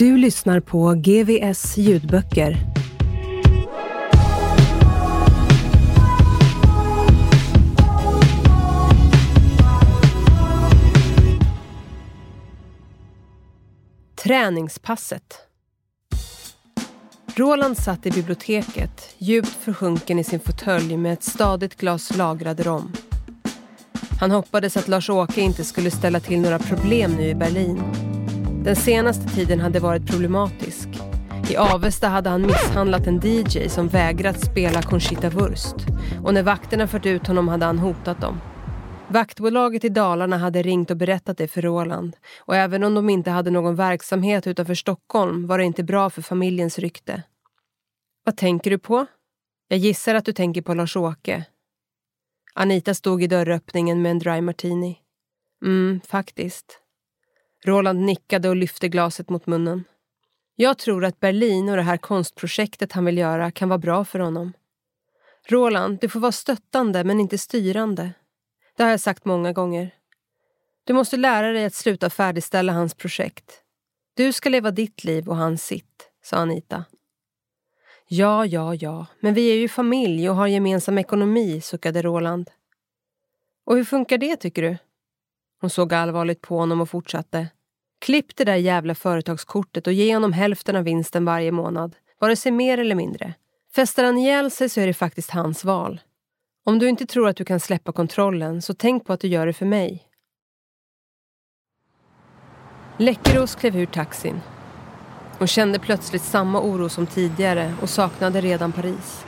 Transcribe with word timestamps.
Du 0.00 0.16
lyssnar 0.16 0.60
på 0.60 0.94
GVS 0.94 1.76
ljudböcker. 1.76 2.56
Träningspasset. 14.22 15.22
Roland 17.34 17.78
satt 17.78 18.06
i 18.06 18.10
biblioteket, 18.10 19.14
djupt 19.18 19.48
försjunken 19.48 20.18
i 20.18 20.24
sin 20.24 20.40
fåtölj 20.40 20.96
med 20.96 21.12
ett 21.12 21.22
stadigt 21.22 21.76
glas 21.76 22.16
lagrad 22.16 22.60
rom. 22.60 22.92
Han 24.20 24.30
hoppades 24.30 24.76
att 24.76 24.88
Lars-Åke 24.88 25.40
inte 25.40 25.64
skulle 25.64 25.90
ställa 25.90 26.20
till 26.20 26.40
några 26.40 26.58
problem 26.58 27.16
nu 27.16 27.28
i 27.28 27.34
Berlin. 27.34 28.09
Den 28.64 28.76
senaste 28.76 29.28
tiden 29.28 29.60
hade 29.60 29.80
varit 29.80 30.06
problematisk. 30.06 30.88
I 31.50 31.56
Avesta 31.56 32.08
hade 32.08 32.30
han 32.30 32.42
misshandlat 32.42 33.06
en 33.06 33.20
DJ 33.24 33.68
som 33.68 33.88
vägrat 33.88 34.40
spela 34.40 34.82
Conchita 34.82 35.30
Wurst. 35.30 35.74
Och 36.24 36.34
när 36.34 36.42
vakterna 36.42 36.86
fört 36.86 37.06
ut 37.06 37.26
honom 37.26 37.48
hade 37.48 37.66
han 37.66 37.78
hotat 37.78 38.20
dem. 38.20 38.40
Vaktbolaget 39.08 39.84
i 39.84 39.88
Dalarna 39.88 40.38
hade 40.38 40.62
ringt 40.62 40.90
och 40.90 40.96
berättat 40.96 41.38
det 41.38 41.48
för 41.48 41.62
Roland. 41.62 42.16
Och 42.38 42.56
även 42.56 42.84
om 42.84 42.94
de 42.94 43.10
inte 43.10 43.30
hade 43.30 43.50
någon 43.50 43.76
verksamhet 43.76 44.46
utanför 44.46 44.74
Stockholm 44.74 45.46
var 45.46 45.58
det 45.58 45.64
inte 45.64 45.82
bra 45.82 46.10
för 46.10 46.22
familjens 46.22 46.78
rykte. 46.78 47.22
Vad 48.24 48.36
tänker 48.36 48.70
du 48.70 48.78
på? 48.78 49.06
Jag 49.68 49.78
gissar 49.78 50.14
att 50.14 50.24
du 50.24 50.32
tänker 50.32 50.62
på 50.62 50.74
Lars-Åke. 50.74 51.44
Anita 52.54 52.94
stod 52.94 53.22
i 53.22 53.26
dörröppningen 53.26 54.02
med 54.02 54.10
en 54.10 54.18
dry 54.18 54.40
martini. 54.40 54.98
Mm, 55.64 56.00
faktiskt. 56.00 56.79
Roland 57.64 58.00
nickade 58.00 58.48
och 58.48 58.56
lyfte 58.56 58.88
glaset 58.88 59.28
mot 59.28 59.46
munnen. 59.46 59.84
Jag 60.56 60.78
tror 60.78 61.04
att 61.04 61.20
Berlin 61.20 61.68
och 61.68 61.76
det 61.76 61.82
här 61.82 61.96
konstprojektet 61.96 62.92
han 62.92 63.04
vill 63.04 63.18
göra 63.18 63.50
kan 63.50 63.68
vara 63.68 63.78
bra 63.78 64.04
för 64.04 64.18
honom. 64.18 64.52
Roland, 65.48 65.98
du 66.00 66.08
får 66.08 66.20
vara 66.20 66.32
stöttande 66.32 67.04
men 67.04 67.20
inte 67.20 67.38
styrande. 67.38 68.12
Det 68.76 68.82
har 68.82 68.90
jag 68.90 69.00
sagt 69.00 69.24
många 69.24 69.52
gånger. 69.52 69.94
Du 70.84 70.92
måste 70.92 71.16
lära 71.16 71.52
dig 71.52 71.64
att 71.64 71.74
sluta 71.74 72.10
färdigställa 72.10 72.72
hans 72.72 72.94
projekt. 72.94 73.62
Du 74.14 74.32
ska 74.32 74.48
leva 74.48 74.70
ditt 74.70 75.04
liv 75.04 75.28
och 75.28 75.36
han 75.36 75.58
sitt, 75.58 76.10
sa 76.22 76.36
Anita. 76.36 76.84
Ja, 78.08 78.46
ja, 78.46 78.74
ja, 78.74 79.06
men 79.20 79.34
vi 79.34 79.52
är 79.52 79.56
ju 79.56 79.68
familj 79.68 80.30
och 80.30 80.36
har 80.36 80.46
gemensam 80.46 80.98
ekonomi, 80.98 81.60
suckade 81.60 82.02
Roland. 82.02 82.50
Och 83.64 83.76
hur 83.76 83.84
funkar 83.84 84.18
det, 84.18 84.36
tycker 84.36 84.62
du? 84.62 84.76
Hon 85.60 85.70
såg 85.70 85.94
allvarligt 85.94 86.40
på 86.40 86.58
honom 86.58 86.80
och 86.80 86.90
fortsatte. 86.90 87.48
Klipp 88.00 88.36
det 88.36 88.44
där 88.44 88.56
jävla 88.56 88.94
företagskortet 88.94 89.86
och 89.86 89.92
ge 89.92 90.14
honom 90.14 90.32
hälften 90.32 90.76
av 90.76 90.84
vinsten 90.84 91.24
varje 91.24 91.52
månad. 91.52 91.96
Vare 92.20 92.36
sig 92.36 92.52
mer 92.52 92.78
eller 92.78 92.94
mindre. 92.94 93.34
Festar 93.74 94.04
han 94.04 94.18
ihjäl 94.18 94.50
sig 94.50 94.68
så 94.68 94.80
är 94.80 94.86
det 94.86 94.94
faktiskt 94.94 95.30
hans 95.30 95.64
val. 95.64 96.00
Om 96.64 96.78
du 96.78 96.88
inte 96.88 97.06
tror 97.06 97.28
att 97.28 97.36
du 97.36 97.44
kan 97.44 97.60
släppa 97.60 97.92
kontrollen 97.92 98.62
så 98.62 98.74
tänk 98.74 99.04
på 99.06 99.12
att 99.12 99.20
du 99.20 99.28
gör 99.28 99.46
det 99.46 99.52
för 99.52 99.66
mig. 99.66 100.02
Läckeros 102.96 103.54
klev 103.54 103.76
ur 103.76 103.86
taxin. 103.86 104.40
Hon 105.38 105.48
kände 105.48 105.78
plötsligt 105.78 106.22
samma 106.22 106.60
oro 106.60 106.88
som 106.88 107.06
tidigare 107.06 107.74
och 107.82 107.90
saknade 107.90 108.40
redan 108.40 108.72
Paris. 108.72 109.24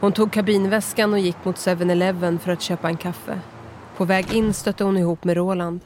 Hon 0.00 0.12
tog 0.12 0.32
kabinväskan 0.32 1.12
och 1.12 1.18
gick 1.18 1.44
mot 1.44 1.56
7-Eleven 1.56 2.38
för 2.38 2.52
att 2.52 2.62
köpa 2.62 2.88
en 2.88 2.96
kaffe. 2.96 3.40
På 3.96 4.04
väg 4.04 4.34
in 4.34 4.54
stötte 4.54 4.84
hon 4.84 4.96
ihop 4.96 5.24
med 5.24 5.36
Roland. 5.36 5.80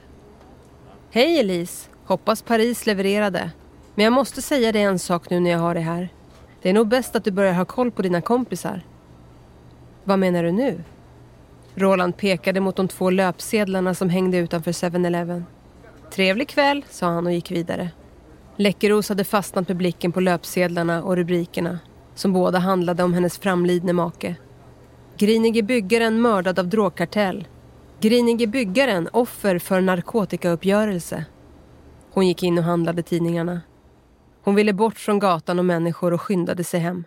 Hej 1.15 1.39
Elise! 1.39 1.89
Hoppas 2.05 2.43
Paris 2.43 2.87
levererade. 2.87 3.51
Men 3.95 4.05
jag 4.05 4.13
måste 4.13 4.43
säga 4.43 4.73
dig 4.73 4.83
en 4.83 4.99
sak 4.99 5.31
nu 5.31 5.41
när 5.41 5.51
jag 5.51 5.59
har 5.59 5.75
dig 5.75 5.83
här. 5.83 6.09
Det 6.63 6.71
är 6.71 6.73
nog 6.73 6.89
bäst 6.89 7.17
att 7.17 7.25
du 7.25 7.31
börjar 7.31 7.53
ha 7.53 7.65
koll 7.65 7.91
på 7.91 8.03
dina 8.03 8.21
kompisar. 8.21 8.83
Vad 10.05 10.19
menar 10.19 10.43
du 10.43 10.53
nu? 10.53 10.83
Roland 11.75 12.17
pekade 12.17 12.61
mot 12.61 12.77
de 12.77 12.89
två 12.89 13.11
löpsedlarna 13.11 13.95
som 13.95 14.11
hängde 14.11 14.37
utanför 14.37 14.73
7-Eleven. 14.73 15.45
Trevlig 16.11 16.49
kväll, 16.49 16.85
sa 16.91 17.07
han 17.07 17.27
och 17.27 17.33
gick 17.33 17.51
vidare. 17.51 17.91
Läckeros 18.57 19.09
hade 19.09 19.25
fastnat 19.25 19.69
med 19.69 19.77
blicken 19.77 20.13
på 20.13 20.21
löpsedlarna 20.21 21.03
och 21.03 21.17
rubrikerna 21.17 21.79
som 22.15 22.33
båda 22.33 22.59
handlade 22.59 23.03
om 23.03 23.15
hennes 23.15 23.39
framlidne 23.39 23.93
make. 23.93 24.35
Grinige 25.19 25.63
byggaren 25.63 26.21
mördad 26.21 26.59
av 26.59 26.69
drogkartell. 26.69 27.47
Grinige 28.01 28.47
byggaren 28.47 29.09
offer 29.13 29.59
för 29.59 29.81
narkotikauppgörelse. 29.81 31.25
Hon 32.11 32.29
gick 32.29 32.43
in 32.43 32.59
och 32.59 32.65
handlade 32.65 33.03
tidningarna. 33.03 33.61
Hon 34.43 34.55
ville 34.55 34.73
bort 34.73 34.99
från 34.99 35.19
gatan 35.19 35.59
och 35.59 35.65
människor 35.65 36.13
och 36.13 36.21
skyndade 36.21 36.65
sig 36.65 36.81
hem. 36.81 37.05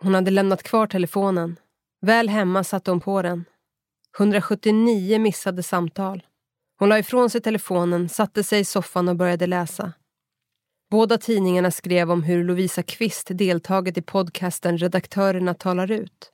Hon 0.00 0.14
hade 0.14 0.30
lämnat 0.30 0.62
kvar 0.62 0.86
telefonen. 0.86 1.56
Väl 2.00 2.28
hemma 2.28 2.64
satte 2.64 2.90
hon 2.90 3.00
på 3.00 3.22
den. 3.22 3.44
179 4.18 5.18
missade 5.18 5.62
samtal. 5.62 6.22
Hon 6.78 6.88
la 6.88 6.98
ifrån 6.98 7.30
sig 7.30 7.40
telefonen, 7.40 8.08
satte 8.08 8.44
sig 8.44 8.60
i 8.60 8.64
soffan 8.64 9.08
och 9.08 9.16
började 9.16 9.46
läsa. 9.46 9.92
Båda 10.90 11.18
tidningarna 11.18 11.70
skrev 11.70 12.10
om 12.10 12.22
hur 12.22 12.44
Lovisa 12.44 12.82
Kvist 12.82 13.28
deltagit 13.30 13.98
i 13.98 14.02
podcasten 14.02 14.78
Redaktörerna 14.78 15.54
talar 15.54 15.90
ut. 15.90 16.33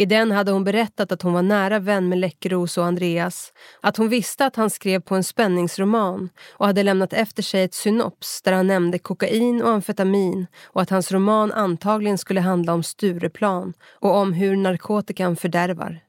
I 0.00 0.06
den 0.06 0.30
hade 0.30 0.52
hon 0.52 0.64
berättat 0.64 1.12
att 1.12 1.22
hon 1.22 1.32
var 1.32 1.42
nära 1.42 1.78
vän 1.78 2.08
med 2.08 2.18
Läckros 2.18 2.78
och 2.78 2.84
Andreas, 2.84 3.52
att 3.80 3.96
hon 3.96 4.08
visste 4.08 4.46
att 4.46 4.56
han 4.56 4.70
skrev 4.70 5.00
på 5.00 5.14
en 5.14 5.24
spänningsroman 5.24 6.30
och 6.52 6.66
hade 6.66 6.82
lämnat 6.82 7.12
efter 7.12 7.42
sig 7.42 7.62
ett 7.62 7.74
synops 7.74 8.42
där 8.42 8.52
han 8.52 8.66
nämnde 8.66 8.98
kokain 8.98 9.62
och 9.62 9.70
amfetamin 9.70 10.46
och 10.64 10.82
att 10.82 10.90
hans 10.90 11.12
roman 11.12 11.52
antagligen 11.52 12.18
skulle 12.18 12.40
handla 12.40 12.72
om 12.72 12.82
Stureplan 12.82 13.74
och 13.92 14.16
om 14.16 14.32
hur 14.32 14.56
narkotikan 14.56 15.36
fördärvar. 15.36 16.00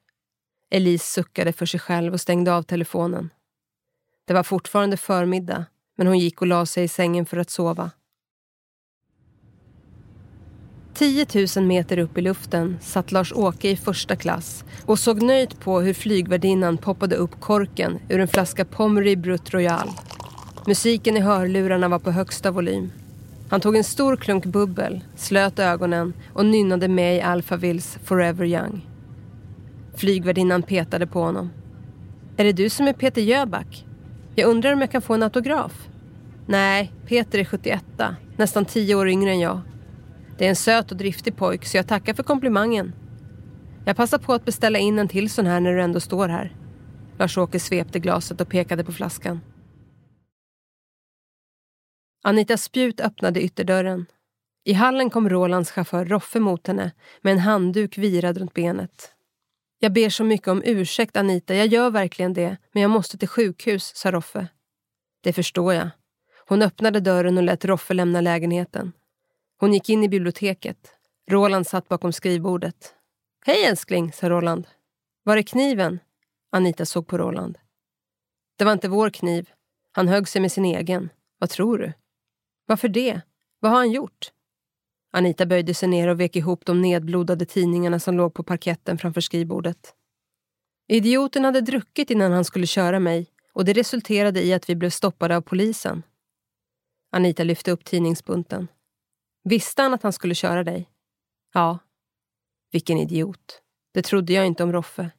Elise 0.69 1.05
suckade 1.05 1.53
för 1.53 1.65
sig 1.65 1.79
själv 1.79 2.13
och 2.13 2.21
stängde 2.21 2.53
av 2.53 2.63
telefonen. 2.63 3.29
Det 4.27 4.33
var 4.33 4.43
fortfarande 4.43 4.97
förmiddag, 4.97 5.65
men 5.97 6.07
hon 6.07 6.19
gick 6.19 6.41
och 6.41 6.47
la 6.47 6.65
sig 6.65 6.83
i 6.83 6.87
sängen 6.87 7.25
för 7.25 7.37
att 7.37 7.49
sova. 7.49 7.91
10 11.01 11.25
000 11.55 11.65
meter 11.65 11.97
upp 11.97 12.17
i 12.17 12.21
luften 12.21 12.77
satt 12.81 13.11
Lars-Åke 13.11 13.69
i 13.69 13.75
första 13.75 14.15
klass 14.15 14.63
och 14.85 14.99
såg 14.99 15.21
nöjt 15.21 15.59
på 15.59 15.81
hur 15.81 15.93
flygvärdinnan 15.93 16.77
poppade 16.77 17.15
upp 17.15 17.39
korken 17.39 17.99
ur 18.09 18.19
en 18.19 18.27
flaska 18.27 18.65
Pommery 18.65 19.15
Brut 19.15 19.53
Royal. 19.53 19.89
Musiken 20.67 21.17
i 21.17 21.19
hörlurarna 21.19 21.87
var 21.87 21.99
på 21.99 22.11
högsta 22.11 22.51
volym. 22.51 22.91
Han 23.49 23.61
tog 23.61 23.75
en 23.75 23.83
stor 23.83 24.15
klunk 24.15 24.45
bubbel, 24.45 25.01
slöt 25.15 25.59
ögonen 25.59 26.13
och 26.33 26.45
nynnade 26.45 26.87
med 26.87 27.17
i 27.17 27.21
Alphavilles 27.21 27.97
Forever 28.03 28.45
Young. 28.45 28.87
Flygvärdinnan 29.95 30.63
petade 30.63 31.07
på 31.07 31.21
honom. 31.21 31.49
Är 32.37 32.43
det 32.43 32.53
du 32.53 32.69
som 32.69 32.87
är 32.87 32.93
Peter 32.93 33.21
Jöback? 33.21 33.85
Jag 34.35 34.49
undrar 34.49 34.73
om 34.73 34.81
jag 34.81 34.91
kan 34.91 35.01
få 35.01 35.13
en 35.13 35.23
autograf? 35.23 35.87
Nej, 36.45 36.91
Peter 37.07 37.39
är 37.39 37.45
71, 37.45 37.83
nästan 38.37 38.65
tio 38.65 38.95
år 38.95 39.09
yngre 39.09 39.31
än 39.31 39.39
jag. 39.39 39.61
Det 40.41 40.45
är 40.45 40.49
en 40.49 40.55
söt 40.55 40.91
och 40.91 40.97
driftig 40.97 41.35
pojk 41.35 41.65
så 41.65 41.77
jag 41.77 41.87
tackar 41.87 42.13
för 42.13 42.23
komplimangen. 42.23 42.93
Jag 43.85 43.95
passar 43.95 44.17
på 44.17 44.33
att 44.33 44.45
beställa 44.45 44.79
in 44.79 44.99
en 44.99 45.07
till 45.07 45.29
sån 45.29 45.45
här 45.45 45.59
när 45.59 45.73
du 45.73 45.81
ändå 45.81 45.99
står 45.99 46.27
här. 46.27 46.55
Lars-Åke 47.17 47.59
svepte 47.59 47.99
glaset 47.99 48.41
och 48.41 48.49
pekade 48.49 48.83
på 48.83 48.91
flaskan. 48.91 49.41
Anita 52.23 52.57
Spjut 52.57 52.99
öppnade 52.99 53.41
ytterdörren. 53.43 54.05
I 54.63 54.73
hallen 54.73 55.09
kom 55.09 55.29
Rolands 55.29 55.71
chaufför 55.71 56.05
Roffe 56.05 56.39
mot 56.39 56.67
henne 56.67 56.91
med 57.21 57.33
en 57.33 57.39
handduk 57.39 57.97
virad 57.97 58.37
runt 58.37 58.53
benet. 58.53 59.11
Jag 59.79 59.93
ber 59.93 60.09
så 60.09 60.23
mycket 60.23 60.47
om 60.47 60.63
ursäkt, 60.65 61.17
Anita. 61.17 61.55
Jag 61.55 61.67
gör 61.67 61.89
verkligen 61.89 62.33
det. 62.33 62.57
Men 62.71 62.81
jag 62.81 62.91
måste 62.91 63.17
till 63.17 63.27
sjukhus, 63.27 63.91
sa 63.95 64.11
Roffe. 64.11 64.47
Det 65.23 65.33
förstår 65.33 65.73
jag. 65.73 65.89
Hon 66.47 66.61
öppnade 66.61 66.99
dörren 66.99 67.37
och 67.37 67.43
lät 67.43 67.65
Roffe 67.65 67.93
lämna 67.93 68.21
lägenheten. 68.21 68.91
Hon 69.61 69.73
gick 69.73 69.89
in 69.89 70.03
i 70.03 70.09
biblioteket. 70.09 70.91
Roland 71.31 71.67
satt 71.67 71.87
bakom 71.89 72.13
skrivbordet. 72.13 72.95
Hej 73.45 73.65
älskling, 73.65 74.11
sa 74.11 74.29
Roland. 74.29 74.67
Var 75.23 75.37
är 75.37 75.41
kniven? 75.41 75.99
Anita 76.51 76.85
såg 76.85 77.07
på 77.07 77.17
Roland. 77.17 77.57
Det 78.57 78.65
var 78.65 78.73
inte 78.73 78.89
vår 78.89 79.09
kniv. 79.09 79.49
Han 79.91 80.07
högg 80.07 80.27
sig 80.27 80.41
med 80.41 80.51
sin 80.51 80.65
egen. 80.65 81.09
Vad 81.37 81.49
tror 81.49 81.77
du? 81.77 81.93
Varför 82.65 82.87
det? 82.87 83.21
Vad 83.59 83.71
har 83.71 83.77
han 83.77 83.91
gjort? 83.91 84.31
Anita 85.11 85.45
böjde 85.45 85.73
sig 85.73 85.89
ner 85.89 86.07
och 86.07 86.19
vek 86.19 86.35
ihop 86.35 86.65
de 86.65 86.81
nedblodade 86.81 87.45
tidningarna 87.45 87.99
som 87.99 88.17
låg 88.17 88.33
på 88.33 88.43
parketten 88.43 88.97
framför 88.97 89.21
skrivbordet. 89.21 89.95
Idioten 90.87 91.45
hade 91.45 91.61
druckit 91.61 92.09
innan 92.09 92.31
han 92.31 92.45
skulle 92.45 92.67
köra 92.67 92.99
mig 92.99 93.27
och 93.53 93.65
det 93.65 93.73
resulterade 93.73 94.43
i 94.43 94.53
att 94.53 94.69
vi 94.69 94.75
blev 94.75 94.89
stoppade 94.89 95.37
av 95.37 95.41
polisen. 95.41 96.03
Anita 97.11 97.43
lyfte 97.43 97.71
upp 97.71 97.85
tidningsbunten. 97.85 98.67
Visste 99.43 99.81
han 99.81 99.93
att 99.93 100.03
han 100.03 100.13
skulle 100.13 100.35
köra 100.35 100.63
dig? 100.63 100.89
Ja. 101.53 101.79
Vilken 102.71 102.97
idiot. 102.97 103.61
Det 103.93 104.01
trodde 104.01 104.33
jag 104.33 104.47
inte 104.47 104.63
om 104.63 104.73
Roffe. 104.73 105.11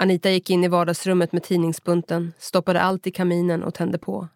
Anita 0.00 0.30
gick 0.30 0.50
in 0.50 0.64
i 0.64 0.68
vardagsrummet 0.68 1.32
med 1.32 1.42
tidningsbunten, 1.42 2.32
stoppade 2.38 2.80
allt 2.80 3.06
i 3.06 3.10
kaminen 3.10 3.62
och 3.62 3.74
tände 3.74 3.98
på. 3.98 4.28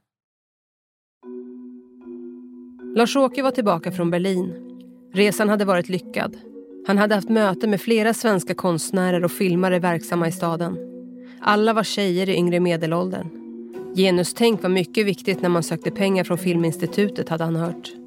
Lars-Åke 2.97 3.43
var 3.43 3.51
tillbaka 3.51 3.93
från 3.93 4.11
Berlin. 4.11 4.55
Resan 5.15 5.49
hade 5.49 5.65
varit 5.65 5.89
lyckad. 5.89 6.37
Han 6.87 6.99
hade 6.99 7.15
haft 7.15 7.29
möte 7.29 7.67
med 7.67 7.81
flera 7.81 8.15
svenska 8.15 8.55
konstnärer 8.55 9.25
och 9.25 9.33
filmare 9.33 9.79
verksamma 9.79 10.29
i 10.29 10.33
staden. 10.33 10.79
Alla 11.41 11.73
var 11.73 11.85
tjejer 11.85 12.29
i 12.29 12.35
yngre 12.35 12.61
medelåldern. 12.61 13.29
Genustänk 13.95 14.63
var 14.63 14.71
mycket 14.71 15.07
viktigt 15.07 15.43
när 15.43 15.49
man 15.49 15.63
sökte 15.63 15.91
pengar 15.91 16.25
från 16.25 16.39
Filminstitutet 16.39 17.29
hade 17.29 17.45
han 17.45 17.57
hört. 17.57 18.00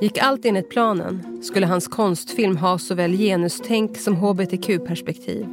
Gick 0.00 0.18
allt 0.18 0.44
enligt 0.44 0.70
planen 0.70 1.42
skulle 1.42 1.66
hans 1.66 1.88
konstfilm 1.88 2.56
ha 2.56 2.78
såväl 2.78 3.12
genustänk 3.12 3.98
som 3.98 4.16
hbtq-perspektiv. 4.16 5.46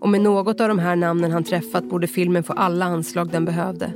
Och 0.00 0.08
med 0.08 0.20
något 0.20 0.60
av 0.60 0.68
de 0.68 0.78
här 0.78 0.96
namnen 0.96 1.32
han 1.32 1.44
träffat 1.44 1.84
borde 1.84 2.06
filmen 2.06 2.42
få 2.42 2.52
alla 2.52 2.84
anslag 2.84 3.30
den 3.30 3.44
behövde. 3.44 3.92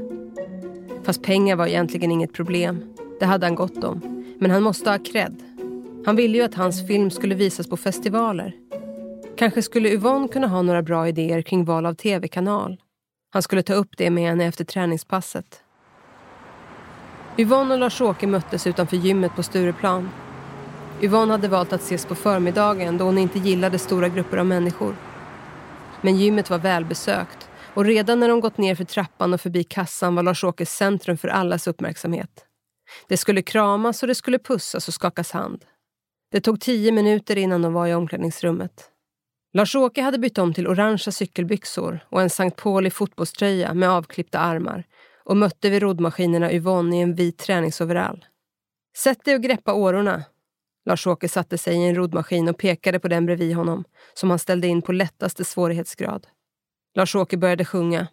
Fast 1.02 1.22
pengar 1.22 1.56
var 1.56 1.66
egentligen 1.66 2.12
inget 2.12 2.32
problem. 2.32 2.82
Det 3.20 3.26
hade 3.26 3.46
han 3.46 3.54
gott 3.54 3.84
om. 3.84 4.24
Men 4.38 4.50
han 4.50 4.62
måste 4.62 4.90
ha 4.90 4.98
cred. 4.98 5.42
Han 6.06 6.16
ville 6.16 6.38
ju 6.38 6.44
att 6.44 6.54
hans 6.54 6.86
film 6.86 7.10
skulle 7.10 7.34
visas 7.34 7.68
på 7.68 7.76
festivaler. 7.76 8.54
Kanske 9.36 9.62
skulle 9.62 9.92
Yvonne 9.92 10.28
kunna 10.28 10.46
ha 10.46 10.62
några 10.62 10.82
bra 10.82 11.08
idéer 11.08 11.42
kring 11.42 11.64
val 11.64 11.86
av 11.86 11.94
tv-kanal. 11.94 12.80
Han 13.32 13.42
skulle 13.42 13.62
ta 13.62 13.74
upp 13.74 13.96
det 13.96 14.10
med 14.10 14.24
henne 14.24 14.46
efter 14.46 14.64
träningspasset. 14.64 15.62
Yvonne 17.40 17.74
och 17.74 17.80
Lars-Åke 17.80 18.26
möttes 18.26 18.66
utanför 18.66 18.96
gymmet 18.96 19.36
på 19.36 19.42
Stureplan. 19.42 20.10
Yvonne 21.02 21.32
hade 21.32 21.48
valt 21.48 21.72
att 21.72 21.80
ses 21.80 22.06
på 22.06 22.14
förmiddagen 22.14 22.98
då 22.98 23.04
hon 23.04 23.18
inte 23.18 23.38
gillade 23.38 23.78
stora 23.78 24.08
grupper 24.08 24.36
av 24.36 24.46
människor. 24.46 24.96
Men 26.00 26.16
gymmet 26.16 26.50
var 26.50 26.58
välbesökt 26.58 27.48
och 27.74 27.84
redan 27.84 28.20
när 28.20 28.28
de 28.28 28.40
gått 28.40 28.58
ner 28.58 28.74
för 28.74 28.84
trappan 28.84 29.34
och 29.34 29.40
förbi 29.40 29.64
kassan 29.64 30.14
var 30.14 30.22
Lars-Åke 30.22 30.66
centrum 30.66 31.16
för 31.16 31.28
allas 31.28 31.66
uppmärksamhet. 31.66 32.44
Det 33.08 33.16
skulle 33.16 33.42
kramas 33.42 34.02
och 34.02 34.06
det 34.08 34.14
skulle 34.14 34.38
pussas 34.38 34.88
och 34.88 34.94
skakas 34.94 35.32
hand. 35.32 35.64
Det 36.32 36.40
tog 36.40 36.60
tio 36.60 36.92
minuter 36.92 37.38
innan 37.38 37.62
de 37.62 37.72
var 37.72 37.86
i 37.86 37.94
omklädningsrummet. 37.94 38.90
Lars-Åke 39.52 40.02
hade 40.02 40.18
bytt 40.18 40.38
om 40.38 40.54
till 40.54 40.68
orangea 40.68 41.12
cykelbyxor 41.12 42.00
och 42.08 42.22
en 42.22 42.30
Sankt 42.30 42.62
Pauli 42.62 42.90
fotbollströja 42.90 43.74
med 43.74 43.90
avklippta 43.90 44.38
armar 44.38 44.84
och 45.30 45.36
mötte 45.36 45.70
vid 45.70 45.82
roddmaskinerna 45.82 46.52
Yvonne 46.52 46.96
i 46.96 47.00
en 47.00 47.14
vit 47.14 47.38
träningsoverall. 47.38 48.24
Sätt 48.96 49.24
dig 49.24 49.34
och 49.34 49.42
greppa 49.42 49.74
årorna. 49.74 50.24
Lars-Åke 50.84 51.28
satte 51.28 51.58
sig 51.58 51.74
i 51.74 51.88
en 51.88 51.94
roddmaskin 51.94 52.48
och 52.48 52.58
pekade 52.58 53.00
på 53.00 53.08
den 53.08 53.26
bredvid 53.26 53.56
honom 53.56 53.84
som 54.14 54.30
han 54.30 54.38
ställde 54.38 54.66
in 54.66 54.82
på 54.82 54.92
lättaste 54.92 55.44
svårighetsgrad. 55.44 56.26
Lars-Åke 56.94 57.36
började 57.36 57.64
sjunga. 57.64 58.06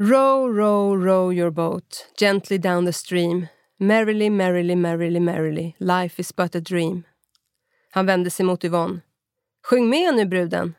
Row, 0.00 0.56
row, 0.56 1.04
row 1.04 1.34
your 1.34 1.50
boat 1.50 2.06
gently 2.20 2.58
down 2.58 2.86
the 2.86 2.92
stream 2.92 3.46
Merrily, 3.78 4.30
merrily, 4.30 4.76
merrily, 4.76 5.20
merrily, 5.20 5.74
life 5.78 6.20
is 6.20 6.36
but 6.36 6.54
a 6.54 6.60
dream. 6.60 7.02
Han 7.90 8.06
vände 8.06 8.30
sig 8.30 8.46
mot 8.46 8.64
Yvonne. 8.64 9.00
Sjung 9.66 9.88
med 9.88 10.14
nu 10.14 10.26
bruden. 10.26 10.74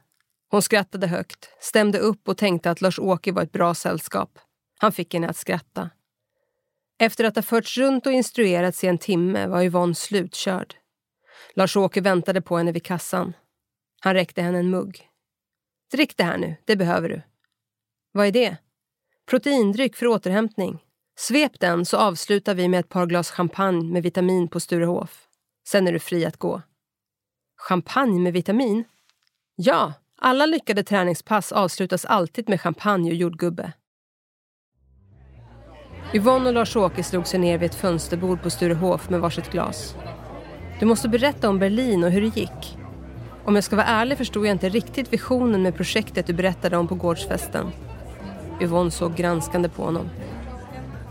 Hon 0.50 0.62
skrattade 0.62 1.08
högt, 1.08 1.50
stämde 1.60 2.00
upp 2.00 2.28
och 2.28 2.38
tänkte 2.38 2.72
att 2.72 2.82
Lars-Åke 2.82 3.32
var 3.32 3.44
ett 3.44 3.52
bra 3.52 3.74
sällskap. 3.74 4.40
Han 4.84 4.92
fick 4.92 5.14
henne 5.14 5.28
att 5.28 5.38
skratta. 5.38 5.90
Efter 7.00 7.24
att 7.24 7.36
ha 7.36 7.44
förts 7.44 7.78
runt 7.78 8.06
och 8.06 8.12
instruerats 8.12 8.84
i 8.84 8.88
en 8.88 8.98
timme 8.98 9.48
var 9.48 9.64
Yvonne 9.64 9.96
slutkörd. 9.96 10.76
Lars-Åke 11.54 12.02
väntade 12.02 12.42
på 12.42 12.58
henne 12.58 12.72
vid 12.72 12.84
kassan. 12.84 13.34
Han 14.02 14.14
räckte 14.14 14.42
henne 14.42 14.60
en 14.60 14.70
mugg. 14.70 15.10
Drick 15.92 16.18
det 16.18 16.24
här 16.24 16.38
nu, 16.38 16.56
det 16.66 16.76
behöver 16.76 17.10
du. 17.10 17.22
Vad 18.12 18.28
är 18.28 18.32
det? 18.32 18.58
Proteindryck 19.26 19.96
för 19.96 20.08
återhämtning. 20.08 20.84
Svep 21.16 21.60
den 21.60 21.86
så 21.86 21.98
avslutar 21.98 22.56
vi 22.56 22.68
med 22.68 22.80
ett 22.80 22.90
par 22.90 23.06
glas 23.06 23.32
champagne 23.32 23.94
med 23.94 24.04
vitamin 24.04 24.48
på 24.48 24.60
Sturehof. 24.60 25.28
Sen 25.68 25.88
är 25.88 25.94
du 25.94 26.00
fri 26.00 26.26
att 26.26 26.38
gå. 26.38 26.62
Champagne 27.58 28.20
med 28.20 28.34
vitamin? 28.34 28.84
Ja, 29.56 29.94
alla 30.18 30.46
lyckade 30.46 30.84
träningspass 30.84 31.52
avslutas 31.52 32.06
alltid 32.06 32.50
med 32.50 32.62
champagne 32.62 33.10
och 33.10 33.16
jordgubbe. 33.16 33.74
Yvonne 36.16 36.48
och 36.48 36.54
Lars-Åke 36.54 37.04
slog 37.04 37.28
sig 37.28 37.40
ner 37.40 37.58
vid 37.58 37.70
ett 37.70 37.76
fönsterbord 37.76 38.42
på 38.42 38.50
Sturehof 38.50 39.10
med 39.10 39.20
varsitt 39.20 39.52
glas. 39.52 39.96
Du 40.80 40.86
måste 40.86 41.10
berätta 41.10 41.50
om 41.50 41.60
Berlin 41.60 42.04
och 42.04 42.12
hur 42.12 42.22
det 42.22 42.38
gick. 42.38 42.78
Om 43.46 43.56
jag 43.56 43.64
ska 43.64 43.76
vara 43.76 43.88
ärlig 43.88 44.18
förstod 44.18 44.46
jag 44.46 44.52
inte 44.52 44.70
riktigt 44.70 45.14
visionen 45.14 45.62
med 45.62 45.76
projektet 45.76 46.28
du 46.28 46.34
berättade 46.34 46.78
om 46.78 46.88
på 46.88 46.96
gårdsfesten. 46.96 47.72
Yvonne 48.62 48.92
såg 48.92 49.16
granskande 49.16 49.70
på 49.70 49.84
honom. 49.84 50.10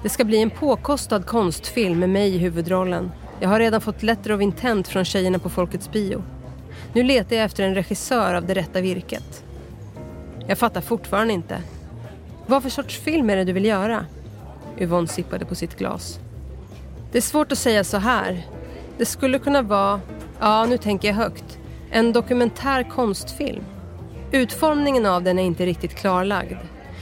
Det 0.02 0.08
ska 0.08 0.24
bli 0.24 0.42
en 0.42 0.50
påkostad 0.50 1.26
konstfilm 1.26 1.98
med 1.98 2.10
mig 2.10 2.34
i 2.34 2.38
huvudrollen. 2.38 3.10
Jag 3.40 3.48
har 3.48 3.58
redan 3.58 3.80
fått 3.80 4.02
letter 4.02 4.32
of 4.32 4.40
intent 4.40 4.88
från 4.88 5.04
tjejerna 5.04 5.38
på 5.38 5.48
Folkets 5.48 5.92
bio. 5.92 6.22
Nu 6.92 7.02
letar 7.02 7.36
jag 7.36 7.44
efter 7.44 7.64
en 7.64 7.74
regissör 7.74 8.34
av 8.34 8.46
det 8.46 8.54
rätta 8.54 8.80
virket. 8.80 9.44
Jag 10.46 10.58
fattar 10.58 10.80
fortfarande 10.80 11.32
inte. 11.32 11.62
Vad 12.46 12.62
för 12.62 12.70
sorts 12.70 12.98
film 12.98 13.30
är 13.30 13.36
det 13.36 13.44
du 13.44 13.52
vill 13.52 13.64
göra? 13.64 14.06
Yvonne 14.78 15.08
sippade 15.08 15.44
på 15.44 15.54
sitt 15.54 15.78
glas. 15.78 16.18
Det 17.12 17.18
är 17.18 17.22
svårt 17.22 17.52
att 17.52 17.58
säga 17.58 17.84
så 17.84 17.96
här. 17.96 18.46
Det 18.98 19.06
skulle 19.06 19.38
kunna 19.38 19.62
vara, 19.62 20.00
ja 20.40 20.66
nu 20.66 20.78
tänker 20.78 21.08
jag 21.08 21.14
högt, 21.14 21.58
en 21.90 22.12
dokumentär 22.12 22.82
konstfilm. 22.82 23.64
Utformningen 24.32 25.06
av 25.06 25.22
den 25.22 25.38
är 25.38 25.42
inte 25.42 25.66
riktigt 25.66 25.94
klarlagd. 25.94 26.56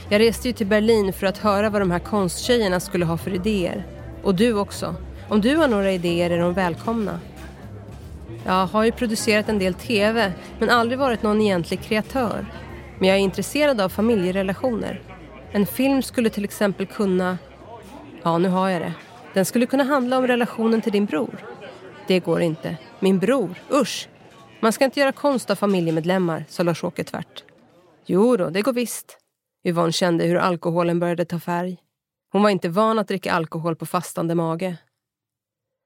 Jag 0.09 0.19
reste 0.19 0.47
ju 0.47 0.53
till 0.53 0.67
Berlin 0.67 1.13
för 1.13 1.27
att 1.27 1.37
höra 1.37 1.69
vad 1.69 1.81
de 1.81 1.91
här 1.91 1.99
konsttjejerna 1.99 2.79
skulle 2.79 3.05
ha 3.05 3.17
för 3.17 3.33
idéer. 3.33 3.85
Och 4.23 4.35
du 4.35 4.53
också. 4.53 4.95
Om 5.29 5.41
du 5.41 5.55
har 5.55 5.67
några 5.67 5.91
idéer 5.91 6.29
är 6.29 6.39
de 6.39 6.53
välkomna. 6.53 7.19
Jag 8.45 8.67
har 8.67 8.83
ju 8.83 8.91
producerat 8.91 9.49
en 9.49 9.59
del 9.59 9.73
TV, 9.73 10.33
men 10.59 10.69
aldrig 10.69 10.99
varit 10.99 11.23
någon 11.23 11.41
egentlig 11.41 11.81
kreatör. 11.81 12.45
Men 12.99 13.09
jag 13.09 13.17
är 13.17 13.21
intresserad 13.21 13.81
av 13.81 13.89
familjerelationer. 13.89 15.01
En 15.51 15.65
film 15.65 16.01
skulle 16.01 16.29
till 16.29 16.43
exempel 16.43 16.85
kunna... 16.85 17.37
Ja, 18.23 18.37
nu 18.37 18.49
har 18.49 18.69
jag 18.69 18.81
det. 18.81 18.93
Den 19.33 19.45
skulle 19.45 19.65
kunna 19.65 19.83
handla 19.83 20.17
om 20.17 20.27
relationen 20.27 20.81
till 20.81 20.91
din 20.91 21.05
bror. 21.05 21.45
Det 22.07 22.19
går 22.19 22.41
inte. 22.41 22.77
Min 22.99 23.19
bror? 23.19 23.55
Usch! 23.71 24.09
Man 24.59 24.73
ska 24.73 24.85
inte 24.85 24.99
göra 24.99 25.11
konst 25.11 25.49
av 25.49 25.55
familjemedlemmar, 25.55 26.45
sa 26.49 26.63
Lars-Åke 26.63 27.03
tvärt. 27.03 27.43
Jo 28.05 28.37
då, 28.37 28.49
det 28.49 28.61
går 28.61 28.73
visst. 28.73 29.17
Yvonne 29.63 29.91
kände 29.91 30.25
hur 30.25 30.35
alkoholen 30.35 30.99
började 30.99 31.25
ta 31.25 31.39
färg. 31.39 31.77
Hon 32.31 32.43
var 32.43 32.49
inte 32.49 32.69
van 32.69 32.99
att 32.99 33.07
dricka 33.07 33.33
alkohol 33.33 33.75
på 33.75 33.85
fastande 33.85 34.35
mage. 34.35 34.77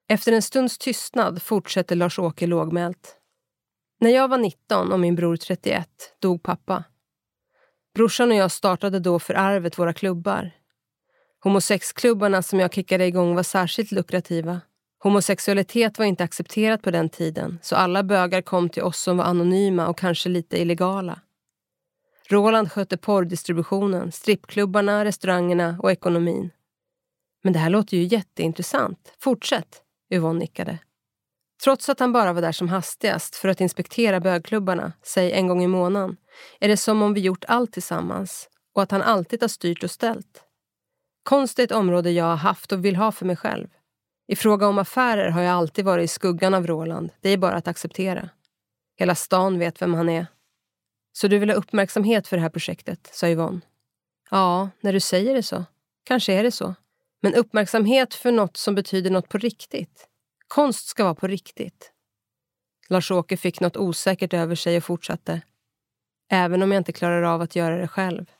Efter 0.08 0.32
en 0.32 0.42
stunds 0.42 0.78
tystnad 0.78 1.42
fortsätter 1.42 1.96
Lars-Åke 1.96 2.46
lågmält. 2.46 3.16
När 4.00 4.10
jag 4.10 4.28
var 4.28 4.38
19 4.38 4.92
och 4.92 5.00
min 5.00 5.14
bror 5.14 5.36
31 5.36 5.88
dog 6.20 6.42
pappa. 6.42 6.84
Brorsan 7.94 8.30
och 8.30 8.36
jag 8.36 8.50
startade 8.50 9.00
då 9.00 9.18
för 9.18 9.34
arvet 9.34 9.78
våra 9.78 9.92
klubbar. 9.92 10.50
Homosexklubbarna 11.46 12.42
som 12.42 12.60
jag 12.60 12.72
kickade 12.74 13.06
igång 13.06 13.34
var 13.34 13.42
särskilt 13.42 13.92
lukrativa. 13.92 14.60
Homosexualitet 15.02 15.98
var 15.98 16.06
inte 16.06 16.24
accepterat 16.24 16.82
på 16.82 16.90
den 16.90 17.08
tiden 17.08 17.58
så 17.62 17.76
alla 17.76 18.02
bögar 18.02 18.42
kom 18.42 18.68
till 18.68 18.82
oss 18.82 19.02
som 19.02 19.16
var 19.16 19.24
anonyma 19.24 19.88
och 19.88 19.98
kanske 19.98 20.28
lite 20.28 20.60
illegala. 20.60 21.20
Roland 22.28 22.72
skötte 22.72 22.96
porrdistributionen, 22.96 24.12
strippklubbarna, 24.12 25.04
restaurangerna 25.04 25.78
och 25.82 25.92
ekonomin. 25.92 26.50
Men 27.44 27.52
det 27.52 27.58
här 27.58 27.70
låter 27.70 27.96
ju 27.96 28.02
jätteintressant. 28.02 29.12
Fortsätt, 29.20 29.82
Yvonne 30.12 30.38
nickade. 30.38 30.78
Trots 31.64 31.88
att 31.88 32.00
han 32.00 32.12
bara 32.12 32.32
var 32.32 32.42
där 32.42 32.52
som 32.52 32.68
hastigast 32.68 33.36
för 33.36 33.48
att 33.48 33.60
inspektera 33.60 34.20
bögklubbarna, 34.20 34.92
säg 35.02 35.32
en 35.32 35.48
gång 35.48 35.62
i 35.62 35.66
månaden, 35.66 36.16
är 36.60 36.68
det 36.68 36.76
som 36.76 37.02
om 37.02 37.14
vi 37.14 37.20
gjort 37.20 37.44
allt 37.48 37.72
tillsammans 37.72 38.48
och 38.74 38.82
att 38.82 38.90
han 38.90 39.02
alltid 39.02 39.40
har 39.40 39.48
styrt 39.48 39.84
och 39.84 39.90
ställt. 39.90 40.45
Konst 41.26 41.58
är 41.58 41.64
ett 41.64 41.72
område 41.72 42.10
jag 42.10 42.24
har 42.24 42.36
haft 42.36 42.72
och 42.72 42.84
vill 42.84 42.96
ha 42.96 43.12
för 43.12 43.26
mig 43.26 43.36
själv. 43.36 43.68
I 44.26 44.36
fråga 44.36 44.68
om 44.68 44.78
affärer 44.78 45.30
har 45.30 45.42
jag 45.42 45.54
alltid 45.54 45.84
varit 45.84 46.04
i 46.04 46.08
skuggan 46.08 46.54
av 46.54 46.66
Roland. 46.66 47.10
Det 47.20 47.30
är 47.30 47.36
bara 47.36 47.54
att 47.54 47.68
acceptera. 47.68 48.28
Hela 48.96 49.14
stan 49.14 49.58
vet 49.58 49.82
vem 49.82 49.94
han 49.94 50.08
är. 50.08 50.26
Så 51.12 51.28
du 51.28 51.38
vill 51.38 51.50
ha 51.50 51.56
uppmärksamhet 51.56 52.28
för 52.28 52.36
det 52.36 52.42
här 52.42 52.50
projektet, 52.50 53.10
sa 53.12 53.28
Yvonne. 53.28 53.60
Ja, 54.30 54.70
när 54.80 54.92
du 54.92 55.00
säger 55.00 55.34
det 55.34 55.42
så. 55.42 55.64
Kanske 56.04 56.32
är 56.32 56.42
det 56.42 56.52
så. 56.52 56.74
Men 57.22 57.34
uppmärksamhet 57.34 58.14
för 58.14 58.32
något 58.32 58.56
som 58.56 58.74
betyder 58.74 59.10
något 59.10 59.28
på 59.28 59.38
riktigt. 59.38 60.08
Konst 60.48 60.88
ska 60.88 61.04
vara 61.04 61.14
på 61.14 61.26
riktigt. 61.26 61.92
Lars-Åke 62.88 63.36
fick 63.36 63.60
något 63.60 63.76
osäkert 63.76 64.34
över 64.34 64.54
sig 64.54 64.76
och 64.76 64.84
fortsatte. 64.84 65.40
Även 66.30 66.62
om 66.62 66.72
jag 66.72 66.80
inte 66.80 66.92
klarar 66.92 67.22
av 67.22 67.40
att 67.40 67.56
göra 67.56 67.76
det 67.76 67.88
själv. 67.88 68.30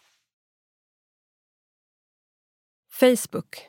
Facebook. 3.00 3.68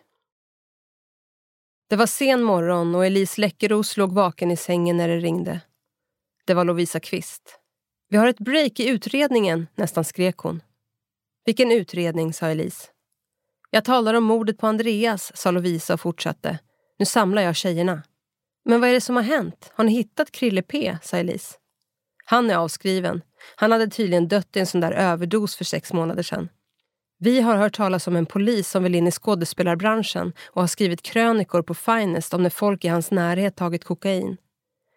Det 1.89 1.96
var 1.96 2.05
sen 2.05 2.43
morgon 2.43 2.96
och 2.96 3.05
Elise 3.05 3.41
Läckeros 3.41 3.98
låg 3.98 4.13
vaken 4.13 4.51
i 4.51 4.57
sängen 4.57 4.98
när 4.98 5.07
det 5.07 5.17
ringde. 5.17 5.62
Det 6.46 6.53
var 6.53 6.65
Lovisa 6.65 7.00
Kvist. 7.00 7.60
Vi 8.10 8.17
har 8.17 8.27
ett 8.27 8.39
break 8.39 8.79
i 8.79 8.89
utredningen, 8.89 9.67
nästan 9.75 10.03
skrek 10.03 10.38
hon. 10.38 10.62
Vilken 11.46 11.72
utredning, 11.72 12.34
sa 12.34 12.48
Elise. 12.48 12.88
Jag 13.69 13.86
talar 13.86 14.13
om 14.13 14.24
mordet 14.24 14.57
på 14.57 14.67
Andreas, 14.67 15.38
sa 15.38 15.51
Lovisa 15.51 15.93
och 15.93 16.01
fortsatte. 16.01 16.60
Nu 17.00 17.05
samlar 17.05 17.41
jag 17.41 17.55
tjejerna. 17.55 18.03
Men 18.65 18.81
vad 18.81 18.89
är 18.89 18.93
det 18.93 19.01
som 19.01 19.15
har 19.15 19.24
hänt? 19.24 19.72
Har 19.74 19.84
ni 19.84 19.91
hittat 19.91 20.31
Krille 20.31 20.62
P? 20.62 20.98
sa 21.01 21.17
Elise. 21.17 21.55
Han 22.25 22.50
är 22.50 22.55
avskriven. 22.55 23.22
Han 23.55 23.72
hade 23.72 23.88
tydligen 23.88 24.27
dött 24.27 24.55
i 24.55 24.60
en 24.60 24.67
sån 24.67 24.81
där 24.81 24.91
överdos 24.91 25.55
för 25.55 25.65
sex 25.65 25.93
månader 25.93 26.24
sedan. 26.24 26.50
Vi 27.20 27.42
har 27.42 27.56
hört 27.56 27.76
talas 27.76 28.08
om 28.08 28.16
en 28.16 28.26
polis 28.26 28.70
som 28.70 28.84
vill 28.84 28.96
in 28.96 29.08
i 29.08 29.12
skådespelarbranschen 29.12 30.34
och 30.48 30.62
har 30.62 30.68
skrivit 30.68 31.02
krönikor 31.02 31.62
på 31.62 31.74
Finest 31.74 32.34
om 32.34 32.44
när 32.44 32.50
folk 32.50 32.86
i 32.86 32.88
hans 32.88 33.12
närhet 33.12 33.56
tagit 33.56 33.84
kokain. 33.84 34.38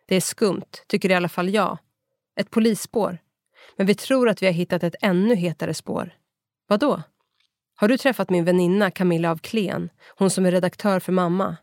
Det 0.09 0.17
är 0.17 0.21
skumt, 0.21 0.71
tycker 0.87 1.11
i 1.11 1.15
alla 1.15 1.29
fall 1.29 1.49
jag. 1.49 1.79
Ett 2.37 2.51
polisspår. 2.51 3.19
Men 3.77 3.87
vi 3.87 3.95
tror 3.95 4.29
att 4.29 4.43
vi 4.43 4.47
har 4.47 4.53
hittat 4.53 4.83
ett 4.83 4.95
ännu 5.01 5.35
hetare 5.35 5.75
spår. 5.75 6.15
Vadå? 6.67 7.03
Har 7.75 7.89
du 7.89 7.99
träffat 7.99 8.31
min 8.31 8.45
väninna 8.45 8.91
Camilla 8.91 9.31
av 9.31 9.37
Klen? 9.37 9.91
Hon 10.17 10.31
som 10.31 10.47
är 10.47 10.51
redaktör 10.51 11.01
för 11.01 11.13
mamma? 11.13 11.57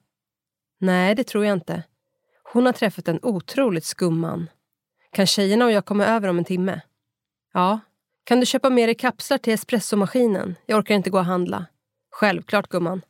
Nej, 0.80 1.16
det 1.16 1.24
tror 1.24 1.46
jag 1.46 1.54
inte. 1.54 1.84
Hon 2.54 2.66
har 2.66 2.74
träffat 2.74 3.08
en 3.08 3.20
otroligt 3.22 3.86
skum 3.86 4.20
man. 4.20 4.50
Kan 5.12 5.28
tjejerna 5.28 5.66
och 5.66 5.72
jag 5.72 5.86
komma 5.86 6.06
över 6.06 6.28
om 6.28 6.38
en 6.38 6.46
timme? 6.46 6.82
Ja. 7.54 7.80
Kan 8.28 8.40
du 8.40 8.46
köpa 8.46 8.70
med 8.70 8.90
dig 8.90 8.96
kapslar 8.96 9.38
till 9.38 9.54
espressomaskinen? 9.54 10.56
Jag 10.66 10.78
orkar 10.80 10.96
inte 10.96 11.10
gå 11.10 11.18
och 11.18 11.26
handla. 11.26 11.66
Självklart, 12.12 12.70
gumman. 12.70 13.02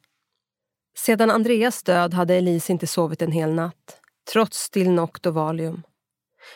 Sedan 0.97 1.31
Andreas 1.31 1.83
död 1.83 2.13
hade 2.13 2.35
Elise 2.35 2.71
inte 2.71 2.87
sovit 2.87 3.21
en 3.21 3.31
hel 3.31 3.53
natt, 3.53 4.01
trots 4.33 4.59
Stilnoct 4.59 5.25
och 5.25 5.33
Valium. 5.33 5.83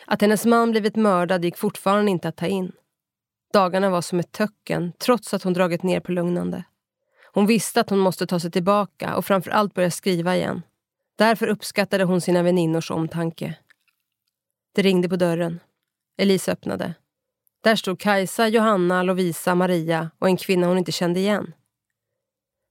Att 0.06 0.20
hennes 0.20 0.46
man 0.46 0.70
blivit 0.70 0.96
mördad 0.96 1.44
gick 1.44 1.56
fortfarande 1.56 2.10
inte 2.10 2.28
att 2.28 2.36
ta 2.36 2.46
in. 2.46 2.72
Dagarna 3.52 3.90
var 3.90 4.00
som 4.00 4.20
ett 4.20 4.32
töcken, 4.32 4.92
trots 4.98 5.34
att 5.34 5.42
hon 5.42 5.52
dragit 5.52 5.82
ner 5.82 6.00
på 6.00 6.12
lugnande. 6.12 6.64
Hon 7.32 7.46
visste 7.46 7.80
att 7.80 7.90
hon 7.90 7.98
måste 7.98 8.26
ta 8.26 8.40
sig 8.40 8.50
tillbaka 8.50 9.16
och 9.16 9.24
framför 9.24 9.50
allt 9.50 9.74
börja 9.74 9.90
skriva 9.90 10.36
igen. 10.36 10.62
Därför 11.16 11.46
uppskattade 11.46 12.04
hon 12.04 12.20
sina 12.20 12.42
väninnors 12.42 12.90
omtanke. 12.90 13.54
Det 14.74 14.82
ringde 14.82 15.08
på 15.08 15.16
dörren. 15.16 15.60
Elise 16.18 16.52
öppnade. 16.52 16.94
Där 17.62 17.76
stod 17.76 18.00
Kajsa, 18.00 18.48
Johanna, 18.48 19.02
Lovisa, 19.02 19.54
Maria 19.54 20.10
och 20.18 20.26
en 20.26 20.36
kvinna 20.36 20.66
hon 20.66 20.78
inte 20.78 20.92
kände 20.92 21.20
igen. 21.20 21.54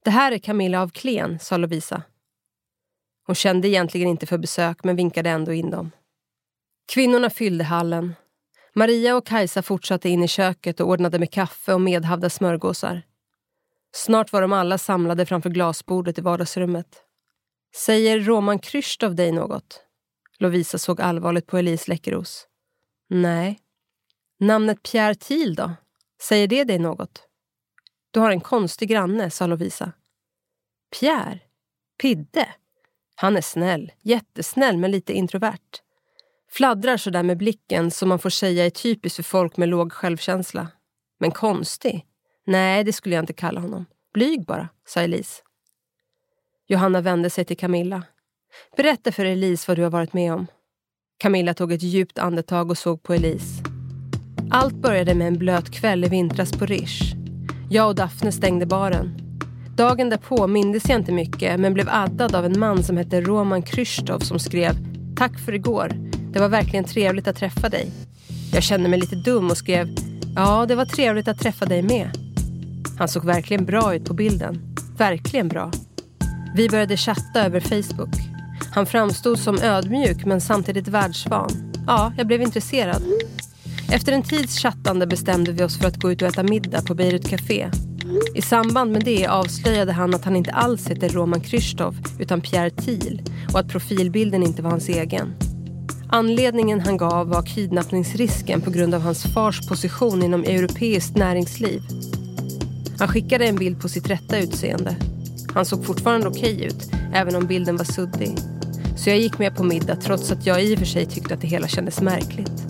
Det 0.04 0.12
här 0.12 0.32
är 0.32 0.38
Camilla 0.38 0.82
av 0.82 0.90
Klen, 0.90 1.40
sa 1.40 1.58
Lovisa. 1.58 2.04
Hon 3.26 3.36
kände 3.36 3.68
egentligen 3.68 4.08
inte 4.08 4.26
för 4.26 4.38
besök 4.38 4.84
men 4.84 4.96
vinkade 4.96 5.30
ändå 5.30 5.54
in 5.54 5.70
dem. 5.70 5.92
Kvinnorna 6.94 7.30
fyllde 7.30 7.64
hallen. 7.64 8.16
Maria 8.74 9.16
och 9.16 9.26
Kajsa 9.26 9.62
fortsatte 9.62 10.10
in 10.10 10.24
i 10.24 10.28
köket 10.28 10.80
och 10.80 10.88
ordnade 10.88 11.20
med 11.20 11.32
kaffe 11.32 11.74
och 11.74 11.82
medhavda 11.82 12.30
smörgåsar. 12.30 13.02
Snart 13.94 14.32
var 14.34 14.42
de 14.42 14.54
alla 14.54 14.78
samlade 14.78 15.26
framför 15.26 15.50
glasbordet 15.50 16.18
i 16.18 16.22
vardagsrummet. 16.22 17.04
Säger 17.76 18.20
Roman 18.20 18.60
Krystov 18.60 19.16
dig 19.16 19.32
något? 19.32 19.82
Lovisa 20.38 20.78
såg 20.78 21.02
allvarligt 21.02 21.48
på 21.48 21.58
Elise 21.58 21.92
Läckeros. 21.92 22.48
Nej. 23.10 23.60
Namnet 24.42 24.84
Pierre 24.84 25.16
Thiel 25.16 25.56
då? 25.56 25.72
Säger 26.22 26.48
det 26.48 26.64
dig 26.64 26.80
något? 26.80 27.24
Du 28.12 28.20
har 28.20 28.32
en 28.32 28.42
konstig 28.42 28.90
granne, 28.90 29.30
sa 29.30 29.48
Lovisa. 29.48 29.92
Pierre? 31.00 31.40
Pidde? 32.02 32.48
Han 33.16 33.38
är 33.38 33.42
snäll, 33.42 33.92
jättesnäll 34.02 34.78
men 34.78 34.92
lite 34.92 35.14
introvert. 35.14 35.82
Fladdrar 36.50 36.98
sådär 36.98 37.24
med 37.24 37.38
blicken 37.38 37.92
som 37.92 38.10
man 38.10 38.20
får 38.20 38.30
säga 38.30 38.66
är 38.66 38.70
typiskt 38.70 39.16
för 39.16 39.24
folk 39.24 39.58
med 39.58 39.70
låg 39.70 39.94
självkänsla. 39.94 40.68
Men 41.20 41.32
konstig? 41.32 42.06
Nej, 42.46 42.84
det 42.84 42.94
skulle 42.94 43.16
jag 43.16 43.24
inte 43.24 43.34
kalla 43.34 43.62
honom. 43.62 43.86
Blyg 44.14 44.46
bara, 44.46 44.70
sa 44.88 45.02
Elise. 45.02 45.42
Johanna 46.68 47.02
vände 47.02 47.30
sig 47.30 47.46
till 47.46 47.58
Camilla. 47.58 48.04
Berätta 48.78 49.12
för 49.12 49.26
Elise 49.26 49.66
vad 49.68 49.78
du 49.78 49.84
har 49.84 49.92
varit 49.92 50.14
med 50.14 50.34
om. 50.34 50.48
Camilla 51.18 51.54
tog 51.54 51.72
ett 51.72 51.84
djupt 51.84 52.20
andetag 52.20 52.70
och 52.70 52.78
såg 52.78 53.04
på 53.04 53.14
Elise. 53.14 53.81
Allt 54.54 54.76
började 54.76 55.16
med 55.16 55.28
en 55.28 55.38
blöt 55.38 55.72
kväll 55.72 56.06
i 56.06 56.08
vintras 56.08 56.52
på 56.52 56.66
Rish. 56.66 57.16
Jag 57.70 57.88
och 57.88 57.96
Daphne 57.96 58.32
stängde 58.32 58.66
baren. 58.66 59.18
Dagen 59.76 60.10
därpå 60.10 60.48
mindes 60.48 60.90
jag 60.90 61.00
inte 61.00 61.12
mycket 61.12 61.60
men 61.60 61.74
blev 61.74 61.90
addad 61.90 62.36
av 62.36 62.46
en 62.46 62.60
man 62.60 62.84
som 62.84 62.98
hette 62.98 63.22
Roman 63.22 63.62
Krystov 63.62 64.20
som 64.20 64.40
skrev 64.40 64.72
Tack 65.16 65.40
för 65.40 65.54
igår. 65.54 65.92
Det 66.34 66.40
var 66.40 66.50
verkligen 66.50 66.86
trevligt 66.86 67.28
att 67.28 67.36
träffa 67.36 67.70
dig. 67.70 67.92
Jag 68.54 68.64
kände 68.64 68.90
mig 68.90 69.00
lite 69.00 69.16
dum 69.16 69.50
och 69.50 69.58
skrev 69.58 69.96
Ja, 70.36 70.66
det 70.66 70.76
var 70.76 70.86
trevligt 70.86 71.28
att 71.28 71.40
träffa 71.40 71.66
dig 71.66 71.82
med. 71.82 72.10
Han 72.98 73.08
såg 73.08 73.26
verkligen 73.26 73.66
bra 73.66 73.96
ut 73.96 74.06
på 74.06 74.14
bilden. 74.14 74.76
Verkligen 74.98 75.48
bra. 75.48 75.72
Vi 76.56 76.70
började 76.70 76.98
chatta 76.98 77.46
över 77.46 77.60
Facebook. 77.60 78.16
Han 78.74 78.86
framstod 78.86 79.40
som 79.40 79.60
ödmjuk 79.60 80.26
men 80.26 80.42
samtidigt 80.42 80.88
världsvan. 80.88 81.74
Ja, 81.88 82.14
jag 82.18 82.28
blev 82.28 82.42
intresserad. 82.42 83.04
Efter 83.92 84.12
en 84.12 84.24
tids 84.24 84.60
chattande 84.60 85.08
bestämde 85.08 85.52
vi 85.52 85.64
oss 85.64 85.78
för 85.78 85.88
att 85.88 86.02
gå 86.02 86.12
ut 86.12 86.22
och 86.22 86.28
äta 86.28 86.44
middag 86.44 86.82
på 86.82 86.96
Beirut 86.96 87.30
Café. 87.30 87.72
I 88.36 88.42
samband 88.42 88.92
med 88.92 89.04
det 89.06 89.28
avslöjade 89.28 89.92
han 89.92 90.16
att 90.16 90.26
han 90.26 90.36
inte 90.36 90.52
alls 90.52 90.88
heter 90.88 91.10
Roman 91.10 91.42
Krystov 91.42 91.96
utan 92.20 92.42
Pierre 92.42 92.70
Thiel 92.70 93.22
och 93.54 93.60
att 93.60 93.68
profilbilden 93.68 94.44
inte 94.44 94.62
var 94.62 94.70
hans 94.70 94.90
egen. 94.90 95.34
Anledningen 96.10 96.80
han 96.80 96.98
gav 96.98 97.28
var 97.28 97.42
kidnappningsrisken 97.42 98.62
på 98.62 98.72
grund 98.72 98.94
av 98.94 99.02
hans 99.02 99.24
fars 99.24 99.68
position 99.68 100.24
inom 100.24 100.44
europeiskt 100.44 101.18
näringsliv. 101.18 101.82
Han 103.00 103.08
skickade 103.08 103.46
en 103.46 103.56
bild 103.56 103.82
på 103.82 103.90
sitt 103.90 104.10
rätta 104.10 104.40
utseende. 104.40 104.96
Han 105.54 105.66
såg 105.66 105.86
fortfarande 105.86 106.28
okej 106.28 106.56
okay 106.56 106.68
ut, 106.68 106.92
även 107.14 107.36
om 107.36 107.48
bilden 107.48 107.78
var 107.78 107.86
suddig. 107.86 108.38
Så 108.98 109.10
jag 109.10 109.20
gick 109.20 109.40
med 109.40 109.56
på 109.56 109.64
middag 109.64 109.96
trots 109.96 110.32
att 110.32 110.46
jag 110.46 110.64
i 110.64 110.76
och 110.76 110.80
för 110.80 110.86
sig 110.86 111.06
tyckte 111.06 111.34
att 111.34 111.42
det 111.42 111.48
hela 111.48 111.68
kändes 111.68 112.02
märkligt. 112.02 112.61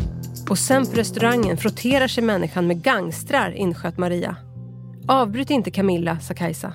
Och 0.51 0.57
sen 0.57 0.85
på 0.85 0.95
restaurangen 0.95 1.57
frotterar 1.57 2.07
sig 2.07 2.23
människan 2.23 2.67
med 2.67 2.83
gangstrar, 2.83 3.51
insköt 3.51 3.97
Maria. 3.97 4.35
Avbryt 5.07 5.49
inte 5.49 5.71
Camilla, 5.71 6.19
sa 6.19 6.33
Kajsa. 6.33 6.73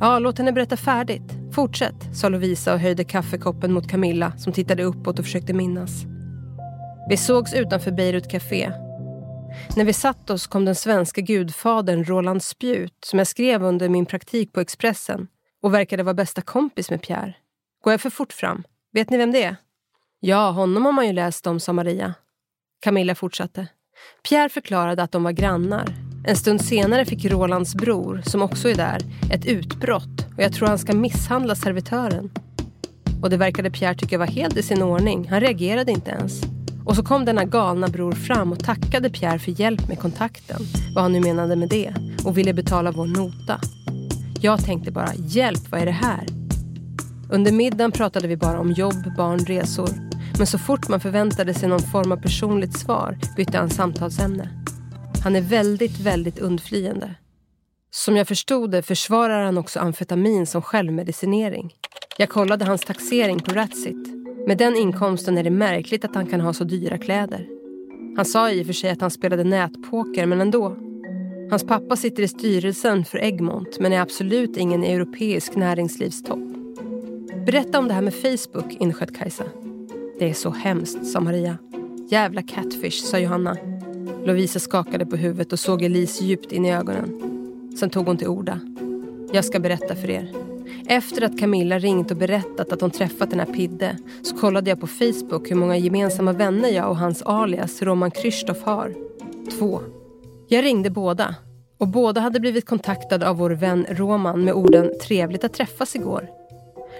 Ja, 0.00 0.18
låt 0.18 0.38
henne 0.38 0.52
berätta 0.52 0.76
färdigt. 0.76 1.32
Fortsätt, 1.52 2.16
sa 2.16 2.28
Lovisa 2.28 2.74
och 2.74 2.80
höjde 2.80 3.04
kaffekoppen 3.04 3.72
mot 3.72 3.90
Camilla 3.90 4.32
som 4.38 4.52
tittade 4.52 4.84
uppåt 4.84 5.18
och 5.18 5.24
försökte 5.24 5.52
minnas. 5.52 5.90
Vi 7.08 7.16
sågs 7.16 7.54
utanför 7.54 7.90
Beirut 7.90 8.30
Café. 8.30 8.72
När 9.76 9.84
vi 9.84 9.92
satt 9.92 10.30
oss 10.30 10.46
kom 10.46 10.64
den 10.64 10.74
svenska 10.74 11.20
gudfadern 11.20 12.04
Roland 12.04 12.42
Spjut 12.42 12.98
som 13.06 13.18
jag 13.18 13.28
skrev 13.28 13.62
under 13.62 13.88
min 13.88 14.06
praktik 14.06 14.52
på 14.52 14.60
Expressen 14.60 15.28
och 15.62 15.74
verkade 15.74 16.02
vara 16.02 16.14
bästa 16.14 16.42
kompis 16.42 16.90
med 16.90 17.02
Pierre. 17.02 17.34
Går 17.84 17.92
jag 17.92 18.00
för 18.00 18.10
fort 18.10 18.32
fram? 18.32 18.64
Vet 18.92 19.10
ni 19.10 19.16
vem 19.16 19.32
det 19.32 19.42
är? 19.42 19.56
Ja, 20.20 20.50
honom 20.50 20.84
har 20.84 20.92
man 20.92 21.06
ju 21.06 21.12
läst 21.12 21.46
om, 21.46 21.60
sa 21.60 21.72
Maria. 21.72 22.14
Camilla 22.84 23.14
fortsatte. 23.14 23.66
Pierre 24.28 24.48
förklarade 24.48 25.02
att 25.02 25.12
de 25.12 25.22
var 25.22 25.32
grannar. 25.32 25.94
En 26.26 26.36
stund 26.36 26.60
senare 26.60 27.04
fick 27.04 27.24
Rolands 27.24 27.74
bror, 27.74 28.22
som 28.26 28.42
också 28.42 28.68
är 28.68 28.74
där, 28.74 29.00
ett 29.32 29.46
utbrott 29.46 30.26
och 30.36 30.42
jag 30.42 30.52
tror 30.52 30.68
han 30.68 30.78
ska 30.78 30.94
misshandla 30.94 31.54
servitören. 31.54 32.30
Och 33.22 33.30
det 33.30 33.36
verkade 33.36 33.70
Pierre 33.70 33.94
tycka 33.94 34.18
var 34.18 34.26
helt 34.26 34.56
i 34.56 34.62
sin 34.62 34.82
ordning. 34.82 35.28
Han 35.28 35.40
reagerade 35.40 35.92
inte 35.92 36.10
ens. 36.10 36.42
Och 36.84 36.96
så 36.96 37.04
kom 37.04 37.24
denna 37.24 37.44
galna 37.44 37.88
bror 37.88 38.12
fram 38.12 38.52
och 38.52 38.64
tackade 38.64 39.10
Pierre 39.10 39.38
för 39.38 39.60
hjälp 39.60 39.88
med 39.88 39.98
kontakten, 39.98 40.60
vad 40.94 41.04
han 41.04 41.12
nu 41.12 41.20
menade 41.20 41.56
med 41.56 41.68
det, 41.68 41.94
och 42.24 42.38
ville 42.38 42.52
betala 42.52 42.90
vår 42.90 43.06
nota. 43.06 43.60
Jag 44.40 44.64
tänkte 44.64 44.90
bara, 44.90 45.14
hjälp, 45.14 45.70
vad 45.70 45.80
är 45.80 45.86
det 45.86 45.92
här? 45.92 46.43
Under 47.30 47.52
middagen 47.52 47.92
pratade 47.92 48.28
vi 48.28 48.36
bara 48.36 48.60
om 48.60 48.72
jobb, 48.72 49.16
barn, 49.16 49.38
resor. 49.38 49.90
Men 50.38 50.46
så 50.46 50.58
fort 50.58 50.88
man 50.88 51.00
förväntade 51.00 51.54
sig 51.54 51.68
någon 51.68 51.82
form 51.82 52.12
av 52.12 52.16
personligt 52.16 52.78
svar 52.78 53.18
bytte 53.36 53.58
han 53.58 53.70
samtalsämne. 53.70 54.48
Han 55.24 55.36
är 55.36 55.40
väldigt, 55.40 56.00
väldigt 56.00 56.38
undflyende. 56.38 57.14
Som 57.90 58.16
jag 58.16 58.28
förstod 58.28 58.70
det 58.70 58.82
försvarar 58.82 59.44
han 59.44 59.58
också 59.58 59.80
amfetamin 59.80 60.46
som 60.46 60.62
självmedicinering. 60.62 61.74
Jag 62.18 62.28
kollade 62.28 62.64
hans 62.64 62.80
taxering 62.80 63.40
på 63.40 63.54
Ratsit. 63.54 64.08
Med 64.46 64.58
den 64.58 64.76
inkomsten 64.76 65.38
är 65.38 65.44
det 65.44 65.50
märkligt 65.50 66.04
att 66.04 66.14
han 66.14 66.26
kan 66.26 66.40
ha 66.40 66.52
så 66.52 66.64
dyra 66.64 66.98
kläder. 66.98 67.46
Han 68.16 68.24
sa 68.24 68.50
i 68.50 68.62
och 68.62 68.66
för 68.66 68.72
sig 68.72 68.90
att 68.90 69.00
han 69.00 69.10
spelade 69.10 69.44
nätpoker, 69.44 70.26
men 70.26 70.40
ändå. 70.40 70.76
Hans 71.50 71.66
pappa 71.66 71.96
sitter 71.96 72.22
i 72.22 72.28
styrelsen 72.28 73.04
för 73.04 73.18
Egmont 73.18 73.80
men 73.80 73.92
är 73.92 74.00
absolut 74.00 74.56
ingen 74.56 74.84
europeisk 74.84 75.56
näringslivstopp. 75.56 76.53
Berätta 77.46 77.78
om 77.78 77.88
det 77.88 77.94
här 77.94 78.02
med 78.02 78.14
Facebook, 78.14 78.76
insköt 78.80 79.16
Kajsa. 79.16 79.44
Det 80.18 80.30
är 80.30 80.34
så 80.34 80.50
hemskt, 80.50 81.06
sa 81.06 81.20
Maria. 81.20 81.58
Jävla 82.08 82.42
catfish, 82.42 83.04
sa 83.04 83.18
Johanna. 83.18 83.56
Lovisa 84.24 84.58
skakade 84.58 85.06
på 85.06 85.16
huvudet 85.16 85.52
och 85.52 85.58
såg 85.58 85.82
Elise 85.82 86.24
djupt 86.24 86.52
in 86.52 86.66
i 86.66 86.74
ögonen. 86.74 87.20
Sen 87.78 87.90
tog 87.90 88.06
hon 88.06 88.16
till 88.16 88.28
orda. 88.28 88.60
Jag 89.32 89.44
ska 89.44 89.60
berätta 89.60 89.96
för 89.96 90.10
er. 90.10 90.32
Efter 90.86 91.22
att 91.22 91.38
Camilla 91.38 91.78
ringt 91.78 92.10
och 92.10 92.16
berättat 92.16 92.72
att 92.72 92.80
hon 92.80 92.90
träffat 92.90 93.30
den 93.30 93.40
här 93.40 93.54
Pidde 93.54 93.98
så 94.22 94.36
kollade 94.36 94.70
jag 94.70 94.80
på 94.80 94.86
Facebook 94.86 95.50
hur 95.50 95.56
många 95.56 95.76
gemensamma 95.76 96.32
vänner 96.32 96.68
jag 96.68 96.90
och 96.90 96.96
hans 96.96 97.22
alias 97.22 97.82
Roman 97.82 98.10
Krzysztof 98.10 98.62
har. 98.62 98.94
Två. 99.58 99.80
Jag 100.48 100.64
ringde 100.64 100.90
båda 100.90 101.34
och 101.78 101.88
båda 101.88 102.20
hade 102.20 102.40
blivit 102.40 102.66
kontaktade 102.66 103.28
av 103.28 103.36
vår 103.36 103.50
vän 103.50 103.86
Roman 103.90 104.44
med 104.44 104.54
orden 104.54 104.92
“trevligt 105.02 105.44
att 105.44 105.52
träffas 105.52 105.96
igår”. 105.96 106.43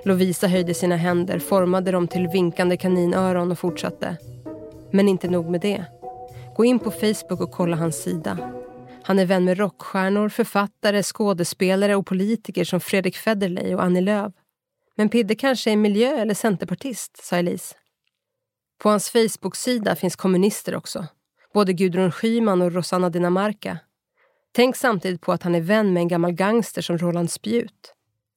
Lovisa 0.04 0.46
höjde 0.46 0.74
sina 0.74 0.96
händer, 0.96 1.38
formade 1.38 1.90
dem 1.90 2.08
till 2.08 2.28
vinkande 2.28 2.76
kaninöron 2.76 3.52
och 3.52 3.58
fortsatte. 3.58 4.16
Men 4.90 5.08
inte 5.08 5.28
nog 5.28 5.50
med 5.50 5.60
det. 5.60 5.84
Gå 6.56 6.64
in 6.64 6.78
på 6.78 6.90
Facebook 6.90 7.40
och 7.40 7.50
kolla 7.50 7.76
hans 7.76 8.02
sida. 8.02 8.38
Han 9.02 9.18
är 9.18 9.26
vän 9.26 9.44
med 9.44 9.58
rockstjärnor, 9.58 10.28
författare, 10.28 11.02
skådespelare 11.02 11.96
och 11.96 12.06
politiker 12.06 12.64
som 12.64 12.80
Fredrik 12.80 13.16
Federley 13.16 13.74
och 13.74 13.82
Annie 13.82 14.00
Lööf. 14.00 14.32
Men 14.96 15.08
Pidde 15.08 15.34
kanske 15.34 15.70
är 15.70 15.76
miljö 15.76 16.16
eller 16.16 16.34
centerpartist, 16.34 17.24
sa 17.24 17.36
Elise. 17.36 17.74
På 18.82 18.88
hans 18.88 19.10
Facebook-sida 19.10 19.96
finns 19.96 20.16
kommunister 20.16 20.76
också. 20.76 21.06
Både 21.54 21.72
Gudrun 21.72 22.12
Schyman 22.12 22.62
och 22.62 22.72
Rosanna 22.72 23.10
Dinamarca. 23.10 23.78
Tänk 24.52 24.76
samtidigt 24.76 25.20
på 25.20 25.32
att 25.32 25.42
han 25.42 25.54
är 25.54 25.60
vän 25.60 25.92
med 25.92 26.00
en 26.00 26.08
gammal 26.08 26.32
gangster 26.32 26.82
som 26.82 26.98
Roland 26.98 27.30
Spjut. 27.30 27.94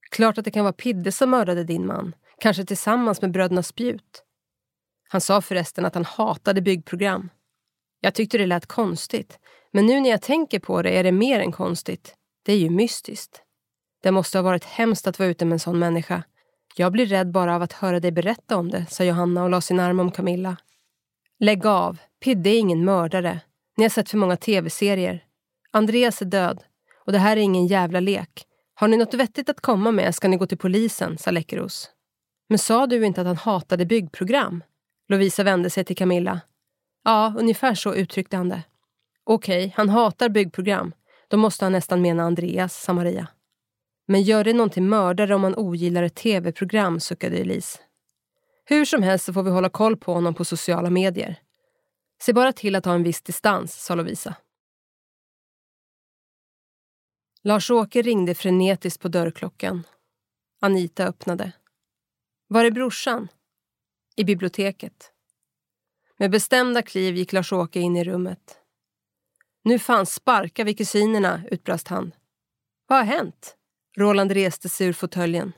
Klart 0.10 0.38
att 0.38 0.46
det 0.46 0.52
kan 0.52 0.64
vara 0.64 0.74
Pidde 0.74 1.12
som 1.12 1.30
mördade 1.30 1.64
din 1.64 1.88
man. 1.88 2.16
Kanske 2.40 2.66
tillsammans 2.66 3.22
med 3.22 3.32
bröderna 3.32 3.64
Spjut. 3.64 4.24
Han 5.10 5.22
sa 5.22 5.42
förresten 5.42 5.86
att 5.86 5.96
han 5.96 6.06
hatade 6.06 6.62
byggprogram. 6.62 7.30
Jag 8.02 8.14
tyckte 8.14 8.38
det 8.38 8.46
lät 8.46 8.66
konstigt. 8.66 9.40
Men 9.74 9.86
nu 9.86 10.00
när 10.00 10.10
jag 10.10 10.22
tänker 10.22 10.60
på 10.60 10.82
det 10.82 10.90
är 10.90 11.04
det 11.04 11.12
mer 11.12 11.40
än 11.40 11.52
konstigt. 11.52 12.16
Det 12.46 12.54
är 12.54 12.58
ju 12.58 12.70
mystiskt. 12.70 13.42
Det 14.04 14.12
måste 14.12 14.38
ha 14.38 14.44
varit 14.44 14.64
hemskt 14.64 15.08
att 15.08 15.20
vara 15.20 15.30
ute 15.30 15.46
med 15.46 15.54
en 15.54 15.60
sån 15.60 15.80
människa. 15.80 16.24
Jag 16.76 16.92
blir 16.92 17.06
rädd 17.06 17.32
bara 17.32 17.56
av 17.56 17.62
att 17.62 17.74
höra 17.74 18.00
dig 18.00 18.12
berätta 18.12 18.58
om 18.58 18.70
det, 18.70 18.86
sa 18.90 19.04
Johanna 19.04 19.44
och 19.44 19.50
la 19.50 19.62
sin 19.62 19.80
arm 19.80 20.00
om 20.00 20.12
Camilla. 20.12 20.58
Lägg 21.40 21.66
av. 21.66 21.98
Pidde 22.24 22.50
är 22.50 22.60
ingen 22.60 22.86
mördare. 22.86 23.40
Ni 23.78 23.84
har 23.84 23.90
sett 23.90 24.10
för 24.10 24.18
många 24.18 24.38
tv-serier. 24.38 25.24
Andreas 25.72 26.22
är 26.22 26.26
död. 26.26 26.64
Och 27.06 27.12
det 27.12 27.20
här 27.20 27.38
är 27.38 27.42
ingen 27.42 27.68
jävla 27.68 28.00
lek. 28.00 28.47
Har 28.80 28.88
ni 28.88 28.98
något 28.98 29.14
vettigt 29.14 29.50
att 29.50 29.62
komma 29.62 29.92
med 29.92 30.16
ska 30.16 30.28
ni 30.28 30.38
gå 30.38 30.46
till 30.46 30.58
polisen, 30.58 31.18
sa 31.18 31.32
Läckeros. 31.32 31.90
Men 32.50 32.60
sa 32.60 32.88
du 32.88 33.06
inte 33.06 33.22
att 33.22 33.28
han 33.28 33.38
hatade 33.38 33.86
byggprogram? 33.86 34.64
Lovisa 35.10 35.44
vände 35.44 35.70
sig 35.70 35.84
till 35.84 35.96
Camilla. 35.96 36.42
Ja, 37.04 37.34
ungefär 37.38 37.76
så 37.76 37.94
uttryckte 37.96 38.38
han 38.38 38.50
det. 38.50 38.64
Okej, 39.24 39.66
okay, 39.66 39.74
han 39.76 39.90
hatar 39.90 40.30
byggprogram. 40.30 40.92
Då 41.28 41.38
måste 41.38 41.66
han 41.66 41.72
nästan 41.72 42.02
mena 42.02 42.24
Andreas, 42.24 42.82
sa 42.82 42.94
Maria. 42.94 43.28
Men 44.08 44.22
gör 44.22 44.44
det 44.44 44.54
någon 44.54 44.70
till 44.70 44.84
mördare 44.84 45.36
om 45.36 45.42
man 45.42 45.56
ogillar 45.56 46.04
ett 46.04 46.16
tv-program, 46.16 47.00
suckade 47.00 47.38
Elise. 47.38 47.80
Hur 48.66 48.86
som 48.86 49.04
helst 49.04 49.26
så 49.26 49.34
får 49.34 49.44
vi 49.44 49.52
hålla 49.52 49.70
koll 49.70 49.98
på 49.98 50.14
honom 50.14 50.34
på 50.34 50.46
sociala 50.46 50.90
medier. 50.90 51.40
Se 52.22 52.34
bara 52.34 52.54
till 52.54 52.76
att 52.76 52.86
ha 52.86 52.94
en 52.94 53.04
viss 53.04 53.22
distans, 53.22 53.84
sa 53.84 53.96
Lovisa. 53.96 54.36
Lars-Åke 57.44 58.02
ringde 58.02 58.36
frenetiskt 58.36 59.02
på 59.02 59.08
dörrklockan. 59.08 59.84
Anita 60.62 61.06
öppnade. 61.08 61.52
Var 62.48 62.66
är 62.66 62.72
brorsan? 62.72 63.28
I 64.16 64.24
biblioteket. 64.24 65.12
Med 66.18 66.32
bestämda 66.32 66.82
kliv 66.82 67.16
gick 67.16 67.34
Lars-Åke 67.34 67.80
in 67.80 67.96
i 67.96 68.04
rummet. 68.04 68.60
Nu 69.64 69.80
fanns 69.80 70.14
sparka 70.14 70.64
vi 70.64 70.74
kusinerna, 70.74 71.42
utbrast 71.52 71.88
han. 71.88 72.14
Vad 72.88 73.00
har 73.00 73.06
hänt? 73.06 73.58
Roland 73.98 74.32
reste 74.32 74.70
sig 74.70 74.88
ur 74.88 74.94
fåtöljen. 74.94 75.52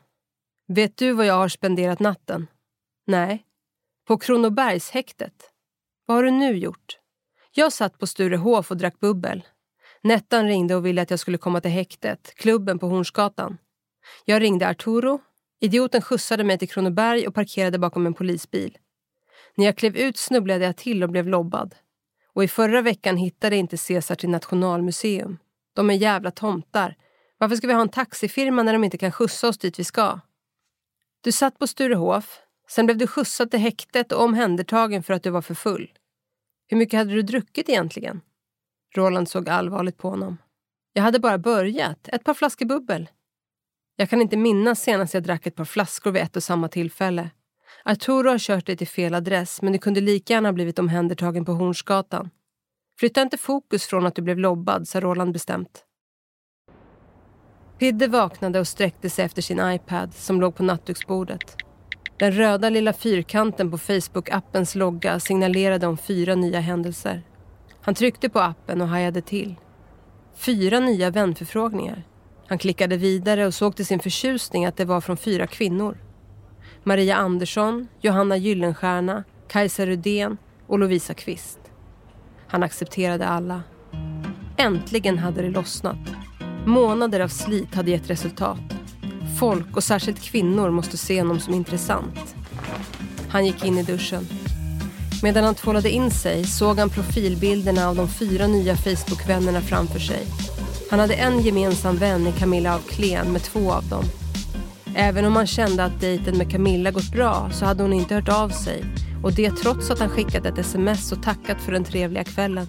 Vet 0.68 0.98
du 0.98 1.13
vad 1.13 1.26
jag 1.26 1.34
har 1.34 1.50
spenderat 1.50 2.00
natten? 2.00 2.48
Nej. 3.08 3.46
På 4.08 4.18
Kronobergshäktet. 4.18 5.52
Vad 6.06 6.18
har 6.18 6.24
du 6.24 6.32
nu 6.32 6.58
gjort? 6.58 7.00
Jag 7.52 7.74
satt 7.74 7.98
på 7.98 8.08
Sturehof 8.08 8.72
och 8.72 8.78
drack 8.78 9.00
bubbel. 9.00 9.44
Nettan 10.04 10.48
ringde 10.48 10.76
och 10.76 10.86
ville 10.86 11.02
att 11.02 11.10
jag 11.10 11.20
skulle 11.20 11.38
komma 11.38 11.62
till 11.62 11.72
häktet, 11.72 12.34
klubben 12.36 12.80
på 12.80 12.88
Hornsgatan. 12.88 13.58
Jag 14.26 14.42
ringde 14.42 14.70
Arturo. 14.70 15.22
Idioten 15.60 16.02
skjutsade 16.02 16.44
mig 16.44 16.58
till 16.58 16.70
Kronoberg 16.70 17.28
och 17.28 17.36
parkerade 17.36 17.80
bakom 17.80 18.06
en 18.06 18.14
polisbil. 18.14 18.78
När 19.56 19.66
jag 19.66 19.78
klev 19.78 19.98
ut 19.98 20.18
snubblade 20.18 20.66
jag 20.66 20.78
till 20.78 21.04
och 21.04 21.10
blev 21.10 21.28
lobbad. 21.28 21.76
Och 22.34 22.44
i 22.44 22.48
förra 22.48 22.82
veckan 22.82 23.18
hittade 23.18 23.56
inte 23.56 23.78
Cesar 23.78 24.16
till 24.16 24.30
Nationalmuseum. 24.30 25.38
De 25.74 25.90
är 25.90 25.94
jävla 25.94 26.32
tomtar. 26.32 26.96
Varför 27.38 27.56
ska 27.56 27.68
vi 27.68 27.74
ha 27.74 27.82
en 27.82 27.90
taxifirma 27.90 28.64
när 28.64 28.74
de 28.74 28.84
inte 28.84 28.98
kan 28.98 29.12
skjutsa 29.12 29.48
oss 29.48 29.58
dit 29.58 29.80
vi 29.80 29.84
ska? 29.84 30.20
Du 31.22 31.32
satt 31.32 31.60
på 31.60 31.68
Sturehof, 31.68 32.40
sen 32.70 32.86
blev 32.86 32.98
du 32.98 33.08
skjutsad 33.08 33.52
till 33.52 33.60
häktet 33.60 34.12
och 34.12 34.24
omhändertagen 34.24 35.04
för 35.04 35.14
att 35.14 35.24
du 35.24 35.30
var 35.30 35.42
för 35.42 35.54
full. 35.54 35.92
Hur 36.68 36.78
mycket 36.78 36.98
hade 36.98 37.14
du 37.14 37.22
druckit 37.22 37.70
egentligen? 37.70 38.22
Roland 38.95 39.30
såg 39.30 39.49
allvarligt 39.49 39.97
på 39.97 40.10
honom. 40.10 40.38
Jag 40.93 41.04
hade 41.04 41.19
bara 41.19 41.38
börjat, 41.38 42.08
ett 42.08 42.23
par 42.23 42.34
flaskor 42.34 42.65
bubbel. 42.65 43.10
Jag 43.95 44.10
kan 44.10 44.21
inte 44.21 44.38
minnas 44.38 44.82
senast 44.82 45.13
jag 45.13 45.23
drack 45.23 45.45
ett 45.45 45.56
par 45.56 45.65
flaskor 45.65 46.12
vid 46.12 46.21
ett 46.21 46.36
och 46.36 46.43
samma 46.43 46.67
tillfälle. 46.67 47.30
Arturo 47.84 48.30
har 48.30 48.39
kört 48.39 48.65
dig 48.65 48.78
till 48.78 48.88
fel 48.88 49.13
adress 49.13 49.62
men 49.62 49.73
du 49.73 49.80
kunde 49.80 50.02
lika 50.02 50.34
gärna 50.34 50.47
ha 50.47 50.54
blivit 50.54 50.80
omhändertagen 50.80 51.45
på 51.45 51.52
Hornsgatan. 51.52 52.30
Flytta 52.99 53.21
inte 53.21 53.38
fokus 53.38 53.86
från 53.86 54.06
att 54.06 54.15
du 54.15 54.21
blev 54.21 54.39
lobbad, 54.39 54.88
sa 54.88 54.99
Roland 54.99 55.34
bestämt. 55.34 55.86
Pidde 57.80 58.08
vaknade 58.08 58.60
och 58.60 58.67
sträckte 58.67 59.10
sig 59.10 59.25
efter 59.25 59.41
sin 59.41 59.71
iPad 59.71 60.13
som 60.13 60.41
låg 60.41 60.56
på 60.56 60.63
nattduksbordet. 60.63 61.56
Den 62.17 62.32
röda 62.32 62.69
lilla 62.69 62.93
fyrkanten 62.93 63.71
på 63.71 63.78
Facebook-appens 63.78 64.78
logga 64.78 65.19
signalerade 65.19 65.88
om 65.88 65.97
fyra 65.97 66.36
nya 66.36 66.60
händelser. 66.60 67.23
Han 67.82 67.96
tryckte 67.96 68.30
på 68.30 68.39
appen 68.39 68.82
och 68.82 68.88
hajade 68.88 69.22
till. 69.22 69.56
Fyra 70.36 70.80
nya 70.80 71.10
vänförfrågningar. 71.10 72.04
Han 72.48 72.58
klickade 72.58 72.98
vidare 72.98 73.48
och 73.48 73.54
såg 73.54 73.76
till 73.76 73.86
sin 73.86 74.00
förtjusning 74.00 74.65
att 74.65 74.78
det 74.78 74.86
var 74.86 75.02
från 75.02 75.18
fyra 75.18 75.48
kvinnor. 75.48 75.98
Maria 76.84 77.15
Andersson, 77.15 77.88
Johanna 78.02 78.38
Gyllenstierna, 78.38 79.24
Kajsa 79.48 79.86
Rudén 79.86 80.38
och 80.68 80.80
Lovisa 80.80 81.13
Kvist. 81.13 81.60
Han 82.48 82.63
accepterade 82.63 83.28
alla. 83.28 83.63
Äntligen 84.58 85.18
hade 85.18 85.42
det 85.42 85.50
lossnat. 85.50 85.98
Månader 86.65 87.20
av 87.20 87.28
slit 87.28 87.76
hade 87.76 87.92
gett 87.92 88.10
resultat. 88.10 88.60
Folk, 89.39 89.78
och 89.78 89.84
särskilt 89.84 90.22
kvinnor, 90.22 90.70
måste 90.70 90.98
se 90.98 91.22
honom 91.22 91.39
som 91.39 91.54
intressant. 91.54 92.36
Han 93.30 93.46
gick 93.46 93.65
in 93.65 93.78
i 93.78 93.84
duschen. 93.84 94.28
Medan 95.24 95.44
han 95.44 95.56
tvålade 95.56 95.90
in 95.90 96.12
sig 96.12 96.44
såg 96.44 96.80
han 96.80 96.90
profilbilderna 96.90 97.90
av 97.90 97.96
de 97.96 98.08
fyra 98.08 98.48
nya 98.48 98.76
Facebook-vännerna 98.76 99.62
framför 99.62 100.00
sig. 100.00 100.26
Han 100.90 101.00
hade 101.00 101.14
en 101.14 101.42
gemensam 101.42 101.98
vän 101.98 102.28
i 102.28 102.32
Camilla 102.32 102.76
af 102.76 102.88
Klen 102.88 103.32
med 103.32 103.44
två 103.44 103.72
av 103.72 103.90
dem. 103.90 104.04
Även 104.96 105.26
om 105.26 105.36
han 105.36 105.48
kände 105.48 105.84
att 105.84 106.02
dejten 106.02 106.38
med 106.38 106.52
Camilla 106.52 106.92
gått 106.92 107.12
bra 107.12 107.50
så 107.54 107.66
hade 107.66 107.84
hon 107.84 107.94
inte 107.94 108.16
hört 108.16 108.30
av 108.30 108.50
sig 108.50 108.86
och 109.24 109.34
det 109.34 109.52
trots 109.52 109.92
att 109.92 110.00
han 110.00 110.10
skickat 110.10 110.46
ett 110.46 110.58
sms 110.58 111.12
och 111.12 111.24
tackat 111.24 111.62
för 111.62 111.72
den 111.72 111.84
trevliga 111.84 112.24
kvällen. 112.24 112.68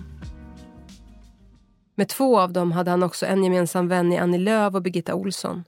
Med 1.97 2.09
två 2.09 2.41
av 2.41 2.53
dem 2.53 2.73
hade 2.73 2.91
han 2.91 3.03
också 3.03 3.27
en 3.27 3.45
gemensam 3.45 3.89
vän 3.89 4.13
i 4.13 4.19
Annie 4.19 4.39
Lööf 4.39 4.75
och 4.75 4.83
Birgitta 4.83 5.15
Olsson. 5.15 5.65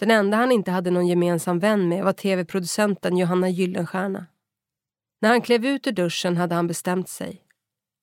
Den 0.00 0.10
enda 0.10 0.36
han 0.36 0.52
inte 0.52 0.70
hade 0.70 0.90
någon 0.90 1.06
gemensam 1.06 1.58
vän 1.58 1.88
med 1.88 2.04
var 2.04 2.12
tv-producenten 2.12 3.16
Johanna 3.16 3.48
Gyllenstierna. 3.48 4.26
När 5.24 5.30
han 5.30 5.42
klev 5.42 5.66
ut 5.66 5.86
ur 5.86 5.92
duschen 5.92 6.36
hade 6.36 6.54
han 6.54 6.66
bestämt 6.66 7.08
sig. 7.08 7.42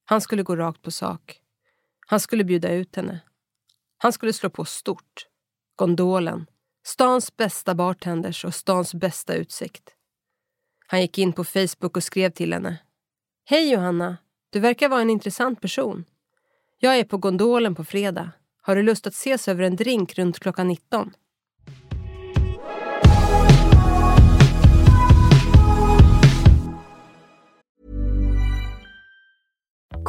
Han 0.05 0.21
skulle 0.21 0.43
gå 0.43 0.55
rakt 0.55 0.81
på 0.81 0.91
sak. 0.91 1.41
Han 2.07 2.19
skulle 2.19 2.43
bjuda 2.43 2.71
ut 2.71 2.95
henne. 2.95 3.19
Han 3.97 4.13
skulle 4.13 4.33
slå 4.33 4.49
på 4.49 4.65
stort. 4.65 5.27
Gondolen, 5.75 6.45
Stans 6.83 7.37
bästa 7.37 7.75
bartenders 7.75 8.45
och 8.45 8.55
stans 8.55 8.93
bästa 8.93 9.33
utsikt. 9.35 9.95
Han 10.87 11.01
gick 11.01 11.17
in 11.17 11.33
på 11.33 11.43
Facebook 11.43 11.97
och 11.97 12.03
skrev 12.03 12.29
till 12.29 12.53
henne. 12.53 12.77
Hej 13.45 13.71
Johanna, 13.71 14.17
du 14.49 14.59
verkar 14.59 14.89
vara 14.89 15.01
en 15.01 15.09
intressant 15.09 15.61
person. 15.61 16.05
Jag 16.79 16.99
är 16.99 17.03
på 17.03 17.17
gondolen 17.17 17.75
på 17.75 17.83
fredag. 17.83 18.31
Har 18.61 18.75
du 18.75 18.83
lust 18.83 19.07
att 19.07 19.13
ses 19.13 19.47
över 19.47 19.63
en 19.63 19.75
drink 19.75 20.17
runt 20.17 20.39
klockan 20.39 20.67
19? 20.67 21.13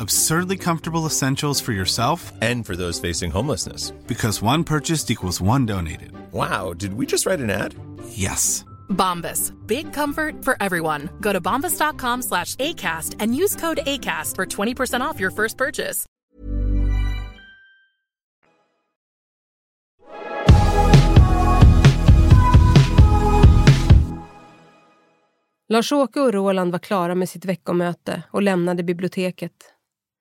Absurdly 0.00 0.56
comfortable 0.56 1.06
essentials 1.06 1.60
for 1.60 1.72
yourself 1.72 2.32
and 2.40 2.64
for 2.66 2.76
those 2.76 3.00
facing 3.00 3.30
homelessness. 3.30 3.90
Because 4.06 4.40
one 4.42 4.62
purchased 4.64 5.10
equals 5.10 5.40
one 5.40 5.66
donated. 5.66 6.12
Wow, 6.32 6.72
did 6.72 6.94
we 6.94 7.06
just 7.06 7.26
write 7.26 7.40
an 7.40 7.50
ad? 7.50 7.74
Yes. 8.10 8.64
Bombas. 8.88 9.52
Big 9.66 9.92
comfort 9.92 10.44
for 10.44 10.56
everyone. 10.60 11.08
Go 11.20 11.32
to 11.32 11.40
bombas.com 11.40 12.22
slash 12.22 12.54
ACAST 12.56 13.16
and 13.18 13.34
use 13.34 13.56
code 13.56 13.80
ACAST 13.86 14.34
for 14.34 14.46
20% 14.46 15.00
off 15.00 15.20
your 15.20 15.30
first 15.30 15.56
purchase. 15.56 16.06
Lars-Åke 25.70 26.20
och 26.20 26.32
Roland 26.32 26.72
var 26.72 26.78
klara 26.78 27.14
med 27.14 27.28
sitt 27.28 27.44
veckomöte 27.44 28.22
och 28.30 28.42
lämnade 28.42 28.82
biblioteket. 28.82 29.52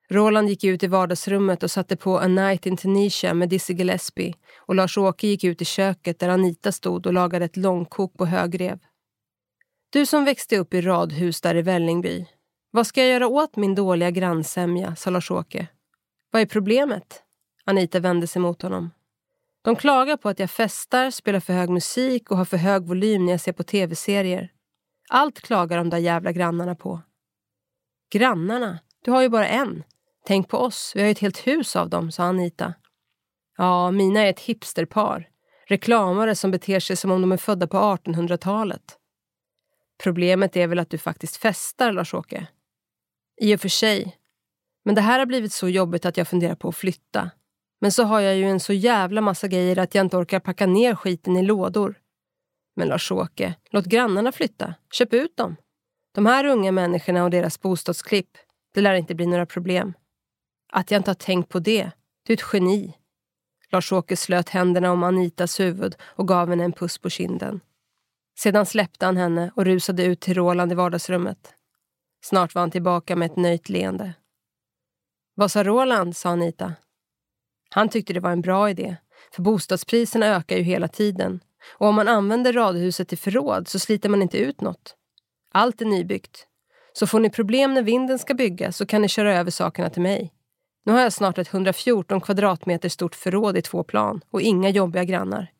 Roland 0.09 0.49
gick 0.49 0.63
ut 0.63 0.83
i 0.83 0.87
vardagsrummet 0.87 1.63
och 1.63 1.71
satte 1.71 1.95
på 1.95 2.19
A 2.19 2.27
Night 2.27 2.65
in 2.65 2.77
Tunisia 2.77 3.33
med 3.33 3.49
Dizzy 3.49 3.73
Gillespie 3.73 4.33
och 4.57 4.75
Lars-Åke 4.75 5.27
gick 5.27 5.43
ut 5.43 5.61
i 5.61 5.65
köket 5.65 6.19
där 6.19 6.29
Anita 6.29 6.71
stod 6.71 7.07
och 7.07 7.13
lagade 7.13 7.45
ett 7.45 7.57
långkok 7.57 8.17
på 8.17 8.25
högrev. 8.25 8.79
Du 9.89 10.05
som 10.05 10.25
växte 10.25 10.57
upp 10.57 10.73
i 10.73 10.81
radhus 10.81 11.41
där 11.41 11.55
i 11.55 11.61
Vällingby. 11.61 12.25
Vad 12.71 12.87
ska 12.87 13.01
jag 13.01 13.09
göra 13.09 13.27
åt 13.27 13.55
min 13.55 13.75
dåliga 13.75 14.11
grannsämja, 14.11 14.95
sa 14.95 15.09
Lars-Åke. 15.09 15.67
Vad 16.31 16.41
är 16.41 16.45
problemet? 16.45 17.23
Anita 17.65 17.99
vände 17.99 18.27
sig 18.27 18.41
mot 18.41 18.61
honom. 18.61 18.91
De 19.61 19.75
klagar 19.75 20.17
på 20.17 20.29
att 20.29 20.39
jag 20.39 20.51
festar, 20.51 21.11
spelar 21.11 21.39
för 21.39 21.53
hög 21.53 21.69
musik 21.69 22.31
och 22.31 22.37
har 22.37 22.45
för 22.45 22.57
hög 22.57 22.87
volym 22.87 23.25
när 23.25 23.33
jag 23.33 23.41
ser 23.41 23.53
på 23.53 23.63
tv-serier. 23.63 24.51
Allt 25.09 25.41
klagar 25.41 25.77
de 25.77 25.89
där 25.89 25.97
jävla 25.97 26.31
grannarna 26.31 26.75
på. 26.75 27.01
Grannarna? 28.11 28.79
Du 29.03 29.11
har 29.11 29.21
ju 29.21 29.29
bara 29.29 29.47
en. 29.47 29.83
Tänk 30.27 30.49
på 30.49 30.57
oss, 30.57 30.91
vi 30.95 31.01
har 31.01 31.07
ju 31.07 31.11
ett 31.11 31.19
helt 31.19 31.47
hus 31.47 31.75
av 31.75 31.89
dem, 31.89 32.11
sa 32.11 32.23
Anita. 32.23 32.73
Ja, 33.57 33.91
mina 33.91 34.21
är 34.21 34.29
ett 34.29 34.39
hipsterpar. 34.39 35.29
Reklamare 35.67 36.35
som 36.35 36.51
beter 36.51 36.79
sig 36.79 36.95
som 36.95 37.11
om 37.11 37.21
de 37.21 37.31
är 37.31 37.37
födda 37.37 37.67
på 37.67 37.77
1800-talet. 37.77 38.97
Problemet 40.03 40.57
är 40.57 40.67
väl 40.67 40.79
att 40.79 40.89
du 40.89 40.97
faktiskt 40.97 41.37
festar, 41.37 41.91
Lars-Åke? 41.91 42.47
I 43.41 43.55
och 43.55 43.61
för 43.61 43.69
sig. 43.69 44.17
Men 44.85 44.95
det 44.95 45.01
här 45.01 45.19
har 45.19 45.25
blivit 45.25 45.53
så 45.53 45.69
jobbigt 45.69 46.05
att 46.05 46.17
jag 46.17 46.27
funderar 46.27 46.55
på 46.55 46.69
att 46.69 46.75
flytta. 46.75 47.31
Men 47.81 47.91
så 47.91 48.03
har 48.03 48.19
jag 48.19 48.37
ju 48.37 48.43
en 48.43 48.59
så 48.59 48.73
jävla 48.73 49.21
massa 49.21 49.47
grejer 49.47 49.79
att 49.79 49.95
jag 49.95 50.05
inte 50.05 50.17
orkar 50.17 50.39
packa 50.39 50.65
ner 50.65 50.95
skiten 50.95 51.37
i 51.37 51.43
lådor. 51.43 51.95
Men 52.75 52.87
Lars-Åke, 52.87 53.55
låt 53.69 53.85
grannarna 53.85 54.31
flytta. 54.31 54.73
Köp 54.91 55.13
ut 55.13 55.37
dem. 55.37 55.55
De 56.11 56.25
här 56.25 56.45
unga 56.45 56.71
människorna 56.71 57.23
och 57.23 57.29
deras 57.29 57.61
bostadsklipp, 57.61 58.37
det 58.73 58.81
lär 58.81 58.93
inte 58.93 59.15
bli 59.15 59.25
några 59.25 59.45
problem. 59.45 59.93
Att 60.69 60.91
jag 60.91 60.99
inte 60.99 61.09
har 61.09 61.15
tänkt 61.15 61.49
på 61.49 61.59
det. 61.59 61.91
Du 62.23 62.33
är 62.33 62.37
ett 62.37 62.53
geni. 62.53 62.93
Lars-Åke 63.71 64.17
slöt 64.17 64.49
händerna 64.49 64.91
om 64.91 65.03
Anitas 65.03 65.59
huvud 65.59 65.95
och 66.01 66.27
gav 66.27 66.49
henne 66.49 66.63
en 66.63 66.71
puss 66.71 66.97
på 66.97 67.09
kinden. 67.09 67.59
Sedan 68.39 68.65
släppte 68.65 69.05
han 69.05 69.17
henne 69.17 69.51
och 69.55 69.65
rusade 69.65 70.03
ut 70.03 70.19
till 70.19 70.33
Roland 70.33 70.71
i 70.71 70.75
vardagsrummet. 70.75 71.53
Snart 72.23 72.55
var 72.55 72.59
han 72.59 72.71
tillbaka 72.71 73.15
med 73.15 73.25
ett 73.25 73.35
nöjt 73.35 73.69
leende. 73.69 74.13
Vad 75.35 75.51
sa 75.51 75.63
Roland? 75.63 76.15
sa 76.15 76.29
Anita. 76.29 76.73
Han 77.69 77.89
tyckte 77.89 78.13
det 78.13 78.19
var 78.19 78.31
en 78.31 78.41
bra 78.41 78.69
idé, 78.69 78.95
för 79.31 79.41
bostadspriserna 79.41 80.25
ökar 80.25 80.57
ju 80.57 80.63
hela 80.63 80.87
tiden 80.87 81.39
och 81.73 81.87
om 81.87 81.95
man 81.95 82.07
använder 82.07 82.53
radhuset 82.53 83.07
till 83.07 83.17
förråd 83.17 83.67
så 83.67 83.79
sliter 83.79 84.09
man 84.09 84.21
inte 84.21 84.37
ut 84.37 84.61
något. 84.61 84.95
Allt 85.51 85.81
är 85.81 85.85
nybyggt. 85.85 86.47
Så 86.93 87.07
får 87.07 87.19
ni 87.19 87.29
problem 87.29 87.73
när 87.73 87.81
vinden 87.81 88.19
ska 88.19 88.33
byggas 88.33 88.77
så 88.77 88.85
kan 88.85 89.01
ni 89.01 89.07
köra 89.07 89.33
över 89.33 89.51
sakerna 89.51 89.89
till 89.89 90.01
mig. 90.01 90.33
Nu 90.87 90.93
har 90.93 90.99
jag 90.99 91.13
snart 91.13 91.37
ett 91.37 91.53
114 91.53 92.21
kvadratmeter 92.21 92.89
stort 92.89 93.15
förråd 93.15 93.57
i 93.57 93.61
två 93.61 93.83
plan 93.83 94.21
och 94.31 94.41
inga 94.41 94.69
jobbiga 94.69 95.03
grannar. 95.03 95.51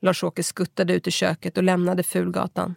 Lars-Åke 0.00 0.42
skuttade 0.42 0.92
ut 0.92 1.06
i 1.06 1.10
köket 1.10 1.56
och 1.56 1.62
lämnade 1.62 2.02
Fulgatan. 2.02 2.74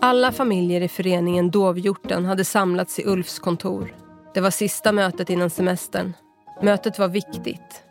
Alla 0.00 0.32
familjer 0.32 0.80
i 0.80 0.88
föreningen 0.88 1.50
Dovhjorten 1.50 2.24
hade 2.24 2.44
samlats 2.44 2.98
i 2.98 3.06
Ulfs 3.06 3.38
kontor. 3.38 3.94
Det 4.34 4.40
var 4.40 4.50
sista 4.50 4.92
mötet 4.92 5.30
innan 5.30 5.50
semestern. 5.50 6.12
Mötet 6.62 6.98
var 6.98 7.08
viktigt. 7.08 7.82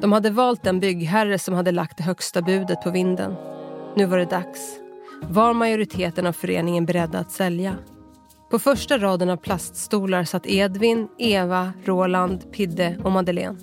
De 0.00 0.12
hade 0.12 0.30
valt 0.30 0.62
den 0.62 0.80
byggherre 0.80 1.38
som 1.38 1.54
hade 1.54 1.72
lagt 1.72 1.96
det 1.96 2.04
högsta 2.04 2.42
budet 2.42 2.82
på 2.82 2.90
vinden. 2.90 3.34
Nu 3.96 4.06
var 4.06 4.18
det 4.18 4.24
dags. 4.24 4.78
Var 5.22 5.54
majoriteten 5.54 6.26
av 6.26 6.32
föreningen 6.32 6.86
beredda 6.86 7.18
att 7.18 7.32
sälja? 7.32 7.76
På 8.50 8.58
första 8.58 8.98
raden 8.98 9.30
av 9.30 9.36
plaststolar 9.36 10.24
satt 10.24 10.46
Edvin, 10.46 11.08
Eva, 11.18 11.72
Roland, 11.84 12.52
Pidde 12.52 12.98
och 13.04 13.12
Madeleine. 13.12 13.58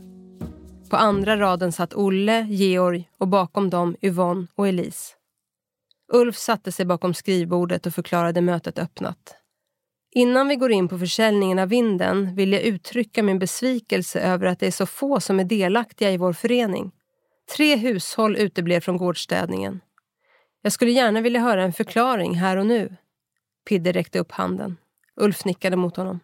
På 0.89 0.95
andra 0.95 1.37
raden 1.37 1.71
satt 1.71 1.93
Olle, 1.93 2.41
Georg 2.41 3.09
och 3.17 3.27
bakom 3.27 3.69
dem 3.69 3.95
Yvonne 4.01 4.47
och 4.55 4.67
Elise. 4.67 5.13
Ulf 6.13 6.35
satte 6.35 6.71
sig 6.71 6.85
bakom 6.85 7.13
skrivbordet 7.13 7.85
och 7.85 7.93
förklarade 7.93 8.41
mötet 8.41 8.79
öppnat. 8.79 9.35
Innan 10.11 10.47
vi 10.47 10.55
går 10.55 10.71
in 10.71 10.87
på 10.87 10.97
försäljningen 10.97 11.59
av 11.59 11.69
vinden 11.69 12.35
vill 12.35 12.53
jag 12.53 12.61
uttrycka 12.61 13.23
min 13.23 13.39
besvikelse 13.39 14.19
över 14.19 14.45
att 14.45 14.59
det 14.59 14.67
är 14.67 14.71
så 14.71 14.85
få 14.85 15.19
som 15.19 15.39
är 15.39 15.43
delaktiga 15.43 16.11
i 16.11 16.17
vår 16.17 16.33
förening. 16.33 16.91
Tre 17.55 17.75
hushåll 17.75 18.37
uteblev 18.37 18.79
från 18.79 18.97
gårdsstädningen. 18.97 19.81
Jag 20.61 20.71
skulle 20.71 20.91
gärna 20.91 21.21
vilja 21.21 21.39
höra 21.39 21.63
en 21.63 21.73
förklaring 21.73 22.35
här 22.35 22.57
och 22.57 22.65
nu. 22.67 22.97
Pidde 23.67 23.91
räckte 23.91 24.19
upp 24.19 24.31
handen. 24.31 24.77
Ulf 25.15 25.45
nickade 25.45 25.75
mot 25.75 25.97
honom. 25.97 26.19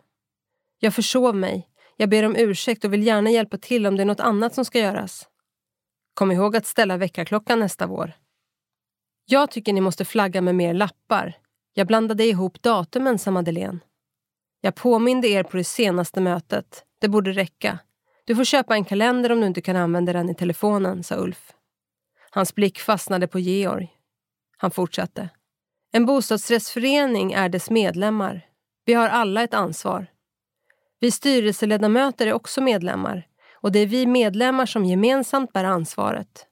Jag 0.79 0.93
försov 0.93 1.35
mig. 1.35 1.69
Jag 1.97 2.09
ber 2.09 2.25
om 2.25 2.35
ursäkt 2.35 2.85
och 2.85 2.93
vill 2.93 3.07
gärna 3.07 3.29
hjälpa 3.29 3.57
till 3.57 3.87
om 3.87 3.95
det 3.95 4.03
är 4.03 4.05
något 4.05 4.19
annat 4.19 4.55
som 4.55 4.65
ska 4.65 4.79
göras. 4.79 5.27
Kom 6.13 6.31
ihåg 6.31 6.55
att 6.55 6.65
ställa 6.65 6.97
väckarklockan 6.97 7.59
nästa 7.59 7.87
vår. 7.87 8.13
Jag 9.25 9.51
tycker 9.51 9.73
ni 9.73 9.81
måste 9.81 10.05
flagga 10.05 10.41
med 10.41 10.55
mer 10.55 10.73
lappar. 10.73 11.37
Jag 11.73 11.87
blandade 11.87 12.25
ihop 12.25 12.61
datumen, 12.61 13.19
sa 13.19 13.31
Madeleine. 13.31 13.79
Jag 14.61 14.75
påminde 14.75 15.27
er 15.27 15.43
på 15.43 15.57
det 15.57 15.63
senaste 15.63 16.21
mötet. 16.21 16.85
Det 16.99 17.07
borde 17.07 17.31
räcka. 17.31 17.79
Du 18.25 18.35
får 18.35 18.43
köpa 18.43 18.75
en 18.75 18.85
kalender 18.85 19.31
om 19.31 19.41
du 19.41 19.47
inte 19.47 19.61
kan 19.61 19.75
använda 19.75 20.13
den 20.13 20.29
i 20.29 20.35
telefonen, 20.35 21.03
sa 21.03 21.15
Ulf. 21.15 21.53
Hans 22.31 22.55
blick 22.55 22.79
fastnade 22.79 23.27
på 23.27 23.39
Georg. 23.39 23.91
Han 24.57 24.71
fortsatte. 24.71 25.29
En 25.95 26.05
bostadsrättsförening 26.05 27.33
är 27.33 27.49
dess 27.49 27.69
medlemmar. 27.69 28.45
Vi 28.85 28.93
har 28.93 29.09
alla 29.09 29.43
ett 29.43 29.53
ansvar. 29.53 30.07
Vi 30.99 31.11
styrelseledamöter 31.11 32.27
är 32.27 32.33
också 32.33 32.61
medlemmar 32.61 33.27
och 33.53 33.71
det 33.71 33.79
är 33.79 33.85
vi 33.85 34.05
medlemmar 34.05 34.65
som 34.65 34.85
gemensamt 34.85 35.53
bär 35.53 35.63
ansvaret. 35.63 36.47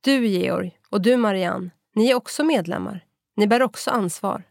Du, 0.00 0.26
Georg, 0.26 0.78
och 0.90 1.02
du, 1.02 1.16
Marianne, 1.16 1.70
ni 1.94 2.10
är 2.10 2.14
också 2.14 2.44
medlemmar. 2.44 3.04
Ni 3.36 3.46
bär 3.46 3.62
också 3.62 3.90
ansvar. 3.90 4.42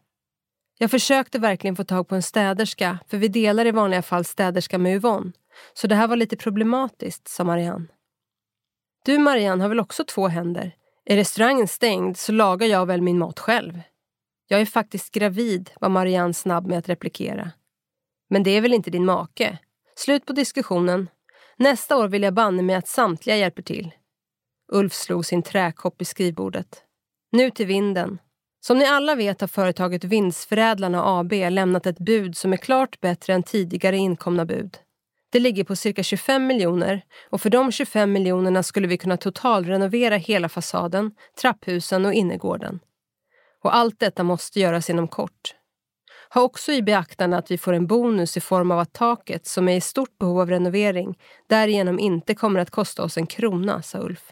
Jag 0.77 0.91
försökte 0.91 1.39
verkligen 1.39 1.75
få 1.75 1.83
tag 1.83 2.07
på 2.07 2.15
en 2.15 2.23
städerska, 2.23 2.99
för 3.07 3.17
vi 3.17 3.27
delar 3.27 3.65
i 3.65 3.71
vanliga 3.71 4.01
fall 4.01 4.25
städerska 4.25 4.77
med 4.77 4.95
Yvonne. 4.95 5.31
Så 5.73 5.87
det 5.87 5.95
här 5.95 6.07
var 6.07 6.15
lite 6.15 6.37
problematiskt, 6.37 7.27
sa 7.27 7.43
Marianne. 7.43 7.87
Du, 9.05 9.17
Marianne, 9.17 9.63
har 9.63 9.69
väl 9.69 9.79
också 9.79 10.03
två 10.03 10.27
händer? 10.27 10.75
Är 11.05 11.15
restaurangen 11.15 11.67
stängd 11.67 12.17
så 12.17 12.31
lagar 12.31 12.67
jag 12.67 12.85
väl 12.85 13.01
min 13.01 13.17
mat 13.17 13.39
själv. 13.39 13.79
Jag 14.47 14.62
är 14.62 14.65
faktiskt 14.65 15.12
gravid, 15.12 15.69
var 15.79 15.89
Marianne 15.89 16.34
snabb 16.34 16.67
med 16.67 16.77
att 16.77 16.89
replikera. 16.89 17.51
Men 18.29 18.43
det 18.43 18.51
är 18.51 18.62
väl 18.62 18.73
inte 18.73 18.91
din 18.91 19.06
make? 19.06 19.58
Slut 19.95 20.25
på 20.25 20.34
diskussionen. 20.34 21.10
Nästa 21.58 21.97
år 21.97 22.08
vill 22.08 22.23
jag 22.23 22.34
banne 22.34 22.62
mig 22.62 22.75
att 22.75 22.88
samtliga 22.88 23.38
hjälper 23.38 23.62
till. 23.62 23.91
Ulf 24.71 24.93
slog 24.93 25.25
sin 25.25 25.43
träkopp 25.43 26.01
i 26.01 26.06
skrivbordet. 26.06 26.84
Nu 27.32 27.51
till 27.51 27.67
vinden. 27.67 28.19
Som 28.60 28.77
ni 28.77 28.86
alla 28.86 29.15
vet 29.15 29.41
har 29.41 29.47
företaget 29.47 30.03
Vindsförädlarna 30.03 31.19
AB 31.19 31.32
lämnat 31.32 31.86
ett 31.86 31.99
bud 31.99 32.38
som 32.38 32.53
är 32.53 32.58
klart 32.58 32.99
bättre 32.99 33.34
än 33.34 33.43
tidigare 33.43 33.97
inkomna 33.97 34.45
bud. 34.45 34.77
Det 35.32 35.39
ligger 35.39 35.63
på 35.63 35.75
cirka 35.75 36.03
25 36.03 36.47
miljoner 36.47 37.01
och 37.29 37.41
för 37.41 37.49
de 37.49 37.71
25 37.71 38.12
miljonerna 38.12 38.63
skulle 38.63 38.88
vi 38.88 38.97
kunna 38.97 39.17
totalrenovera 39.17 40.17
hela 40.17 40.49
fasaden, 40.49 41.12
trapphusen 41.41 42.06
och 42.06 42.13
innergården. 42.13 42.79
Och 43.63 43.76
allt 43.76 43.99
detta 43.99 44.23
måste 44.23 44.60
göras 44.60 44.89
inom 44.89 45.08
kort. 45.08 45.56
Ha 46.34 46.41
också 46.41 46.71
i 46.71 46.82
beaktande 46.82 47.38
att 47.38 47.52
vi 47.52 47.58
får 47.58 47.73
en 47.73 47.88
bonus 47.88 48.38
i 48.38 48.41
form 48.41 48.71
av 48.71 48.80
att 48.80 48.93
taket, 48.93 49.47
som 49.47 49.67
är 49.67 49.76
i 49.76 49.82
stort 49.82 50.17
behov 50.17 50.39
av 50.39 50.49
renovering, 50.49 51.19
därigenom 51.49 51.99
inte 51.99 52.36
kommer 52.36 52.60
att 52.60 52.69
kosta 52.69 53.04
oss 53.04 53.17
en 53.17 53.28
krona, 53.28 53.82
sa 53.82 53.99
Ulf. 53.99 54.32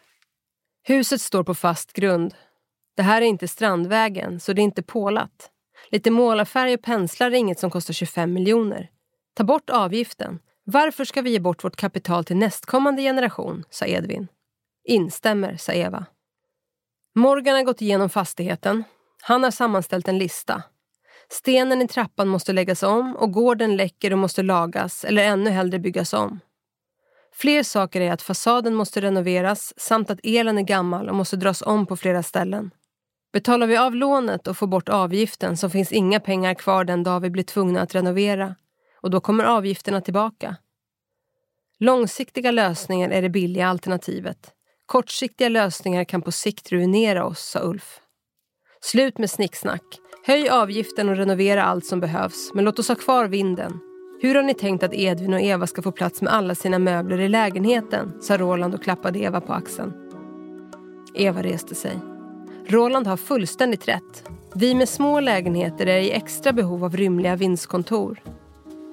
Huset 0.83 1.21
står 1.21 1.43
på 1.43 1.55
fast 1.55 1.93
grund. 1.93 2.35
Det 2.95 3.03
här 3.03 3.21
är 3.21 3.25
inte 3.25 3.47
Strandvägen, 3.47 4.39
så 4.39 4.53
det 4.53 4.61
är 4.61 4.63
inte 4.63 4.83
pålat. 4.83 5.49
Lite 5.91 6.11
målarfärg 6.11 6.73
och 6.73 6.81
penslar 6.81 7.31
är 7.31 7.35
inget 7.35 7.59
som 7.59 7.69
kostar 7.69 7.93
25 7.93 8.33
miljoner. 8.33 8.89
Ta 9.33 9.43
bort 9.43 9.69
avgiften. 9.69 10.39
Varför 10.63 11.05
ska 11.05 11.21
vi 11.21 11.31
ge 11.31 11.39
bort 11.39 11.63
vårt 11.63 11.75
kapital 11.75 12.25
till 12.25 12.37
nästkommande 12.37 13.01
generation, 13.01 13.63
sa 13.69 13.85
Edvin. 13.85 14.27
Instämmer, 14.83 15.57
sa 15.57 15.71
Eva. 15.71 16.05
Morgan 17.15 17.55
har 17.55 17.63
gått 17.63 17.81
igenom 17.81 18.09
fastigheten. 18.09 18.83
Han 19.21 19.43
har 19.43 19.51
sammanställt 19.51 20.07
en 20.07 20.17
lista. 20.17 20.63
Stenen 21.29 21.81
i 21.81 21.87
trappan 21.87 22.27
måste 22.27 22.53
läggas 22.53 22.83
om 22.83 23.15
och 23.15 23.31
gården 23.31 23.77
läcker 23.77 24.13
och 24.13 24.19
måste 24.19 24.43
lagas 24.43 25.05
eller 25.05 25.23
ännu 25.23 25.49
hellre 25.49 25.79
byggas 25.79 26.13
om. 26.13 26.39
Fler 27.33 27.63
saker 27.63 28.01
är 28.01 28.11
att 28.11 28.21
fasaden 28.21 28.75
måste 28.75 29.01
renoveras 29.01 29.73
samt 29.77 30.09
att 30.09 30.19
elen 30.23 30.57
är 30.57 30.61
gammal 30.61 31.09
och 31.09 31.15
måste 31.15 31.35
dras 31.35 31.61
om 31.61 31.85
på 31.85 31.97
flera 31.97 32.23
ställen. 32.23 32.71
Betalar 33.33 33.67
vi 33.67 33.77
av 33.77 33.95
lånet 33.95 34.47
och 34.47 34.57
får 34.57 34.67
bort 34.67 34.89
avgiften 34.89 35.57
så 35.57 35.69
finns 35.69 35.91
inga 35.91 36.19
pengar 36.19 36.53
kvar 36.53 36.83
den 36.83 37.03
dag 37.03 37.19
vi 37.19 37.29
blir 37.29 37.43
tvungna 37.43 37.81
att 37.81 37.95
renovera 37.95 38.55
och 39.01 39.09
då 39.09 39.21
kommer 39.21 39.43
avgifterna 39.43 40.01
tillbaka. 40.01 40.55
Långsiktiga 41.79 42.51
lösningar 42.51 43.09
är 43.09 43.21
det 43.21 43.29
billiga 43.29 43.67
alternativet. 43.67 44.51
Kortsiktiga 44.85 45.49
lösningar 45.49 46.03
kan 46.03 46.21
på 46.21 46.31
sikt 46.31 46.71
ruinera 46.71 47.25
oss, 47.25 47.39
sa 47.39 47.59
Ulf. 47.59 48.00
Slut 48.83 49.17
med 49.17 49.29
snicksnack. 49.29 49.83
Höj 50.25 50.49
avgiften 50.49 51.09
och 51.09 51.15
renovera 51.15 51.63
allt 51.63 51.85
som 51.85 51.99
behövs, 51.99 52.51
men 52.53 52.65
låt 52.65 52.79
oss 52.79 52.87
ha 52.87 52.95
kvar 52.95 53.25
vinden. 53.25 53.79
Hur 54.21 54.35
har 54.35 54.43
ni 54.43 54.53
tänkt 54.53 54.83
att 54.83 54.93
Edvin 54.93 55.33
och 55.33 55.41
Eva 55.41 55.67
ska 55.67 55.81
få 55.81 55.91
plats 55.91 56.21
med 56.21 56.33
alla 56.33 56.55
sina 56.55 56.79
möbler 56.79 57.19
i 57.19 57.29
lägenheten? 57.29 58.13
sa 58.21 58.37
Roland 58.37 58.73
och 58.73 58.83
klappade 58.83 59.19
Eva 59.19 59.41
på 59.41 59.53
axeln. 59.53 59.93
Eva 61.13 61.43
reste 61.43 61.75
sig. 61.75 61.99
Roland 62.67 63.07
har 63.07 63.17
fullständigt 63.17 63.87
rätt. 63.87 64.29
Vi 64.53 64.75
med 64.75 64.89
små 64.89 65.19
lägenheter 65.19 65.87
är 65.87 65.99
i 65.99 66.11
extra 66.11 66.53
behov 66.53 66.83
av 66.85 66.97
rymliga 66.97 67.35
vindskontor. 67.35 68.23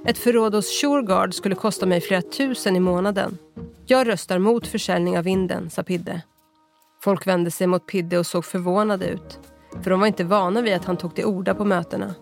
Ett 0.07 0.19
förråd 0.19 0.55
hos 0.55 0.81
Shurgard 0.81 1.35
skulle 1.35 1.55
kosta 1.55 1.87
mig 1.87 2.01
flera 2.01 2.23
tusen 2.23 2.77
i 2.77 2.81
månaden. 2.81 3.39
Jag 3.87 4.09
röstar 4.09 4.39
mot 4.39 4.67
försäljning 4.67 5.19
av 5.19 5.25
vinden, 5.25 5.71
sa 5.71 5.83
Pidde. 5.83 6.23
Folk 7.03 7.27
vände 7.27 7.51
sig 7.51 7.67
mot 7.67 7.87
Pidde 7.87 8.19
och 8.19 8.27
såg 8.27 8.45
förvånade 8.45 9.07
ut. 9.07 9.41
För 9.83 9.91
de 9.91 10.01
var 10.01 10.07
inte 10.07 10.25
vana 10.25 10.63
vid 10.63 10.75
att 10.75 10.85
han 10.85 10.97
tog 10.97 11.15
till 11.15 11.25
orda 11.25 11.55
på 11.55 11.65
mötena. 11.65 12.15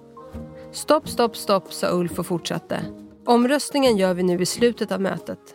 Stopp, 0.73 1.09
stopp, 1.09 1.37
stopp, 1.37 1.73
sa 1.73 1.91
Ulf 1.91 2.19
och 2.19 2.27
fortsatte. 2.27 2.81
Omröstningen 3.27 3.97
gör 3.97 4.15
vi 4.15 4.23
nu 4.23 4.41
i 4.41 4.47
slutet 4.47 4.93
av 4.93 5.01
mötet. 5.01 5.55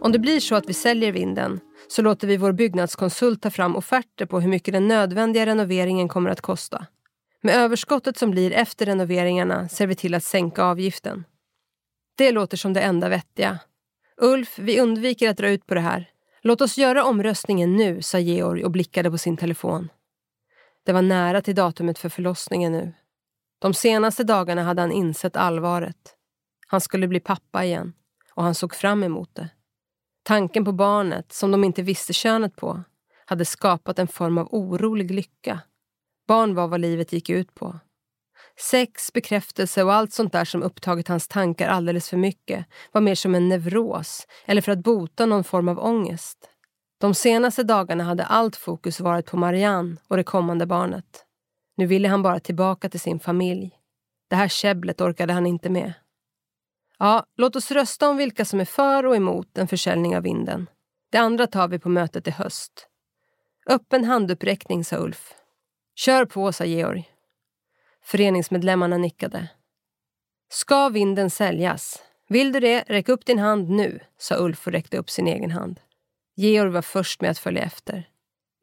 Om 0.00 0.12
det 0.12 0.18
blir 0.18 0.40
så 0.40 0.54
att 0.54 0.68
vi 0.68 0.74
säljer 0.74 1.12
vinden 1.12 1.60
så 1.88 2.02
låter 2.02 2.26
vi 2.26 2.36
vår 2.36 2.52
byggnadskonsult 2.52 3.42
ta 3.42 3.50
fram 3.50 3.76
offerter 3.76 4.26
på 4.26 4.40
hur 4.40 4.48
mycket 4.48 4.74
den 4.74 4.88
nödvändiga 4.88 5.46
renoveringen 5.46 6.08
kommer 6.08 6.30
att 6.30 6.40
kosta. 6.40 6.86
Med 7.42 7.54
överskottet 7.54 8.18
som 8.18 8.30
blir 8.30 8.52
efter 8.52 8.86
renoveringarna 8.86 9.68
ser 9.68 9.86
vi 9.86 9.94
till 9.94 10.14
att 10.14 10.24
sänka 10.24 10.64
avgiften. 10.64 11.24
Det 12.16 12.32
låter 12.32 12.56
som 12.56 12.72
det 12.72 12.80
enda 12.80 13.08
vettiga. 13.08 13.58
Ulf, 14.16 14.58
vi 14.58 14.80
undviker 14.80 15.30
att 15.30 15.36
dra 15.36 15.48
ut 15.48 15.66
på 15.66 15.74
det 15.74 15.80
här. 15.80 16.08
Låt 16.42 16.60
oss 16.60 16.78
göra 16.78 17.04
omröstningen 17.04 17.76
nu, 17.76 18.02
sa 18.02 18.18
Georg 18.18 18.64
och 18.64 18.70
blickade 18.70 19.10
på 19.10 19.18
sin 19.18 19.36
telefon. 19.36 19.88
Det 20.84 20.92
var 20.92 21.02
nära 21.02 21.42
till 21.42 21.54
datumet 21.54 21.98
för 21.98 22.08
förlossningen 22.08 22.72
nu. 22.72 22.92
De 23.58 23.74
senaste 23.74 24.24
dagarna 24.24 24.62
hade 24.62 24.82
han 24.82 24.92
insett 24.92 25.36
allvaret. 25.36 26.16
Han 26.66 26.80
skulle 26.80 27.08
bli 27.08 27.20
pappa 27.20 27.64
igen 27.64 27.92
och 28.34 28.42
han 28.42 28.54
såg 28.54 28.74
fram 28.74 29.02
emot 29.02 29.34
det. 29.34 29.48
Tanken 30.22 30.64
på 30.64 30.72
barnet, 30.72 31.32
som 31.32 31.50
de 31.50 31.64
inte 31.64 31.82
visste 31.82 32.12
könet 32.12 32.56
på, 32.56 32.82
hade 33.24 33.44
skapat 33.44 33.98
en 33.98 34.08
form 34.08 34.38
av 34.38 34.48
orolig 34.50 35.10
lycka. 35.10 35.60
Barn 36.28 36.54
var 36.54 36.68
vad 36.68 36.80
livet 36.80 37.12
gick 37.12 37.30
ut 37.30 37.54
på. 37.54 37.78
Sex, 38.60 39.12
bekräftelse 39.12 39.82
och 39.84 39.92
allt 39.92 40.12
sånt 40.12 40.32
där 40.32 40.44
som 40.44 40.62
upptagit 40.62 41.08
hans 41.08 41.28
tankar 41.28 41.68
alldeles 41.68 42.10
för 42.10 42.16
mycket 42.16 42.66
var 42.92 43.00
mer 43.00 43.14
som 43.14 43.34
en 43.34 43.48
neuros 43.48 44.26
eller 44.46 44.62
för 44.62 44.72
att 44.72 44.82
bota 44.82 45.26
någon 45.26 45.44
form 45.44 45.68
av 45.68 45.78
ångest. 45.78 46.49
De 47.00 47.14
senaste 47.14 47.62
dagarna 47.62 48.04
hade 48.04 48.24
allt 48.24 48.56
fokus 48.56 49.00
varit 49.00 49.26
på 49.26 49.36
Marianne 49.36 49.96
och 50.08 50.16
det 50.16 50.24
kommande 50.24 50.66
barnet. 50.66 51.24
Nu 51.76 51.86
ville 51.86 52.08
han 52.08 52.22
bara 52.22 52.40
tillbaka 52.40 52.88
till 52.88 53.00
sin 53.00 53.20
familj. 53.20 53.70
Det 54.28 54.36
här 54.36 54.48
käbblet 54.48 55.00
orkade 55.00 55.32
han 55.32 55.46
inte 55.46 55.70
med. 55.70 55.92
Ja, 56.98 57.24
låt 57.36 57.56
oss 57.56 57.70
rösta 57.70 58.08
om 58.08 58.16
vilka 58.16 58.44
som 58.44 58.60
är 58.60 58.64
för 58.64 59.06
och 59.06 59.16
emot 59.16 59.58
en 59.58 59.68
försäljning 59.68 60.16
av 60.16 60.22
vinden. 60.22 60.66
Det 61.10 61.18
andra 61.18 61.46
tar 61.46 61.68
vi 61.68 61.78
på 61.78 61.88
mötet 61.88 62.28
i 62.28 62.30
höst. 62.30 62.88
Öppen 63.66 64.04
handuppräckning, 64.04 64.84
sa 64.84 64.96
Ulf. 64.96 65.34
Kör 65.94 66.24
på, 66.24 66.52
sa 66.52 66.64
Georg. 66.64 67.10
Föreningsmedlemmarna 68.04 68.96
nickade. 68.96 69.48
Ska 70.48 70.88
vinden 70.88 71.30
säljas? 71.30 72.02
Vill 72.28 72.52
du 72.52 72.60
det, 72.60 72.84
räck 72.86 73.08
upp 73.08 73.26
din 73.26 73.38
hand 73.38 73.70
nu, 73.70 74.00
sa 74.18 74.36
Ulf 74.36 74.66
och 74.66 74.72
räckte 74.72 74.98
upp 74.98 75.10
sin 75.10 75.26
egen 75.26 75.50
hand. 75.50 75.80
Georg 76.40 76.70
var 76.70 76.82
först 76.82 77.20
med 77.20 77.30
att 77.30 77.38
följa 77.38 77.62
efter. 77.62 78.08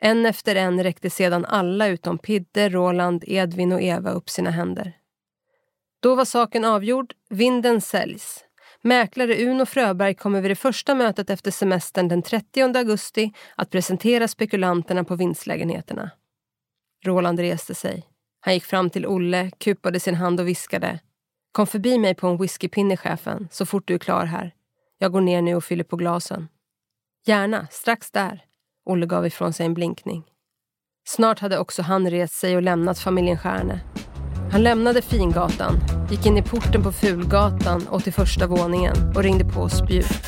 En 0.02 0.26
efter 0.26 0.56
en 0.56 0.84
räckte 0.84 1.10
sedan 1.10 1.46
alla 1.46 1.88
utom 1.88 2.18
Pidde, 2.18 2.70
Roland, 2.70 3.24
Edvin 3.28 3.72
och 3.72 3.82
Eva 3.82 4.12
upp 4.12 4.30
sina 4.30 4.52
händer. 4.52 4.94
Då 6.00 6.16
var 6.16 6.26
saken 6.26 6.66
avgjord. 6.66 7.14
Vinden 7.30 7.82
säljs. 7.82 8.44
Mäklare 8.82 9.46
Uno 9.46 9.66
Fröberg 9.66 10.14
kommer 10.16 10.42
vid 10.42 10.52
det 10.52 10.56
första 10.56 10.96
mötet 10.96 11.30
efter 11.30 11.52
semestern 11.52 12.08
den 12.08 12.22
30 12.22 12.78
augusti 12.78 13.32
att 13.56 13.70
presentera 13.70 14.28
spekulanterna 14.28 15.04
på 15.04 15.16
vinstlägenheterna. 15.16 16.12
Roland 17.06 17.40
reste 17.40 17.76
sig. 17.76 18.04
Han 18.40 18.54
gick 18.54 18.66
fram 18.66 18.90
till 18.90 19.06
Olle, 19.06 19.52
kupade 19.58 20.00
sin 20.00 20.16
hand 20.16 20.40
och 20.40 20.48
viskade. 20.48 21.00
Kom 21.52 21.68
förbi 21.68 21.98
mig 21.98 22.16
på 22.16 22.28
en 22.28 22.38
whiskypinne, 22.38 22.98
chefen, 22.98 23.48
så 23.52 23.66
fort 23.66 23.88
du 23.88 23.94
är 23.94 24.00
klar 24.00 24.26
här. 24.26 24.54
Jag 24.98 25.12
går 25.12 25.22
ner 25.22 25.42
nu 25.42 25.56
och 25.56 25.64
fyller 25.64 25.84
på 25.84 25.96
glasen. 25.96 26.48
Gärna, 27.28 27.68
strax 27.72 28.12
där. 28.12 28.44
Olle 28.86 29.06
gav 29.06 29.26
ifrån 29.26 29.54
sig 29.54 29.66
en 29.66 29.74
blinkning. 29.74 30.24
Snart 31.08 31.40
hade 31.40 31.60
också 31.60 31.82
han 31.82 32.10
rest 32.10 32.34
sig 32.34 32.56
och 32.56 32.62
lämnat 32.62 33.00
familjen 33.00 33.38
Stjärne. 33.38 33.80
Han 34.52 34.64
lämnade 34.64 35.02
Fingatan, 35.02 35.80
gick 36.10 36.26
in 36.26 36.38
i 36.38 36.42
porten 36.42 36.84
på 36.84 36.92
Fulgatan 36.92 37.88
och 37.88 38.04
till 38.04 38.14
första 38.14 38.48
våningen 38.48 38.96
och 39.16 39.24
ringde 39.24 39.46
på 39.46 39.70
spjut. 39.70 40.24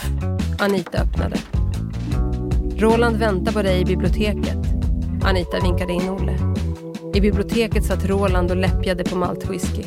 Anita 0.59 0.97
öppnade. 0.97 1.37
Roland 2.77 3.17
väntar 3.17 3.51
på 3.51 3.61
dig 3.61 3.81
i 3.81 3.85
biblioteket. 3.85 4.57
Anita 5.23 5.59
vinkade 5.59 5.93
in 5.93 6.09
Olle. 6.09 6.37
I 7.15 7.21
biblioteket 7.21 7.85
satt 7.85 8.05
Roland 8.05 8.51
och 8.51 8.57
läppjade 8.57 9.03
på 9.03 9.15
maltwhisky. 9.15 9.83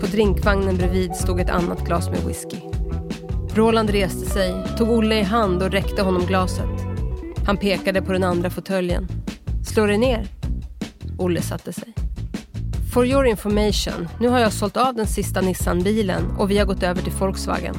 På 0.00 0.06
drinkvagnen 0.06 0.76
bredvid 0.76 1.14
stod 1.14 1.40
ett 1.40 1.50
annat 1.50 1.84
glas 1.86 2.10
med 2.10 2.20
whisky. 2.20 2.73
Roland 3.56 3.90
reste 3.90 4.26
sig, 4.26 4.64
tog 4.78 4.90
Olle 4.90 5.20
i 5.20 5.22
hand 5.22 5.62
och 5.62 5.70
räckte 5.70 6.02
honom 6.02 6.26
glaset. 6.26 6.80
Han 7.46 7.56
pekade 7.56 8.02
på 8.02 8.12
den 8.12 8.24
andra 8.24 8.50
fåtöljen. 8.50 9.08
Slå 9.66 9.86
dig 9.86 9.98
ner. 9.98 10.26
Olle 11.18 11.42
satte 11.42 11.72
sig. 11.72 11.94
For 12.94 13.06
your 13.06 13.26
information, 13.26 14.08
nu 14.20 14.28
har 14.28 14.38
jag 14.38 14.52
sålt 14.52 14.76
av 14.76 14.94
den 14.94 15.06
sista 15.06 15.40
Nissan-bilen 15.40 16.36
och 16.38 16.50
vi 16.50 16.58
har 16.58 16.66
gått 16.66 16.82
över 16.82 17.02
till 17.02 17.12
Volkswagen. 17.12 17.74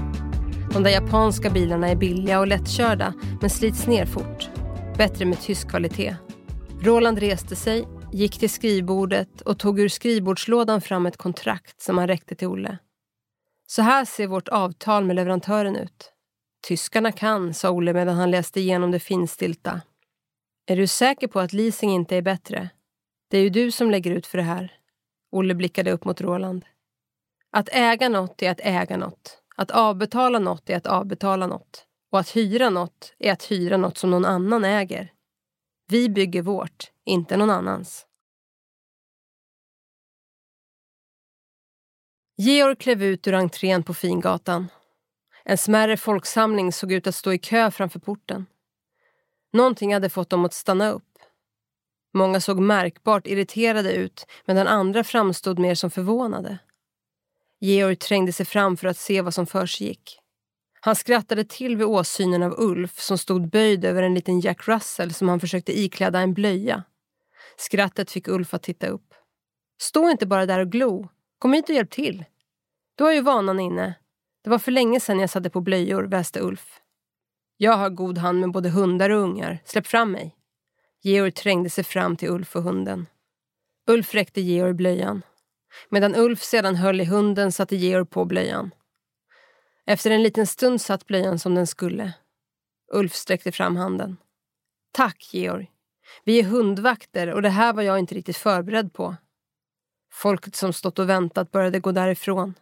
De 0.73 0.83
där 0.83 0.91
japanska 0.91 1.49
bilarna 1.49 1.89
är 1.89 1.95
billiga 1.95 2.39
och 2.39 2.47
lättkörda 2.47 3.13
men 3.41 3.49
slits 3.49 3.87
ner 3.87 4.05
fort. 4.05 4.49
Bättre 4.97 5.25
med 5.25 5.41
tysk 5.41 5.69
kvalitet. 5.69 6.15
Roland 6.81 7.19
reste 7.19 7.55
sig, 7.55 7.87
gick 8.11 8.39
till 8.39 8.49
skrivbordet 8.49 9.41
och 9.41 9.59
tog 9.59 9.79
ur 9.79 9.89
skrivbordslådan 9.89 10.81
fram 10.81 11.05
ett 11.05 11.17
kontrakt 11.17 11.81
som 11.81 11.97
han 11.97 12.07
räckte 12.07 12.35
till 12.35 12.47
Olle. 12.47 12.77
Så 13.67 13.81
här 13.81 14.05
ser 14.05 14.27
vårt 14.27 14.47
avtal 14.47 15.05
med 15.05 15.15
leverantören 15.15 15.75
ut. 15.75 16.11
Tyskarna 16.67 17.11
kan, 17.11 17.53
sa 17.53 17.71
Olle 17.71 17.93
medan 17.93 18.15
han 18.15 18.31
läste 18.31 18.59
igenom 18.59 18.91
det 18.91 18.99
finstilta. 18.99 19.81
Är 20.65 20.75
du 20.75 20.87
säker 20.87 21.27
på 21.27 21.39
att 21.39 21.53
leasing 21.53 21.91
inte 21.91 22.15
är 22.15 22.21
bättre? 22.21 22.69
Det 23.29 23.37
är 23.37 23.41
ju 23.41 23.49
du 23.49 23.71
som 23.71 23.91
lägger 23.91 24.11
ut 24.11 24.27
för 24.27 24.37
det 24.37 24.43
här. 24.43 24.79
Olle 25.31 25.55
blickade 25.55 25.91
upp 25.91 26.05
mot 26.05 26.21
Roland. 26.21 26.65
Att 27.51 27.69
äga 27.71 28.09
något 28.09 28.41
är 28.41 28.51
att 28.51 28.59
äga 28.63 28.97
något. 28.97 29.41
Att 29.55 29.71
avbetala 29.71 30.39
något 30.39 30.69
är 30.69 30.77
att 30.77 30.87
avbetala 30.87 31.47
något. 31.47 31.85
Och 32.11 32.19
att 32.19 32.35
hyra 32.35 32.69
något 32.69 33.13
är 33.19 33.31
att 33.31 33.51
hyra 33.51 33.77
något 33.77 33.97
som 33.97 34.11
någon 34.11 34.25
annan 34.25 34.65
äger. 34.65 35.11
Vi 35.87 36.09
bygger 36.09 36.41
vårt, 36.41 36.91
inte 37.05 37.37
någon 37.37 37.49
annans. 37.49 38.05
Georg 42.37 42.75
klev 42.75 43.03
ut 43.03 43.27
ur 43.27 43.33
entrén 43.33 43.83
på 43.83 43.93
Fingatan. 43.93 44.67
En 45.43 45.57
smärre 45.57 45.97
folksamling 45.97 46.71
såg 46.71 46.91
ut 46.91 47.07
att 47.07 47.15
stå 47.15 47.33
i 47.33 47.37
kö 47.37 47.71
framför 47.71 47.99
porten. 47.99 48.45
Någonting 49.53 49.93
hade 49.93 50.09
fått 50.09 50.29
dem 50.29 50.45
att 50.45 50.53
stanna 50.53 50.89
upp. 50.89 51.03
Många 52.13 52.41
såg 52.41 52.59
märkbart 52.59 53.27
irriterade 53.27 53.93
ut 53.93 54.25
medan 54.45 54.67
andra 54.67 55.03
framstod 55.03 55.59
mer 55.59 55.75
som 55.75 55.91
förvånade. 55.91 56.57
Georg 57.59 57.95
trängde 57.95 58.33
sig 58.33 58.45
fram 58.45 58.77
för 58.77 58.87
att 58.87 58.97
se 58.97 59.21
vad 59.21 59.33
som 59.33 59.47
försiggick. 59.47 60.19
Han 60.81 60.95
skrattade 60.95 61.43
till 61.43 61.77
vid 61.77 61.87
åsynen 61.87 62.43
av 62.43 62.55
Ulf 62.57 62.99
som 62.99 63.17
stod 63.17 63.49
böjd 63.49 63.85
över 63.85 64.03
en 64.03 64.13
liten 64.13 64.39
Jack 64.39 64.67
Russell 64.67 65.13
som 65.13 65.29
han 65.29 65.39
försökte 65.39 65.79
ikläda 65.79 66.19
en 66.19 66.33
blöja. 66.33 66.83
Skrattet 67.57 68.11
fick 68.11 68.27
Ulf 68.27 68.53
att 68.53 68.63
titta 68.63 68.87
upp. 68.87 69.13
Stå 69.81 70.09
inte 70.09 70.25
bara 70.25 70.45
där 70.45 70.59
och 70.59 70.71
glo. 70.71 71.09
Kom 71.39 71.53
hit 71.53 71.69
och 71.69 71.75
hjälp 71.75 71.91
till. 71.91 72.25
Du 72.95 73.03
har 73.03 73.13
ju 73.13 73.21
vanan 73.21 73.59
inne. 73.59 73.93
Det 74.43 74.49
var 74.49 74.59
för 74.59 74.71
länge 74.71 74.99
sedan 74.99 75.19
jag 75.19 75.29
satte 75.29 75.49
på 75.49 75.61
blöjor, 75.61 76.03
väste 76.03 76.39
Ulf. 76.39 76.79
Jag 77.57 77.77
har 77.77 77.89
god 77.89 78.17
hand 78.17 78.39
med 78.39 78.51
både 78.51 78.69
hundar 78.69 79.09
och 79.09 79.21
ungar. 79.21 79.61
Släpp 79.65 79.87
fram 79.87 80.11
mig. 80.11 80.35
Georg 81.01 81.31
trängde 81.31 81.69
sig 81.69 81.83
fram 81.83 82.17
till 82.17 82.29
Ulf 82.29 82.55
och 82.55 82.63
hunden. 82.63 83.07
Ulf 83.87 84.13
räckte 84.13 84.41
Georg 84.41 84.73
blöjan. 84.73 85.21
Medan 85.89 86.15
Ulf 86.15 86.43
sedan 86.43 86.75
höll 86.75 87.01
i 87.01 87.05
hunden 87.05 87.51
satte 87.51 87.75
Georg 87.75 88.05
på 88.05 88.25
blöjan. 88.25 88.71
Efter 89.85 90.11
en 90.11 90.23
liten 90.23 90.47
stund 90.47 90.81
satt 90.81 91.05
blöjan 91.05 91.39
som 91.39 91.55
den 91.55 91.67
skulle. 91.67 92.13
Ulf 92.91 93.13
sträckte 93.13 93.51
fram 93.51 93.75
handen. 93.75 94.17
Tack, 94.91 95.29
Georg. 95.33 95.71
Vi 96.23 96.39
är 96.39 96.43
hundvakter 96.43 97.27
och 97.33 97.41
det 97.41 97.49
här 97.49 97.73
var 97.73 97.83
jag 97.83 97.99
inte 97.99 98.15
riktigt 98.15 98.37
förberedd 98.37 98.93
på. 98.93 99.15
Folket 100.15 100.55
som 100.55 100.73
stått 100.73 100.99
och 100.99 101.09
väntat 101.09 101.51
började 101.51 101.79
gå 101.79 101.91
därifrån. 101.91 102.53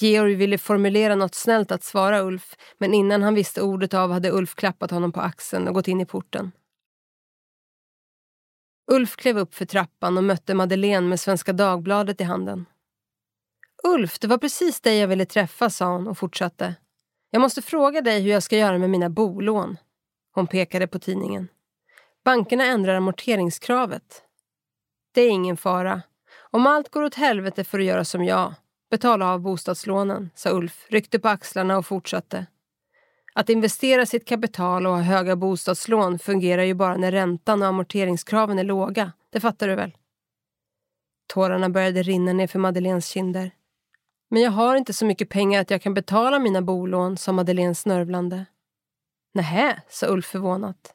Georg 0.00 0.34
ville 0.34 0.58
formulera 0.58 1.14
något 1.14 1.34
snällt 1.34 1.72
att 1.72 1.84
svara 1.84 2.20
Ulf 2.20 2.56
men 2.78 2.94
innan 2.94 3.22
han 3.22 3.34
visste 3.34 3.62
ordet 3.62 3.94
av 3.94 4.12
hade 4.12 4.30
Ulf 4.30 4.54
klappat 4.54 4.90
honom 4.90 5.12
på 5.12 5.20
axeln 5.20 5.68
och 5.68 5.74
gått 5.74 5.88
in 5.88 6.00
i 6.00 6.06
porten. 6.06 6.52
Ulf 8.90 9.16
klev 9.16 9.38
upp 9.38 9.54
för 9.54 9.64
trappan 9.64 10.16
och 10.16 10.24
mötte 10.24 10.54
Madeleine 10.54 11.08
med 11.08 11.20
Svenska 11.20 11.52
Dagbladet 11.52 12.20
i 12.20 12.24
handen. 12.24 12.66
Ulf, 13.82 14.18
det 14.18 14.26
var 14.26 14.38
precis 14.38 14.80
dig 14.80 14.98
jag 14.98 15.08
ville 15.08 15.26
träffa, 15.26 15.70
sa 15.70 15.92
hon 15.92 16.08
och 16.08 16.18
fortsatte. 16.18 16.74
Jag 17.30 17.40
måste 17.40 17.62
fråga 17.62 18.00
dig 18.00 18.20
hur 18.22 18.30
jag 18.30 18.42
ska 18.42 18.56
göra 18.56 18.78
med 18.78 18.90
mina 18.90 19.10
bolån. 19.10 19.76
Hon 20.34 20.46
pekade 20.46 20.86
på 20.86 20.98
tidningen. 20.98 21.48
Bankerna 22.24 22.64
ändrar 22.64 22.94
amorteringskravet. 22.94 24.22
Det 25.12 25.20
är 25.20 25.30
ingen 25.30 25.56
fara. 25.56 26.02
Om 26.52 26.66
allt 26.66 26.88
går 26.88 27.02
åt 27.02 27.14
helvete 27.14 27.64
får 27.64 27.78
du 27.78 27.84
göra 27.84 28.04
som 28.04 28.24
jag. 28.24 28.54
Betala 28.90 29.32
av 29.32 29.40
bostadslånen, 29.40 30.30
sa 30.34 30.50
Ulf, 30.50 30.86
ryckte 30.88 31.18
på 31.18 31.28
axlarna 31.28 31.78
och 31.78 31.86
fortsatte. 31.86 32.46
Att 33.34 33.48
investera 33.48 34.06
sitt 34.06 34.28
kapital 34.28 34.86
och 34.86 34.92
ha 34.92 35.00
höga 35.00 35.36
bostadslån 35.36 36.18
fungerar 36.18 36.62
ju 36.62 36.74
bara 36.74 36.96
när 36.96 37.12
räntan 37.12 37.62
och 37.62 37.68
amorteringskraven 37.68 38.58
är 38.58 38.64
låga. 38.64 39.12
Det 39.30 39.40
fattar 39.40 39.68
du 39.68 39.74
väl? 39.74 39.96
Tårarna 41.26 41.70
började 41.70 42.02
rinna 42.02 42.32
ner 42.32 42.46
för 42.46 42.58
Madeleines 42.58 43.06
kinder. 43.06 43.50
Men 44.30 44.42
jag 44.42 44.50
har 44.50 44.76
inte 44.76 44.92
så 44.92 45.04
mycket 45.04 45.28
pengar 45.28 45.60
att 45.60 45.70
jag 45.70 45.82
kan 45.82 45.94
betala 45.94 46.38
mina 46.38 46.62
bolån, 46.62 47.16
sa 47.16 47.32
Madeleine 47.32 47.74
snörvlande. 47.74 48.46
Nähä, 49.34 49.82
sa 49.88 50.06
Ulf 50.06 50.26
förvånat. 50.26 50.94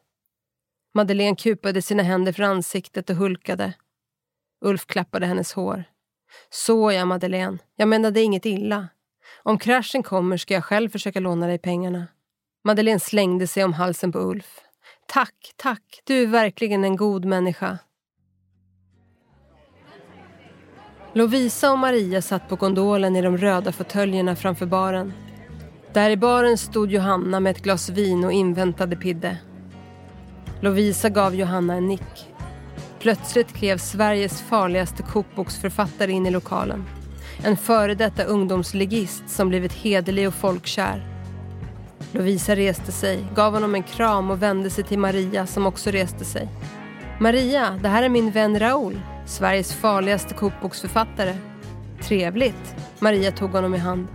Madeleine 0.94 1.36
kupade 1.36 1.82
sina 1.82 2.04
händer 2.04 2.32
för 2.32 2.44
ansiktet 2.44 3.10
och 3.10 3.16
hulkade. 3.16 3.74
Ulf 4.62 4.86
klappade 4.86 5.26
hennes 5.26 5.54
hår. 5.54 5.84
Så 6.50 6.92
ja, 6.92 7.06
Madeleine. 7.06 7.58
Jag 7.76 7.88
menade 7.88 8.22
inget 8.22 8.46
illa. 8.46 8.88
Om 9.44 9.60
kraschen 9.60 10.04
kommer 10.04 10.38
ska 10.38 10.54
jag 10.54 10.64
själv 10.64 10.90
försöka 10.90 11.20
låna 11.20 11.48
dig 11.48 11.58
pengarna. 11.58 12.08
Madeleine 12.64 13.00
slängde 13.00 13.48
sig 13.48 13.64
om 13.64 13.74
halsen 13.74 14.12
på 14.12 14.20
Ulf. 14.20 14.62
Tack, 15.08 15.54
tack. 15.56 16.02
Du 16.04 16.24
är 16.24 16.28
verkligen 16.28 16.84
en 16.84 16.96
god 16.96 17.26
människa. 17.26 17.78
Lovisa 21.14 21.72
och 21.72 21.80
Maria 21.80 22.22
satt 22.22 22.50
på 22.50 22.56
gondolen 22.56 23.16
i 23.16 23.22
de 23.22 23.38
röda 23.38 23.72
fåtöljerna 23.72 24.36
framför 24.36 24.66
baren. 24.66 25.14
Där 25.94 26.10
i 26.10 26.18
baren 26.18 26.58
stod 26.58 26.92
Johanna 26.92 27.40
med 27.40 27.52
ett 27.52 27.64
glas 27.64 27.90
vin 27.90 28.24
och 28.24 28.32
inväntade 28.32 28.96
Pidde. 28.96 29.38
Lovisa 30.62 31.10
gav 31.10 31.36
Johanna 31.36 31.74
en 31.74 31.88
nick. 31.88 32.35
Plötsligt 33.06 33.54
klev 33.54 33.78
Sveriges 33.78 34.42
farligaste 34.42 35.04
kokboksförfattare 35.04 36.12
in 36.12 36.26
i 36.26 36.32
lokalen. 36.32 36.86
En 37.44 37.58
före 37.58 37.96
detta 37.96 38.24
ungdomsligist 38.24 39.30
som 39.30 39.50
blivit 39.50 39.74
hederlig 39.74 40.28
och 40.28 40.34
folkkär. 40.34 41.08
Lovisa 42.12 42.56
reste 42.56 42.92
sig, 42.92 43.26
gav 43.36 43.54
honom 43.54 43.76
en 43.76 43.84
kram 43.84 44.32
och 44.32 44.42
vände 44.42 44.70
sig 44.70 44.84
till 44.84 45.00
Maria 45.00 45.48
som 45.48 45.66
också 45.66 45.92
reste 45.92 46.26
sig. 46.26 46.50
Maria, 47.20 47.80
det 47.82 47.90
här 47.90 48.04
är 48.04 48.10
min 48.10 48.32
vän 48.32 48.60
Raoul, 48.60 49.02
Sveriges 49.26 49.74
farligaste 49.74 50.34
kokboksförfattare. 50.34 51.38
Trevligt. 52.02 52.76
Maria 53.00 53.32
tog 53.32 53.50
honom 53.50 53.76
i 53.76 53.78
hand. 53.78 54.08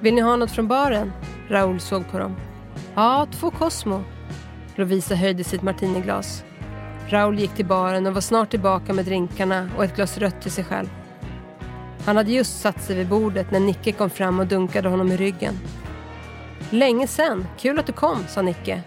Vill 0.00 0.14
ni 0.14 0.20
ha 0.20 0.36
något 0.36 0.50
från 0.50 0.68
baren? 0.68 1.12
Raoul 1.48 1.80
såg 1.80 2.10
på 2.10 2.18
dem. 2.18 2.36
Ja, 2.94 3.26
två 3.32 3.50
Cosmo. 3.50 4.02
Lovisa 4.76 5.14
höjde 5.14 5.44
sitt 5.44 5.62
martiniglas. 5.62 6.44
Raoul 7.12 7.38
gick 7.38 7.54
till 7.54 7.66
baren 7.66 8.06
och 8.06 8.14
var 8.14 8.20
snart 8.20 8.50
tillbaka 8.50 8.92
med 8.92 9.04
drinkarna 9.04 9.70
och 9.76 9.84
ett 9.84 9.96
glas 9.96 10.18
rött 10.18 10.42
till 10.42 10.50
sig 10.50 10.64
själv. 10.64 10.88
Han 12.04 12.16
hade 12.16 12.32
just 12.32 12.60
satt 12.60 12.82
sig 12.82 12.96
vid 12.96 13.08
bordet 13.08 13.50
när 13.50 13.60
Nicke 13.60 13.92
kom 13.92 14.10
fram 14.10 14.40
och 14.40 14.46
dunkade 14.46 14.88
honom 14.88 15.12
i 15.12 15.16
ryggen. 15.16 15.58
Länge 16.70 17.06
sen. 17.06 17.46
Kul 17.58 17.78
att 17.78 17.86
du 17.86 17.92
kom, 17.92 18.26
sa 18.28 18.42
Nicke. 18.42 18.82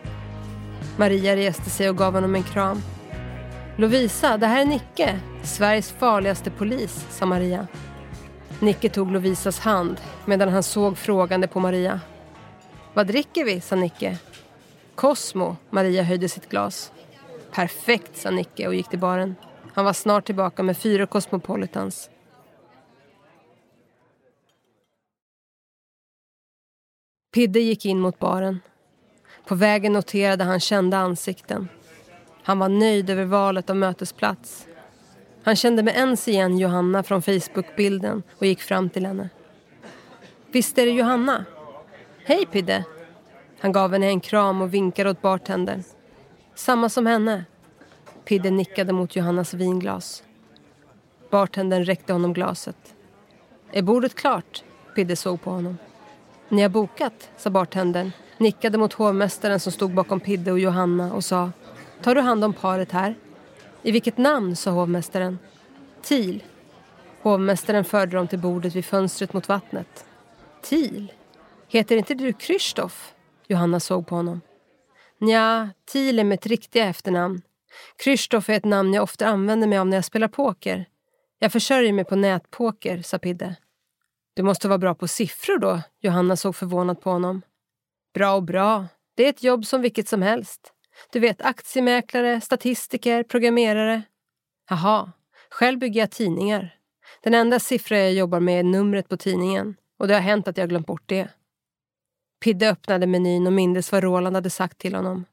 Maria 0.98 1.36
reste 1.36 1.70
sig 1.70 1.90
och 1.90 1.98
gav 1.98 2.14
honom 2.14 2.36
en 2.36 2.44
kram. 2.44 2.82
Lovisa, 3.76 4.38
det 4.38 4.48
här 4.48 4.62
är 4.62 4.66
Nicke. 4.66 5.20
Sveriges 5.44 5.92
farligaste 5.92 6.52
polis, 6.52 7.06
sa 7.10 7.26
Maria. 7.26 7.68
Nicke 8.60 8.90
tog 8.90 9.12
Lovisas 9.12 9.60
hand 9.60 10.02
medan 10.26 10.50
han 10.50 10.64
såg 10.64 10.98
frågande 10.98 11.48
på 11.48 11.60
Maria. 11.60 12.00
Vad 12.94 13.08
dricker 13.08 13.46
vi, 13.46 13.62
sa 13.62 13.76
Nicke. 13.76 14.18
Cosmo, 14.96 15.56
Maria 15.70 16.04
höjde 16.04 16.30
sitt 16.30 16.50
glas. 16.50 16.92
Perfekt, 17.56 18.18
sa 18.18 18.32
Nicke 18.32 18.68
och 18.68 18.76
gick 18.76 18.90
till 18.90 19.00
baren. 19.00 19.36
Han 19.74 19.86
var 19.86 19.94
snart 19.94 20.26
tillbaka 20.26 20.64
med 20.64 20.78
fyra 20.78 21.06
Cosmopolitans. 21.06 22.10
Pidde 27.34 27.60
gick 27.60 27.86
in 27.86 28.00
mot 28.00 28.20
baren. 28.20 28.60
På 29.48 29.56
vägen 29.56 29.94
noterade 29.94 30.44
han 30.44 30.60
kända 30.60 30.98
ansikten. 30.98 31.68
Han 32.44 32.60
var 32.60 32.70
nöjd 32.70 33.10
över 33.10 33.26
valet 33.26 33.70
av 33.70 33.76
mötesplats. 33.76 34.68
Han 35.44 35.56
kände 35.56 35.84
med 35.84 35.96
ens 35.96 36.28
igen 36.28 36.58
Johanna 36.58 37.04
från 37.04 37.22
Facebookbilden 37.22 38.24
och 38.38 38.46
gick 38.46 38.62
fram 38.62 38.90
till 38.90 39.06
henne. 39.06 39.30
Visst 40.52 40.78
är 40.78 40.86
det 40.86 40.92
Johanna? 40.92 41.46
Hej 42.26 42.46
Pidde! 42.46 42.84
Han 43.60 43.72
gav 43.72 43.92
henne 43.92 44.08
en 44.08 44.20
kram 44.20 44.62
och 44.62 44.74
vinkade 44.74 45.10
åt 45.10 45.22
bartendern. 45.22 45.84
Samma 46.56 46.90
som 46.90 47.06
henne. 47.06 47.46
Pidde 48.26 48.50
nickade 48.50 48.94
mot 48.94 49.16
Johannas 49.16 49.54
vinglas. 49.54 50.24
Bartendern 51.30 51.86
räckte 51.86 52.14
honom 52.14 52.34
glaset. 52.34 52.96
Är 53.72 53.82
bordet 53.82 54.16
klart? 54.16 54.64
Pidde 54.96 55.16
såg 55.16 55.42
på 55.42 55.52
honom. 55.52 55.78
Ni 56.50 56.62
har 56.62 56.70
bokat, 56.70 57.30
sa 57.38 57.50
bartendern, 57.50 58.12
nickade 58.38 58.78
mot 58.78 58.94
hovmästaren 58.94 59.60
som 59.60 59.72
stod 59.72 59.94
bakom 59.94 60.20
Pidde 60.20 60.52
och 60.52 60.60
Johanna 60.60 61.14
och 61.14 61.24
sa 61.24 61.52
Tar 62.02 62.16
du 62.16 62.22
hand 62.22 62.44
om 62.44 62.54
paret 62.54 62.92
här? 62.92 63.16
I 63.82 63.92
vilket 63.92 64.18
namn, 64.18 64.56
sa 64.56 64.72
hovmästaren. 64.72 65.40
Til. 66.02 66.44
Hovmästaren 67.22 67.84
förde 67.84 68.18
dem 68.18 68.28
till 68.28 68.40
bordet 68.40 68.76
vid 68.76 68.86
fönstret 68.86 69.34
mot 69.34 69.50
vattnet. 69.50 70.06
Til? 70.62 71.14
Heter 71.68 71.98
inte 71.98 72.14
du 72.14 72.34
Krzysztof? 72.34 73.14
Johanna 73.48 73.80
såg 73.80 74.08
på 74.08 74.16
honom. 74.16 74.42
Nja, 75.20 75.70
Thiel 75.92 76.20
är 76.20 76.24
mitt 76.24 76.46
riktiga 76.46 76.86
efternamn. 76.86 77.42
Krzysztof 77.98 78.50
är 78.50 78.54
ett 78.54 78.66
namn 78.66 78.94
jag 78.94 79.04
ofta 79.04 79.28
använder 79.28 79.68
mig 79.68 79.78
av 79.78 79.88
när 79.88 79.98
jag 79.98 80.06
spelar 80.06 80.28
poker. 80.28 80.86
Jag 81.40 81.52
försörjer 81.52 81.94
mig 81.94 82.06
på 82.06 82.16
nätpoker, 82.16 83.02
sa 83.02 83.20
Pidde. 83.20 83.56
Du 84.34 84.44
måste 84.44 84.68
vara 84.68 84.78
bra 84.78 84.96
på 84.96 85.08
siffror 85.08 85.58
då, 85.58 85.82
Johanna 86.02 86.36
såg 86.36 86.56
förvånat 86.56 87.02
på 87.02 87.10
honom. 87.10 87.42
Bra 88.14 88.36
och 88.36 88.44
bra. 88.44 88.88
Det 89.16 89.26
är 89.26 89.30
ett 89.30 89.44
jobb 89.44 89.66
som 89.66 89.82
vilket 89.82 90.08
som 90.08 90.22
helst. 90.22 90.74
Du 91.12 91.20
vet 91.20 91.42
aktiemäklare, 91.42 92.42
statistiker, 92.42 93.24
programmerare. 93.24 94.02
Jaha, 94.70 95.12
själv 95.50 95.80
bygger 95.80 96.00
jag 96.00 96.12
tidningar. 96.12 96.76
Den 97.24 97.34
enda 97.34 97.60
siffra 97.60 97.98
jag 97.98 98.14
jobbar 98.14 98.40
med 98.40 98.60
är 98.60 98.64
numret 98.64 99.10
på 99.10 99.18
tidningen 99.18 99.76
och 100.00 100.08
det 100.08 100.14
har 100.14 100.22
hänt 100.22 100.48
att 100.48 100.58
jag 100.58 100.70
glömt 100.70 100.88
bort 100.88 101.04
det. 101.06 101.28
Pidde 102.46 102.70
öppnade 102.70 103.08
menyn 103.08 103.48
och 103.48 103.54
mindes 103.54 103.92
vad 103.92 104.04
Roland 104.04 104.36
hade 104.36 104.50
sagt 104.50 104.78
till 104.78 104.96
honom. 104.96 105.26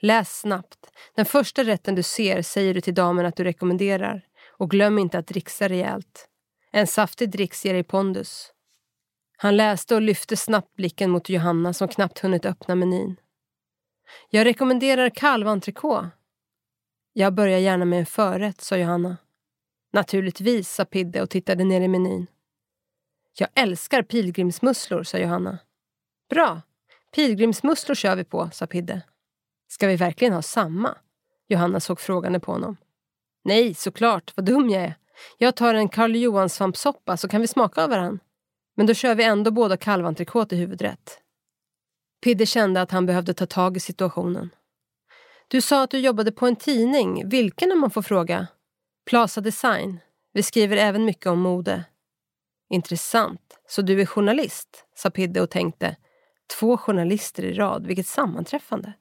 Läs 0.00 0.40
snabbt. 0.40 0.90
Den 1.14 1.24
första 1.24 1.64
rätten 1.64 1.94
du 1.94 2.02
ser 2.02 2.42
säger 2.42 2.74
du 2.74 2.80
till 2.80 2.94
damen 2.94 3.26
att 3.26 3.36
du 3.36 3.44
rekommenderar. 3.44 4.26
Och 4.58 4.70
glöm 4.70 4.98
inte 4.98 5.18
att 5.18 5.26
dricksa 5.26 5.68
rejält. 5.68 6.28
En 6.72 6.86
saftig 6.86 7.30
dricks 7.30 7.64
ger 7.64 7.74
dig 7.74 7.84
pondus. 7.84 8.52
Han 9.36 9.56
läste 9.56 9.94
och 9.94 10.02
lyfte 10.02 10.36
snabbt 10.36 10.74
blicken 10.74 11.10
mot 11.10 11.28
Johanna 11.28 11.72
som 11.72 11.88
knappt 11.88 12.18
hunnit 12.18 12.46
öppna 12.46 12.74
menyn. 12.74 13.16
Jag 14.30 14.44
rekommenderar 14.44 15.10
kalventrikå. 15.10 16.06
Jag 17.12 17.34
börjar 17.34 17.58
gärna 17.58 17.84
med 17.84 17.98
en 17.98 18.06
förrätt, 18.06 18.60
sa 18.60 18.76
Johanna. 18.76 19.16
Naturligtvis, 19.92 20.74
sa 20.74 20.84
Pidde 20.84 21.22
och 21.22 21.30
tittade 21.30 21.64
ner 21.64 21.80
i 21.80 21.88
menyn. 21.88 22.26
Jag 23.38 23.48
älskar 23.54 24.02
pilgrimsmusslor, 24.02 25.02
sa 25.02 25.18
Johanna. 25.18 25.58
Bra, 26.28 26.62
pilgrimsmusslor 27.14 27.94
kör 27.94 28.16
vi 28.16 28.24
på, 28.24 28.50
sa 28.52 28.66
Pidde. 28.66 29.02
Ska 29.68 29.86
vi 29.86 29.96
verkligen 29.96 30.34
ha 30.34 30.42
samma? 30.42 30.98
Johanna 31.48 31.80
såg 31.80 32.00
frågande 32.00 32.40
på 32.40 32.52
honom. 32.52 32.76
Nej, 33.44 33.74
såklart, 33.74 34.32
vad 34.36 34.46
dum 34.46 34.70
jag 34.70 34.82
är. 34.82 34.94
Jag 35.38 35.56
tar 35.56 35.74
en 35.74 35.88
Karl 35.88 36.16
Johan 36.16 36.48
svampsoppa 36.48 37.16
så 37.16 37.28
kan 37.28 37.40
vi 37.40 37.46
smaka 37.46 37.84
av 37.84 37.90
varann. 37.90 38.20
Men 38.76 38.86
då 38.86 38.94
kör 38.94 39.14
vi 39.14 39.24
ändå 39.24 39.50
båda 39.50 39.76
kalvantrikot 39.76 40.52
i 40.52 40.56
huvudrätt. 40.56 41.20
Pidde 42.20 42.46
kände 42.46 42.82
att 42.82 42.90
han 42.90 43.06
behövde 43.06 43.34
ta 43.34 43.46
tag 43.46 43.76
i 43.76 43.80
situationen. 43.80 44.50
Du 45.48 45.60
sa 45.60 45.82
att 45.82 45.90
du 45.90 45.98
jobbade 45.98 46.32
på 46.32 46.46
en 46.46 46.56
tidning. 46.56 47.28
Vilken 47.28 47.72
om 47.72 47.80
man 47.80 47.90
får 47.90 48.02
fråga? 48.02 48.46
Plaza 49.06 49.40
Design. 49.40 50.00
Vi 50.32 50.42
skriver 50.42 50.76
även 50.76 51.04
mycket 51.04 51.26
om 51.26 51.40
mode. 51.40 51.84
Intressant. 52.70 53.58
Så 53.68 53.82
du 53.82 54.00
är 54.00 54.06
journalist? 54.06 54.84
sa 54.94 55.10
Pidde 55.10 55.40
och 55.40 55.50
tänkte. 55.50 55.96
Två 56.58 56.76
journalister 56.76 57.42
i 57.42 57.54
rad, 57.54 57.86
vilket 57.86 58.06
sammanträffande. 58.06 58.92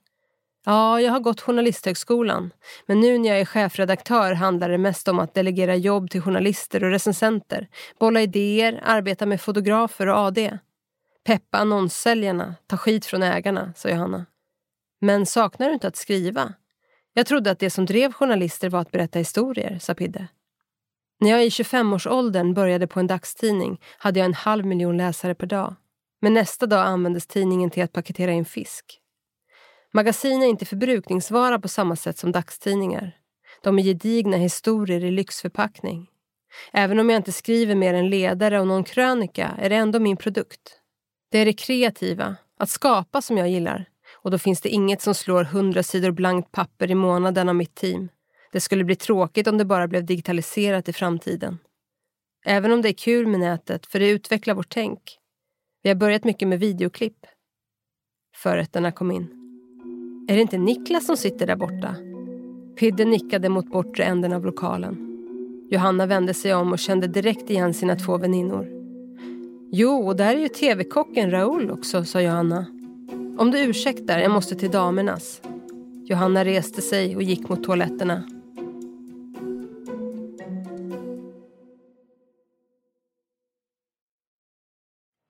Ja, 0.66 1.02
jag 1.02 1.12
har 1.12 1.20
gått 1.20 1.41
Journalisthögskolan. 1.41 2.52
Men 2.86 3.00
nu 3.00 3.18
när 3.18 3.30
jag 3.30 3.39
är 3.39 3.45
chefredaktör 3.45 4.34
handlar 4.34 4.70
det 4.70 4.78
mest 4.78 5.08
om 5.08 5.20
att 5.20 5.34
delegera 5.34 5.76
jobb 5.76 6.10
till 6.10 6.22
journalister 6.22 6.84
och 6.84 6.89
recensenter, 6.89 7.68
bolla 8.00 8.22
idéer, 8.22 8.82
arbeta 8.84 9.26
med 9.26 9.41
fotografer 9.41 10.08
och 10.08 10.18
AD. 10.18 10.60
Peppa 11.26 11.58
annonssäljarna, 11.58 12.56
ta 12.68 12.78
skit 12.78 13.06
från 13.06 13.24
ägarna, 13.24 13.74
sa 13.76 13.89
Johanna. 13.89 14.26
Men 15.02 15.26
saknar 15.26 15.68
du 15.68 15.74
inte 15.74 15.88
att 15.88 15.95
skriva? 15.95 16.54
Jag 17.14 17.26
trodde 17.26 17.52
att 17.52 17.60
det 17.60 17.70
som 17.70 17.86
drev 17.86 18.14
journalister 18.14 18.70
var 18.70 18.80
att 18.80 18.91
berätta 18.91 19.20
historier, 19.20 19.80
sa 19.80 19.93
Pidde. 19.93 20.28
När 21.20 21.30
jag 21.30 21.45
i 21.45 21.50
25-årsåldern 21.50 22.54
började 22.54 22.88
på 22.88 23.00
en 23.00 23.08
dagstidning 23.08 23.82
hade 23.98 24.20
jag 24.20 24.26
en 24.26 24.34
halv 24.34 24.66
miljon 24.66 24.98
läsare 24.98 25.36
per 25.36 25.48
dag. 25.48 25.76
Men 26.22 26.34
nästa 26.34 26.65
dag 26.65 26.86
användes 26.86 27.28
tidningen 27.28 27.70
till 27.70 27.84
att 27.84 27.91
paketera 27.91 28.32
in 28.32 28.45
fisk. 28.45 28.99
Magasin 29.93 30.43
är 30.43 30.47
inte 30.47 30.65
förbrukningsvara 30.65 31.59
på 31.59 31.68
samma 31.68 31.95
sätt 31.95 32.18
som 32.18 32.32
dagstidningar. 32.32 33.18
De 33.63 33.80
är 33.80 33.84
gedigna 33.84 34.38
historier 34.38 35.03
i 35.03 35.11
lyxförpackning. 35.11 36.07
Även 36.74 36.99
om 36.99 37.09
jag 37.09 37.20
inte 37.20 37.32
skriver 37.32 37.76
mer 37.76 37.93
än 37.93 38.09
ledare 38.09 38.59
och 38.59 38.68
någon 38.68 38.84
krönika 38.84 39.47
är 39.57 39.70
det 39.70 39.76
ändå 39.76 39.99
min 39.99 40.18
produkt. 40.18 40.80
Det 41.32 41.38
är 41.39 41.45
det 41.45 41.53
kreativa, 41.53 42.36
att 42.57 42.70
skapa 42.70 43.22
som 43.22 43.38
jag 43.38 43.49
gillar. 43.49 43.86
Och 44.15 44.32
då 44.32 44.38
finns 44.38 44.61
det 44.61 44.70
inget 44.70 45.01
som 45.01 45.15
slår 45.15 45.43
hundra 45.43 45.84
sidor 45.84 46.11
blankt 46.11 46.51
papper 46.51 46.91
i 46.91 46.95
månaden 46.95 47.49
av 47.49 47.55
mitt 47.55 47.76
team. 47.76 48.09
Det 48.51 48.61
skulle 48.61 48.84
bli 48.84 48.95
tråkigt 48.95 49.47
om 49.47 49.57
det 49.57 49.65
bara 49.65 49.88
blev 49.88 50.05
digitaliserat 50.05 50.89
i 50.89 50.93
framtiden. 50.93 51.57
Även 52.45 52.72
om 52.72 52.82
det 52.82 52.89
är 52.89 52.93
kul 52.93 53.28
med 53.28 53.39
nätet, 53.39 53.86
för 53.86 53.99
det 53.99 54.09
utvecklar 54.09 54.55
vårt 54.55 54.70
tänk. 54.70 55.20
Vi 55.84 55.90
har 55.90 55.96
börjat 55.96 56.24
mycket 56.24 56.48
med 56.48 56.60
videoklipp. 56.60 57.26
Förrätterna 58.36 58.92
kom 58.92 59.12
in. 59.12 59.28
Är 60.30 60.36
det 60.36 60.42
inte 60.42 60.58
Niklas 60.58 61.06
som 61.06 61.18
sitter 61.18 61.48
där 61.48 61.56
borta? 61.56 61.96
Pidde 62.80 63.06
nickade 63.06 63.50
mot 63.50 63.72
bortre 63.72 64.04
änden 64.04 64.34
av 64.34 64.46
lokalen. 64.46 65.08
Johanna 65.72 66.06
vände 66.06 66.34
sig 66.34 66.54
om 66.54 66.72
och 66.72 66.80
kände 66.80 67.08
direkt 67.08 67.50
igen 67.50 67.74
sina 67.74 67.96
två 67.96 68.18
väninnor. 68.18 68.68
Jo, 69.72 70.08
och 70.08 70.16
där 70.16 70.36
är 70.36 70.40
ju 70.40 70.48
tv-kocken 70.48 71.32
Raoul 71.32 71.72
också, 71.72 72.06
sa 72.06 72.22
Johanna. 72.22 72.66
Om 73.38 73.52
du 73.52 73.60
ursäktar, 73.60 74.20
jag 74.20 74.32
måste 74.32 74.56
till 74.56 74.72
damernas. 74.72 75.42
Johanna 76.04 76.46
reste 76.46 76.82
sig 76.82 77.16
och 77.16 77.24
gick 77.24 77.50
mot 77.50 77.64
toaletterna. 77.64 78.24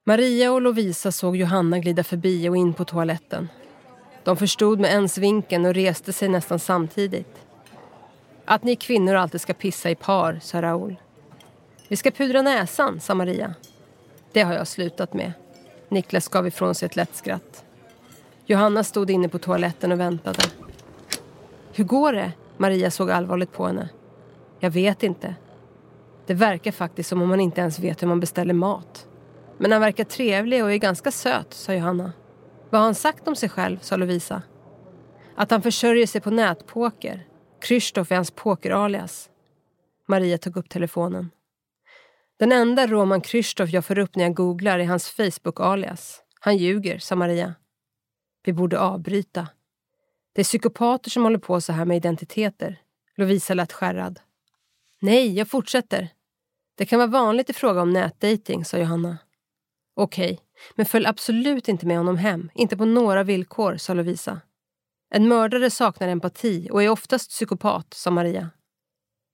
Maria 0.08 0.52
och 0.52 0.62
Lovisa 0.62 1.12
såg 1.12 1.36
Johanna 1.36 1.80
glida 1.80 2.04
förbi 2.04 2.50
och 2.50 2.58
in 2.58 2.74
på 2.74 2.86
toaletten. 2.86 3.50
De 4.24 4.38
förstod 4.38 4.80
med 4.80 4.92
ens 4.92 5.18
vinkeln 5.18 5.66
och 5.66 5.74
reste 5.74 6.14
sig 6.14 6.30
nästan 6.30 6.60
samtidigt. 6.60 7.46
Att 8.46 8.64
ni 8.64 8.76
kvinnor 8.76 9.16
alltid 9.16 9.42
ska 9.42 9.54
pissa 9.54 9.90
i 9.90 9.96
par, 9.96 10.40
sa 10.42 10.62
Raoul. 10.62 10.96
Vi 11.88 11.96
ska 11.96 12.12
pudra 12.12 12.42
näsan, 12.42 13.00
sa 13.00 13.16
Maria. 13.16 13.54
Det 14.32 14.42
har 14.42 14.54
jag 14.54 14.68
slutat 14.68 15.14
med. 15.14 15.34
Niklas 15.90 16.28
gav 16.28 16.48
ifrån 16.48 16.76
sig 16.76 16.86
ett 16.86 16.96
lätt 16.96 17.16
skratt. 17.16 17.66
Johanna 18.46 18.84
stod 18.84 19.10
inne 19.10 19.30
på 19.30 19.40
toaletten 19.40 19.92
och 19.92 20.00
väntade. 20.00 20.44
Hur 21.74 21.84
går 21.84 22.14
det? 22.14 22.32
Maria 22.58 22.92
såg 22.92 23.12
allvarligt 23.12 23.54
på 23.54 23.68
henne. 23.68 23.90
Jag 24.60 24.72
vet 24.72 25.04
inte. 25.04 25.36
Det 26.26 26.34
verkar 26.34 26.72
faktiskt 26.72 27.10
som 27.10 27.22
om 27.22 27.30
man 27.30 27.40
inte 27.40 27.62
ens 27.62 27.80
vet 27.80 28.02
hur 28.02 28.08
man 28.08 28.20
beställer 28.20 28.54
mat. 28.54 29.08
Men 29.58 29.72
han 29.72 29.82
verkar 29.82 30.04
trevlig 30.04 30.64
och 30.64 30.72
är 30.72 30.78
ganska 30.78 31.12
söt, 31.12 31.54
sa 31.54 31.74
Johanna. 31.74 32.14
Vad 32.70 32.82
har 32.82 32.86
han 32.86 32.96
sagt 32.96 33.28
om 33.28 33.36
sig 33.36 33.50
själv, 33.50 33.78
sa 33.82 33.96
Lovisa. 33.98 34.42
Att 35.36 35.52
han 35.52 35.62
försörjer 35.62 36.08
sig 36.08 36.22
på 36.22 36.32
nätpoker. 36.32 37.28
Krzysztof 37.62 38.12
är 38.12 38.16
hans 38.16 38.32
pokeralias. 38.32 39.30
Maria 40.08 40.38
tog 40.38 40.58
upp 40.58 40.70
telefonen. 40.70 41.32
Den 42.40 42.52
enda 42.52 42.88
Roman 42.88 43.22
Krzysztof 43.22 43.70
jag 43.70 43.86
får 43.86 44.00
upp 44.00 44.16
när 44.16 44.24
jag 44.24 44.34
googlar 44.34 44.80
är 44.80 44.86
hans 44.86 45.08
Facebook-alias. 45.18 46.22
Han 46.40 46.58
ljuger, 46.58 47.00
sa 47.00 47.16
Maria. 47.16 47.56
Vi 48.44 48.54
borde 48.54 48.80
avbryta. 48.80 49.48
Det 50.34 50.42
är 50.42 50.46
psykopater 50.46 51.10
som 51.10 51.24
håller 51.24 51.40
på 51.40 51.62
så 51.62 51.74
här 51.74 51.86
med 51.86 51.98
identiteter. 51.98 52.82
Lovisa 53.16 53.54
lät 53.54 53.74
skärrad. 53.74 54.20
Nej, 55.02 55.34
jag 55.38 55.48
fortsätter. 55.48 56.10
Det 56.76 56.86
kan 56.86 57.00
vara 57.00 57.10
vanligt 57.10 57.50
i 57.50 57.54
fråga 57.54 57.82
om 57.82 57.94
nätdating, 57.94 58.66
sa 58.66 58.78
Johanna. 58.78 59.18
Okej, 60.00 60.40
men 60.76 60.86
följ 60.86 61.06
absolut 61.06 61.68
inte 61.68 61.86
med 61.86 61.98
honom 61.98 62.18
hem. 62.18 62.50
Inte 62.54 62.78
på 62.78 62.86
några 62.86 63.24
villkor, 63.24 63.78
sa 63.78 63.94
Lovisa. 63.94 64.42
En 65.10 65.28
mördare 65.28 65.70
saknar 65.70 66.08
empati 66.08 66.70
och 66.72 66.84
är 66.84 66.90
oftast 66.90 67.30
psykopat, 67.30 67.94
sa 67.94 68.12
Maria. 68.12 68.50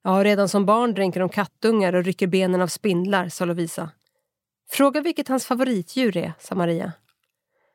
Ja, 0.04 0.24
redan 0.24 0.48
som 0.48 0.66
barn 0.66 0.94
dränker 0.94 1.20
de 1.20 1.28
kattungar 1.28 1.92
och 1.92 2.04
rycker 2.04 2.26
benen 2.26 2.60
av 2.60 2.66
spindlar, 2.66 3.28
sa 3.28 3.44
Lovisa. 3.44 3.90
Fråga 4.70 5.00
vilket 5.00 5.28
hans 5.28 5.46
favoritdjur 5.46 6.16
är, 6.16 6.32
sa 6.38 6.54
Maria. 6.54 6.92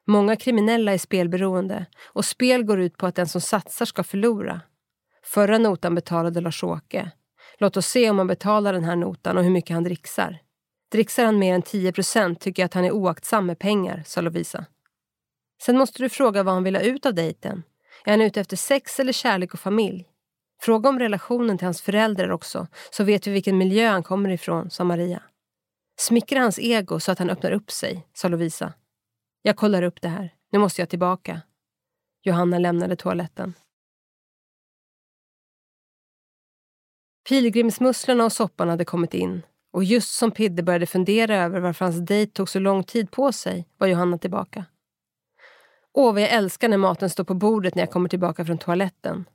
Många 0.08 0.36
kriminella 0.36 0.94
är 0.94 0.98
spelberoende 0.98 1.86
och 2.14 2.26
spel 2.26 2.64
går 2.64 2.80
ut 2.80 2.98
på 2.98 3.06
att 3.08 3.16
den 3.16 3.28
som 3.28 3.42
satsar 3.42 3.86
ska 3.86 4.04
förlora. 4.04 4.62
Förra 5.24 5.58
notan 5.58 5.96
betalade 5.96 6.42
Lars-Åke. 6.42 7.12
Låt 7.60 7.78
oss 7.78 7.88
se 7.88 8.10
om 8.10 8.18
han 8.18 8.28
betalar 8.28 8.74
den 8.74 8.84
här 8.84 8.96
notan 8.96 9.38
och 9.38 9.44
hur 9.44 9.52
mycket 9.52 9.74
han 9.74 9.84
dricksar. 9.84 10.40
Dricksar 10.92 11.26
han 11.26 11.40
mer 11.40 11.54
än 11.54 11.62
10 11.62 11.92
procent 11.92 12.40
tycker 12.40 12.62
jag 12.62 12.66
att 12.66 12.74
han 12.74 12.86
är 12.86 12.92
oaktsam 12.92 13.46
med 13.46 13.60
pengar, 13.60 14.04
sa 14.06 14.22
Lovisa. 14.22 14.66
Sen 15.62 15.78
måste 15.78 16.04
du 16.04 16.10
fråga 16.10 16.44
vad 16.44 16.54
han 16.54 16.64
vill 16.64 16.76
ha 16.76 16.84
ut 16.84 17.06
av 17.06 17.14
dejten. 17.14 17.64
Är 18.06 18.12
han 18.12 18.22
ute 18.22 18.42
efter 18.42 18.58
sex 18.58 19.00
eller 19.00 19.14
kärlek 19.14 19.54
och 19.54 19.60
familj? 19.60 20.06
Fråga 20.62 20.90
om 20.90 21.00
relationen 21.00 21.58
till 21.58 21.66
hans 21.66 21.82
föräldrar 21.82 22.30
också, 22.30 22.68
så 22.92 23.04
vet 23.04 23.28
vi 23.28 23.32
vilken 23.32 23.58
miljö 23.58 23.90
han 23.90 24.04
kommer 24.04 24.30
ifrån, 24.30 24.70
sa 24.70 24.84
Maria. 24.84 25.24
Smickra 26.00 26.40
hans 26.40 26.60
ego 26.60 27.00
så 27.00 27.12
att 27.12 27.20
han 27.20 27.30
öppnar 27.30 27.52
upp 27.52 27.72
sig, 27.72 28.08
sa 28.14 28.28
Lovisa. 28.28 28.74
Jag 29.42 29.58
kollar 29.58 29.84
upp 29.84 30.02
det 30.02 30.08
här. 30.08 30.34
Nu 30.52 30.60
måste 30.60 30.82
jag 30.82 30.90
tillbaka. 30.90 31.42
Johanna 32.24 32.60
lämnade 32.60 32.96
toaletten. 32.96 33.54
Pilgrimsmusslorna 37.30 38.26
och 38.26 38.32
soppan 38.32 38.70
hade 38.70 38.86
kommit 38.86 39.14
in 39.14 39.42
och 39.80 39.86
just 39.86 40.12
som 40.12 40.32
Pidde 40.32 40.64
började 40.64 40.86
fundera 40.86 41.36
över 41.36 41.60
varför 41.60 41.86
hans 41.86 41.98
dejt 41.98 42.32
tog 42.32 42.50
så 42.50 42.60
lång 42.60 42.84
tid 42.84 43.12
på 43.12 43.32
sig 43.32 43.68
var 43.78 43.88
Johanna 43.88 44.18
tillbaka. 44.18 44.66
Åh, 45.94 46.14
vad 46.14 46.22
jag 46.22 46.30
älskar 46.30 46.70
när 46.70 46.78
maten 46.78 47.10
står 47.10 47.24
på 47.24 47.34
bordet 47.34 47.76
när 47.76 47.82
jag 47.84 47.92
kommer 47.92 48.10
tillbaka 48.10 48.46
från 48.46 48.58
toaletten. 48.58 49.26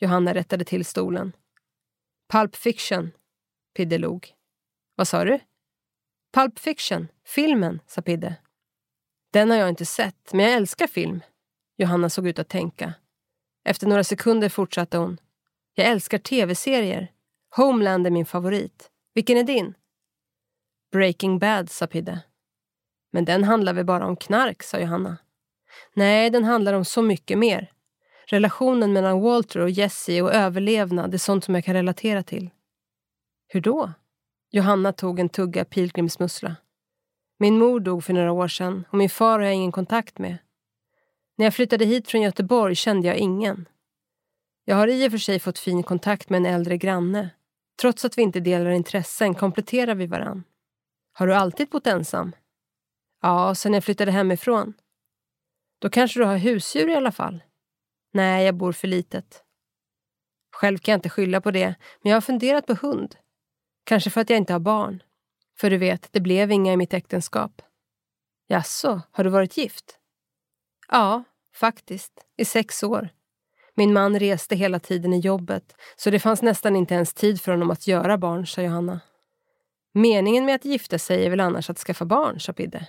Johanna 0.00 0.34
rättade 0.34 0.64
till 0.64 0.84
stolen. 0.84 1.32
Pulp 2.32 2.56
Fiction. 2.56 3.10
Pidde 3.76 3.98
log. 3.98 4.32
Vad 4.94 5.08
sa 5.08 5.24
du? 5.24 5.38
Pulp 6.34 6.58
Fiction, 6.58 7.08
filmen, 7.26 7.80
sa 7.86 8.02
Pidde. 8.02 8.34
Den 9.32 9.50
har 9.50 9.56
jag 9.56 9.68
inte 9.68 9.86
sett, 9.86 10.32
men 10.32 10.44
jag 10.44 10.54
älskar 10.54 10.86
film. 10.86 11.20
Johanna 11.76 12.10
såg 12.10 12.28
ut 12.28 12.38
att 12.38 12.48
tänka. 12.48 12.94
Efter 13.64 13.86
några 13.86 14.04
sekunder 14.04 14.48
fortsatte 14.48 14.98
hon. 14.98 15.18
Jag 15.74 15.86
älskar 15.86 16.18
tv-serier. 16.18 17.12
Homeland 17.56 18.06
är 18.06 18.10
min 18.10 18.26
favorit. 18.26 18.90
Vilken 19.14 19.36
är 19.36 19.44
din? 19.44 19.74
Breaking 20.94 21.38
Bad, 21.38 21.70
sa 21.70 21.86
Pidde. 21.86 22.20
Men 23.12 23.24
den 23.24 23.44
handlar 23.44 23.72
väl 23.72 23.84
bara 23.84 24.06
om 24.06 24.16
knark, 24.16 24.62
sa 24.62 24.78
Johanna. 24.78 25.16
Nej, 25.94 26.30
den 26.30 26.44
handlar 26.44 26.74
om 26.74 26.84
så 26.84 27.02
mycket 27.02 27.38
mer. 27.38 27.72
Relationen 28.26 28.92
mellan 28.92 29.20
Walter 29.20 29.60
och 29.60 29.70
Jesse 29.70 30.22
och 30.22 30.34
överlevnad 30.34 31.14
är 31.14 31.18
sånt 31.18 31.44
som 31.44 31.54
jag 31.54 31.64
kan 31.64 31.74
relatera 31.74 32.22
till. 32.22 32.50
Hur 33.48 33.60
då? 33.60 33.92
Johanna 34.50 34.92
tog 34.92 35.20
en 35.20 35.28
tugga 35.28 35.64
pilgrimsmussla. 35.64 36.56
Min 37.38 37.58
mor 37.58 37.80
dog 37.80 38.04
för 38.04 38.12
några 38.12 38.32
år 38.32 38.48
sedan 38.48 38.84
och 38.90 38.98
min 38.98 39.10
far 39.10 39.38
har 39.38 39.46
jag 39.46 39.54
ingen 39.54 39.72
kontakt 39.72 40.18
med. 40.18 40.36
När 41.36 41.46
jag 41.46 41.54
flyttade 41.54 41.84
hit 41.84 42.08
från 42.08 42.22
Göteborg 42.22 42.74
kände 42.74 43.08
jag 43.08 43.16
ingen. 43.16 43.68
Jag 44.64 44.76
har 44.76 44.88
i 44.88 45.08
och 45.08 45.10
för 45.10 45.18
sig 45.18 45.38
fått 45.38 45.58
fin 45.58 45.82
kontakt 45.82 46.30
med 46.30 46.38
en 46.38 46.46
äldre 46.46 46.76
granne. 46.76 47.30
Trots 47.80 48.04
att 48.04 48.18
vi 48.18 48.22
inte 48.22 48.40
delar 48.40 48.70
intressen 48.70 49.34
kompletterar 49.34 49.94
vi 49.94 50.06
varann. 50.06 50.44
Har 51.16 51.26
du 51.26 51.34
alltid 51.34 51.68
bott 51.68 51.86
ensam? 51.86 52.32
Ja, 53.22 53.54
sen 53.54 53.72
jag 53.72 53.84
flyttade 53.84 54.10
hemifrån. 54.10 54.74
Då 55.78 55.90
kanske 55.90 56.20
du 56.20 56.24
har 56.24 56.36
husdjur 56.36 56.88
i 56.88 56.94
alla 56.94 57.12
fall? 57.12 57.42
Nej, 58.12 58.44
jag 58.44 58.54
bor 58.54 58.72
för 58.72 58.88
litet. 58.88 59.44
Själv 60.52 60.78
kan 60.78 60.92
jag 60.92 60.98
inte 60.98 61.08
skylla 61.08 61.40
på 61.40 61.50
det, 61.50 61.74
men 62.02 62.10
jag 62.10 62.16
har 62.16 62.20
funderat 62.20 62.66
på 62.66 62.74
hund. 62.74 63.16
Kanske 63.84 64.10
för 64.10 64.20
att 64.20 64.30
jag 64.30 64.36
inte 64.36 64.52
har 64.52 64.60
barn. 64.60 65.02
För 65.58 65.70
du 65.70 65.78
vet, 65.78 66.08
det 66.12 66.20
blev 66.20 66.52
inga 66.52 66.72
i 66.72 66.76
mitt 66.76 66.94
äktenskap. 66.94 67.62
Jaså, 68.46 69.02
har 69.10 69.24
du 69.24 69.30
varit 69.30 69.56
gift? 69.56 69.98
Ja, 70.88 71.24
faktiskt. 71.54 72.12
I 72.36 72.44
sex 72.44 72.82
år. 72.82 73.08
Min 73.74 73.92
man 73.92 74.18
reste 74.18 74.56
hela 74.56 74.80
tiden 74.80 75.12
i 75.12 75.20
jobbet, 75.20 75.76
så 75.96 76.10
det 76.10 76.20
fanns 76.20 76.42
nästan 76.42 76.76
inte 76.76 76.94
ens 76.94 77.14
tid 77.14 77.40
för 77.40 77.52
honom 77.52 77.70
att 77.70 77.86
göra 77.86 78.18
barn, 78.18 78.46
sa 78.46 78.62
Johanna. 78.62 79.00
Meningen 79.96 80.44
med 80.44 80.54
att 80.54 80.64
gifta 80.64 80.98
sig 80.98 81.26
är 81.26 81.30
väl 81.30 81.40
annars 81.40 81.70
att 81.70 81.78
skaffa 81.78 82.04
barn, 82.04 82.40
sa 82.40 82.52
Pidde. 82.52 82.88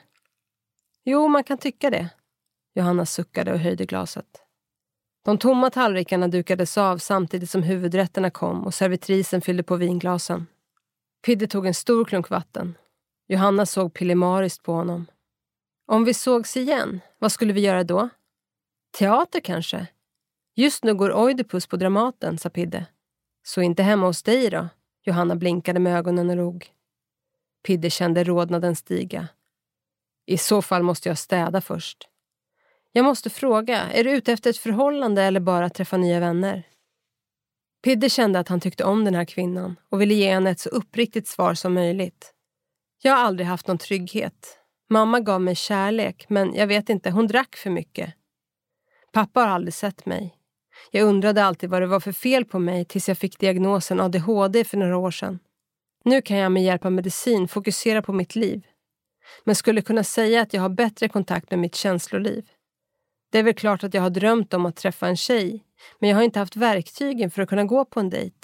Jo, 1.03 1.28
man 1.28 1.43
kan 1.43 1.58
tycka 1.58 1.89
det. 1.89 2.10
Johanna 2.76 3.06
suckade 3.06 3.53
och 3.53 3.60
höjde 3.60 3.86
glaset. 3.86 4.41
De 5.26 5.38
tomma 5.38 5.70
tallrikarna 5.70 6.28
dukades 6.28 6.78
av 6.78 6.97
samtidigt 6.97 7.49
som 7.49 7.64
huvudrätterna 7.64 8.30
kom 8.30 8.66
och 8.66 8.74
servitrisen 8.74 9.41
fyllde 9.41 9.64
på 9.64 9.76
vinglasen. 9.76 10.47
Pidde 11.26 11.47
tog 11.47 11.66
en 11.66 11.74
stor 11.74 12.06
klunk 12.06 12.30
vatten. 12.30 12.78
Johanna 13.28 13.66
såg 13.66 13.93
pillemariskt 13.93 14.64
på 14.64 14.74
honom. 14.74 15.06
Om 15.88 16.06
vi 16.06 16.14
sågs 16.14 16.58
igen, 16.58 17.01
vad 17.20 17.32
skulle 17.32 17.53
vi 17.53 17.62
göra 17.62 17.84
då? 17.84 18.10
Teater 18.97 19.39
kanske? 19.39 19.88
Just 20.56 20.84
nu 20.84 20.93
går 20.93 21.14
Oidipus 21.14 21.68
på 21.68 21.78
Dramaten, 21.78 22.38
sa 22.38 22.49
Pidde. 22.49 22.86
Så 23.43 23.62
inte 23.62 23.84
hemma 23.84 24.06
hos 24.08 24.24
dig 24.24 24.49
då? 24.49 24.68
Johanna 25.03 25.36
blinkade 25.36 25.80
med 25.80 25.97
ögonen 25.97 26.30
och 26.30 26.36
log. 26.36 26.75
Pidde 27.66 27.89
kände 27.89 28.24
rodnaden 28.24 28.76
stiga. 28.76 29.28
I 30.26 30.38
så 30.38 30.61
fall 30.61 30.84
måste 30.84 31.09
jag 31.09 31.18
städa 31.18 31.61
först. 31.61 32.07
Jag 32.91 33.05
måste 33.05 33.30
fråga, 33.30 33.82
är 33.82 34.03
du 34.03 34.11
ute 34.11 34.34
efter 34.34 34.49
ett 34.49 34.57
förhållande 34.57 35.24
eller 35.24 35.39
bara 35.39 35.70
träffa 35.70 35.97
nya 35.97 36.20
vänner? 36.20 36.63
Pidde 37.84 38.09
kände 38.09 38.39
att 38.39 38.47
han 38.47 38.59
tyckte 38.59 38.84
om 38.84 39.05
den 39.05 39.16
här 39.16 39.26
kvinnan 39.26 39.76
och 39.89 40.01
ville 40.01 40.13
ge 40.13 40.34
henne 40.34 40.49
ett 40.49 40.59
så 40.59 40.70
uppriktigt 40.70 41.28
svar 41.28 41.53
som 41.53 41.74
möjligt. 41.74 42.34
Jag 43.01 43.11
har 43.11 43.24
aldrig 43.24 43.47
haft 43.47 43.68
någon 43.68 43.78
trygghet. 43.78 44.59
Mamma 44.89 45.20
gav 45.20 45.41
mig 45.41 45.55
kärlek, 45.55 46.26
men 46.30 46.55
jag 46.55 46.68
vet 46.68 46.89
inte, 46.89 47.11
hon 47.11 47.28
drack 47.28 47.55
för 47.55 47.70
mycket. 47.70 48.13
Pappa 49.13 49.39
har 49.39 49.47
aldrig 49.47 49.74
sett 49.74 50.05
mig. 50.05 50.36
Jag 50.91 51.07
undrade 51.07 51.45
alltid 51.45 51.70
vad 51.70 51.82
det 51.82 51.88
var 51.88 51.99
för 51.99 52.11
fel 52.11 52.45
på 52.45 52.59
mig 52.59 52.86
tills 52.86 53.07
jag 53.07 53.18
fick 53.18 53.39
diagnosen 53.39 53.99
ADHD 53.99 54.63
för 54.63 54.78
några 54.78 54.97
år 54.97 55.11
sedan. 55.11 55.39
Nu 56.06 56.22
kan 56.22 56.38
jag 56.38 56.51
med 56.51 56.64
hjälp 56.64 56.86
av 56.86 56.91
medicin 56.91 57.47
fokusera 57.47 58.01
på 58.01 58.14
mitt 58.14 58.36
liv. 58.36 58.68
Men 59.43 59.56
skulle 59.56 59.82
kunna 59.82 60.03
säga 60.03 60.41
att 60.41 60.53
jag 60.53 60.62
har 60.62 60.70
bättre 60.70 61.10
kontakt 61.10 61.51
med 61.51 61.60
mitt 61.60 61.76
känsloliv. 61.76 62.49
Det 63.32 63.39
är 63.39 63.43
väl 63.43 63.53
klart 63.53 63.84
att 63.84 63.93
jag 63.93 64.01
har 64.01 64.10
drömt 64.10 64.53
om 64.53 64.66
att 64.66 64.76
träffa 64.76 65.08
en 65.08 65.18
tjej, 65.18 65.64
men 65.99 66.10
jag 66.10 66.18
har 66.18 66.24
inte 66.24 66.39
haft 66.39 66.56
verktygen 66.56 67.32
för 67.32 67.41
att 67.41 67.49
kunna 67.49 67.64
gå 67.64 67.86
på 67.86 67.99
en 67.99 68.10
dejt. 68.10 68.38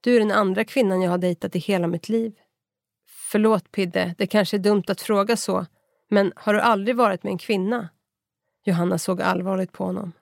Du 0.00 0.16
är 0.16 0.20
den 0.20 0.30
andra 0.30 0.64
kvinnan 0.64 1.02
jag 1.02 1.10
har 1.10 1.18
dejtat 1.18 1.56
i 1.56 1.58
hela 1.58 1.86
mitt 1.86 2.08
liv. 2.08 2.32
Förlåt 3.30 3.72
Pidde, 3.72 4.14
det 4.18 4.26
kanske 4.26 4.56
är 4.56 4.58
dumt 4.58 4.84
att 4.88 5.00
fråga 5.00 5.36
så, 5.36 5.66
men 6.10 6.32
har 6.36 6.54
du 6.54 6.60
aldrig 6.60 6.96
varit 6.96 7.22
med 7.22 7.30
en 7.30 7.38
kvinna? 7.38 7.88
Johanna 8.64 8.98
såg 8.98 9.22
allvarligt 9.22 9.72
på 9.72 9.84
honom. 9.84 10.12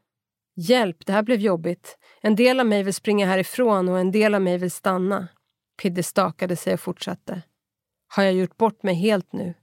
Hjälp, 0.56 1.06
det 1.06 1.12
här 1.12 1.22
blev 1.22 1.40
jobbigt. 1.40 1.98
En 2.20 2.36
del 2.36 2.60
av 2.60 2.66
mig 2.66 2.82
vill 2.82 2.94
springa 2.94 3.26
härifrån 3.26 3.88
och 3.88 3.98
en 3.98 4.12
del 4.12 4.34
av 4.34 4.42
mig 4.42 4.58
vill 4.58 4.70
stanna. 4.70 5.28
Pidde 5.82 6.02
stakade 6.02 6.56
sig 6.56 6.74
och 6.74 6.80
fortsatte. 6.80 7.42
Har 8.08 8.22
jag 8.22 8.34
gjort 8.34 8.56
bort 8.56 8.82
mig 8.82 8.94
helt 8.94 9.32
nu? 9.32 9.54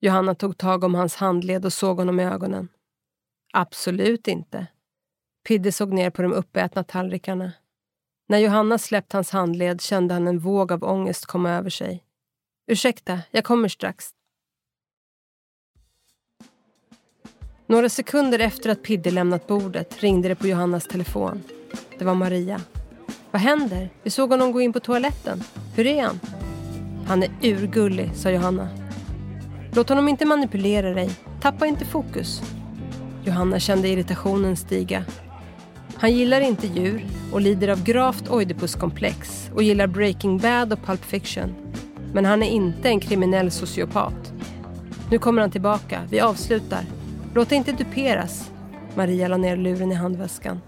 Johanna 0.00 0.34
tog 0.34 0.58
tag 0.58 0.84
om 0.84 0.94
hans 0.94 1.16
handled 1.16 1.64
och 1.64 1.72
såg 1.72 1.96
honom 1.96 2.20
i 2.20 2.24
ögonen. 2.24 2.68
Absolut 3.52 4.28
inte. 4.28 4.66
Pidde 5.48 5.72
såg 5.72 5.92
ner 5.92 6.10
på 6.10 6.22
de 6.22 6.32
uppätna 6.32 6.84
tallrikarna. 6.84 7.52
När 8.28 8.38
Johanna 8.38 8.78
släppt 8.78 9.12
hans 9.12 9.30
handled 9.30 9.80
kände 9.80 10.14
han 10.14 10.28
en 10.28 10.38
våg 10.38 10.72
av 10.72 10.84
ångest 10.84 11.26
komma 11.26 11.50
över 11.50 11.70
sig. 11.70 12.04
Ursäkta, 12.66 13.20
jag 13.30 13.44
kommer 13.44 13.68
strax. 13.68 14.10
Några 17.66 17.88
sekunder 17.88 18.38
efter 18.38 18.70
att 18.70 18.82
Pidde 18.82 19.10
lämnat 19.10 19.46
bordet 19.46 20.02
ringde 20.02 20.28
det 20.28 20.34
på 20.34 20.46
Johannas 20.46 20.86
telefon. 20.86 21.42
Det 21.98 22.04
var 22.04 22.14
Maria. 22.14 22.60
Vad 23.32 23.40
händer? 23.40 23.90
Vi 24.02 24.10
såg 24.10 24.30
honom 24.30 24.52
gå 24.52 24.60
in 24.60 24.72
på 24.72 24.80
toaletten. 24.80 25.42
Hur 25.76 25.86
är 25.86 26.02
han? 26.02 26.20
Han 27.06 27.22
är 27.22 27.30
urgullig, 27.42 28.10
sa 28.14 28.30
Johanna. 28.30 28.68
Låt 29.74 29.88
honom 29.88 30.08
inte 30.08 30.24
manipulera 30.24 30.94
dig. 30.94 31.10
Tappa 31.40 31.66
inte 31.66 31.84
fokus. 31.84 32.42
Johanna 33.24 33.58
kände 33.58 33.88
irritationen 33.88 34.56
stiga. 34.56 35.04
Han 35.96 36.12
gillar 36.12 36.40
inte 36.40 36.66
djur 36.66 37.06
och 37.32 37.40
lider 37.40 37.68
av 37.68 37.84
gravt 37.84 38.28
oidipuskomplex 38.30 39.50
och 39.54 39.62
gillar 39.62 39.86
Breaking 39.86 40.38
Bad 40.38 40.72
och 40.72 40.84
Pulp 40.86 41.04
Fiction. 41.04 41.54
Men 42.12 42.24
han 42.24 42.42
är 42.42 42.50
inte 42.50 42.88
en 42.88 43.00
kriminell 43.00 43.50
sociopat. 43.50 44.32
Nu 45.10 45.18
kommer 45.18 45.40
han 45.40 45.50
tillbaka. 45.50 46.02
Vi 46.10 46.20
avslutar. 46.20 46.84
Låt 47.34 47.48
dig 47.48 47.58
inte 47.58 47.72
duperas. 47.72 48.50
Maria 48.94 49.28
la 49.28 49.36
ner 49.36 49.56
luren 49.56 49.92
i 49.92 49.94
handväskan. 49.94 50.60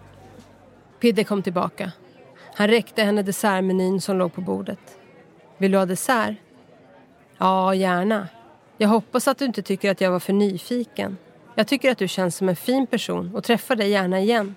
Pidde 1.01 1.25
kom 1.25 1.43
tillbaka. 1.43 1.93
Han 2.55 2.69
räckte 2.69 3.03
henne 3.03 3.23
dessertmenyn 3.23 4.01
som 4.01 4.19
låg 4.19 4.35
på 4.35 4.41
bordet. 4.41 4.99
Vill 5.59 5.73
du 5.73 5.79
ha 5.79 5.87
dessert? 5.87 6.37
Ja, 7.39 7.75
gärna. 7.75 8.29
Jag 8.77 8.89
hoppas 8.89 9.29
att 9.29 9.39
du 9.39 9.45
inte 9.45 9.63
tycker 9.63 9.91
att 9.91 10.01
jag 10.01 10.11
var 10.11 10.21
för 10.21 10.33
nyfiken. 10.33 11.17
Jag 11.55 11.67
tycker 11.67 11.91
att 11.91 11.99
du 11.99 12.09
känns 12.09 12.37
som 12.37 12.49
en 12.49 12.57
fin 12.57 12.87
person 12.87 13.35
och 13.35 13.45
träffar 13.45 13.77
dig 13.77 13.91
gärna 13.91 14.21
igen. 14.21 14.55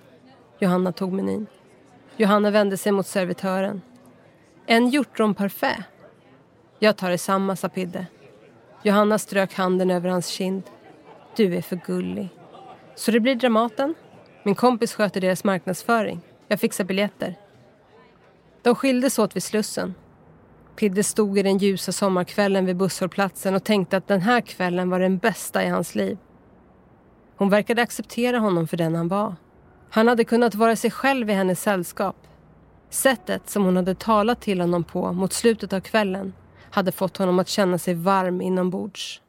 Johanna 0.58 0.92
tog 0.92 1.12
menyn. 1.12 1.46
Johanna 2.16 2.50
vände 2.50 2.76
sig 2.76 2.92
mot 2.92 3.06
servitören. 3.06 3.82
En 4.66 4.88
hjortronparfait. 4.88 5.84
Jag 6.78 6.96
tar 6.96 7.10
detsamma, 7.10 7.56
sa 7.56 7.68
Pidde. 7.68 8.06
Johanna 8.82 9.18
strök 9.18 9.54
handen 9.54 9.90
över 9.90 10.08
hans 10.10 10.26
kind. 10.26 10.62
Du 11.36 11.56
är 11.56 11.62
för 11.62 11.76
gullig. 11.86 12.28
Så 12.94 13.10
det 13.10 13.20
blir 13.20 13.34
Dramaten? 13.34 13.94
Min 14.42 14.54
kompis 14.54 14.94
sköter 14.94 15.20
deras 15.20 15.44
marknadsföring. 15.44 16.20
Jag 16.48 16.60
fixar 16.60 16.84
biljetter. 16.84 17.34
De 18.62 18.74
skildes 18.74 19.18
åt 19.18 19.36
vid 19.36 19.42
Slussen. 19.42 19.94
Pidde 20.76 21.04
stod 21.04 21.38
i 21.38 21.42
den 21.42 21.58
ljusa 21.58 21.92
sommarkvällen 21.92 22.66
vid 22.66 22.76
busshållplatsen 22.76 23.54
och 23.54 23.64
tänkte 23.64 23.96
att 23.96 24.08
den 24.08 24.20
här 24.20 24.40
kvällen 24.40 24.90
var 24.90 25.00
den 25.00 25.18
bästa 25.18 25.64
i 25.64 25.68
hans 25.68 25.94
liv. 25.94 26.18
Hon 27.36 27.50
verkade 27.50 27.82
acceptera 27.82 28.38
honom 28.38 28.68
för 28.68 28.76
den 28.76 28.94
han 28.94 29.08
var. 29.08 29.36
Han 29.90 30.08
hade 30.08 30.24
kunnat 30.24 30.54
vara 30.54 30.76
sig 30.76 30.90
själv 30.90 31.30
i 31.30 31.32
hennes 31.32 31.62
sällskap. 31.62 32.16
Sättet 32.90 33.50
som 33.50 33.64
hon 33.64 33.76
hade 33.76 33.94
talat 33.94 34.40
till 34.40 34.60
honom 34.60 34.84
på 34.84 35.12
mot 35.12 35.32
slutet 35.32 35.72
av 35.72 35.80
kvällen 35.80 36.32
hade 36.70 36.92
fått 36.92 37.16
honom 37.16 37.38
att 37.38 37.48
känna 37.48 37.78
sig 37.78 37.94
varm 37.94 38.40
inombords. 38.40 39.22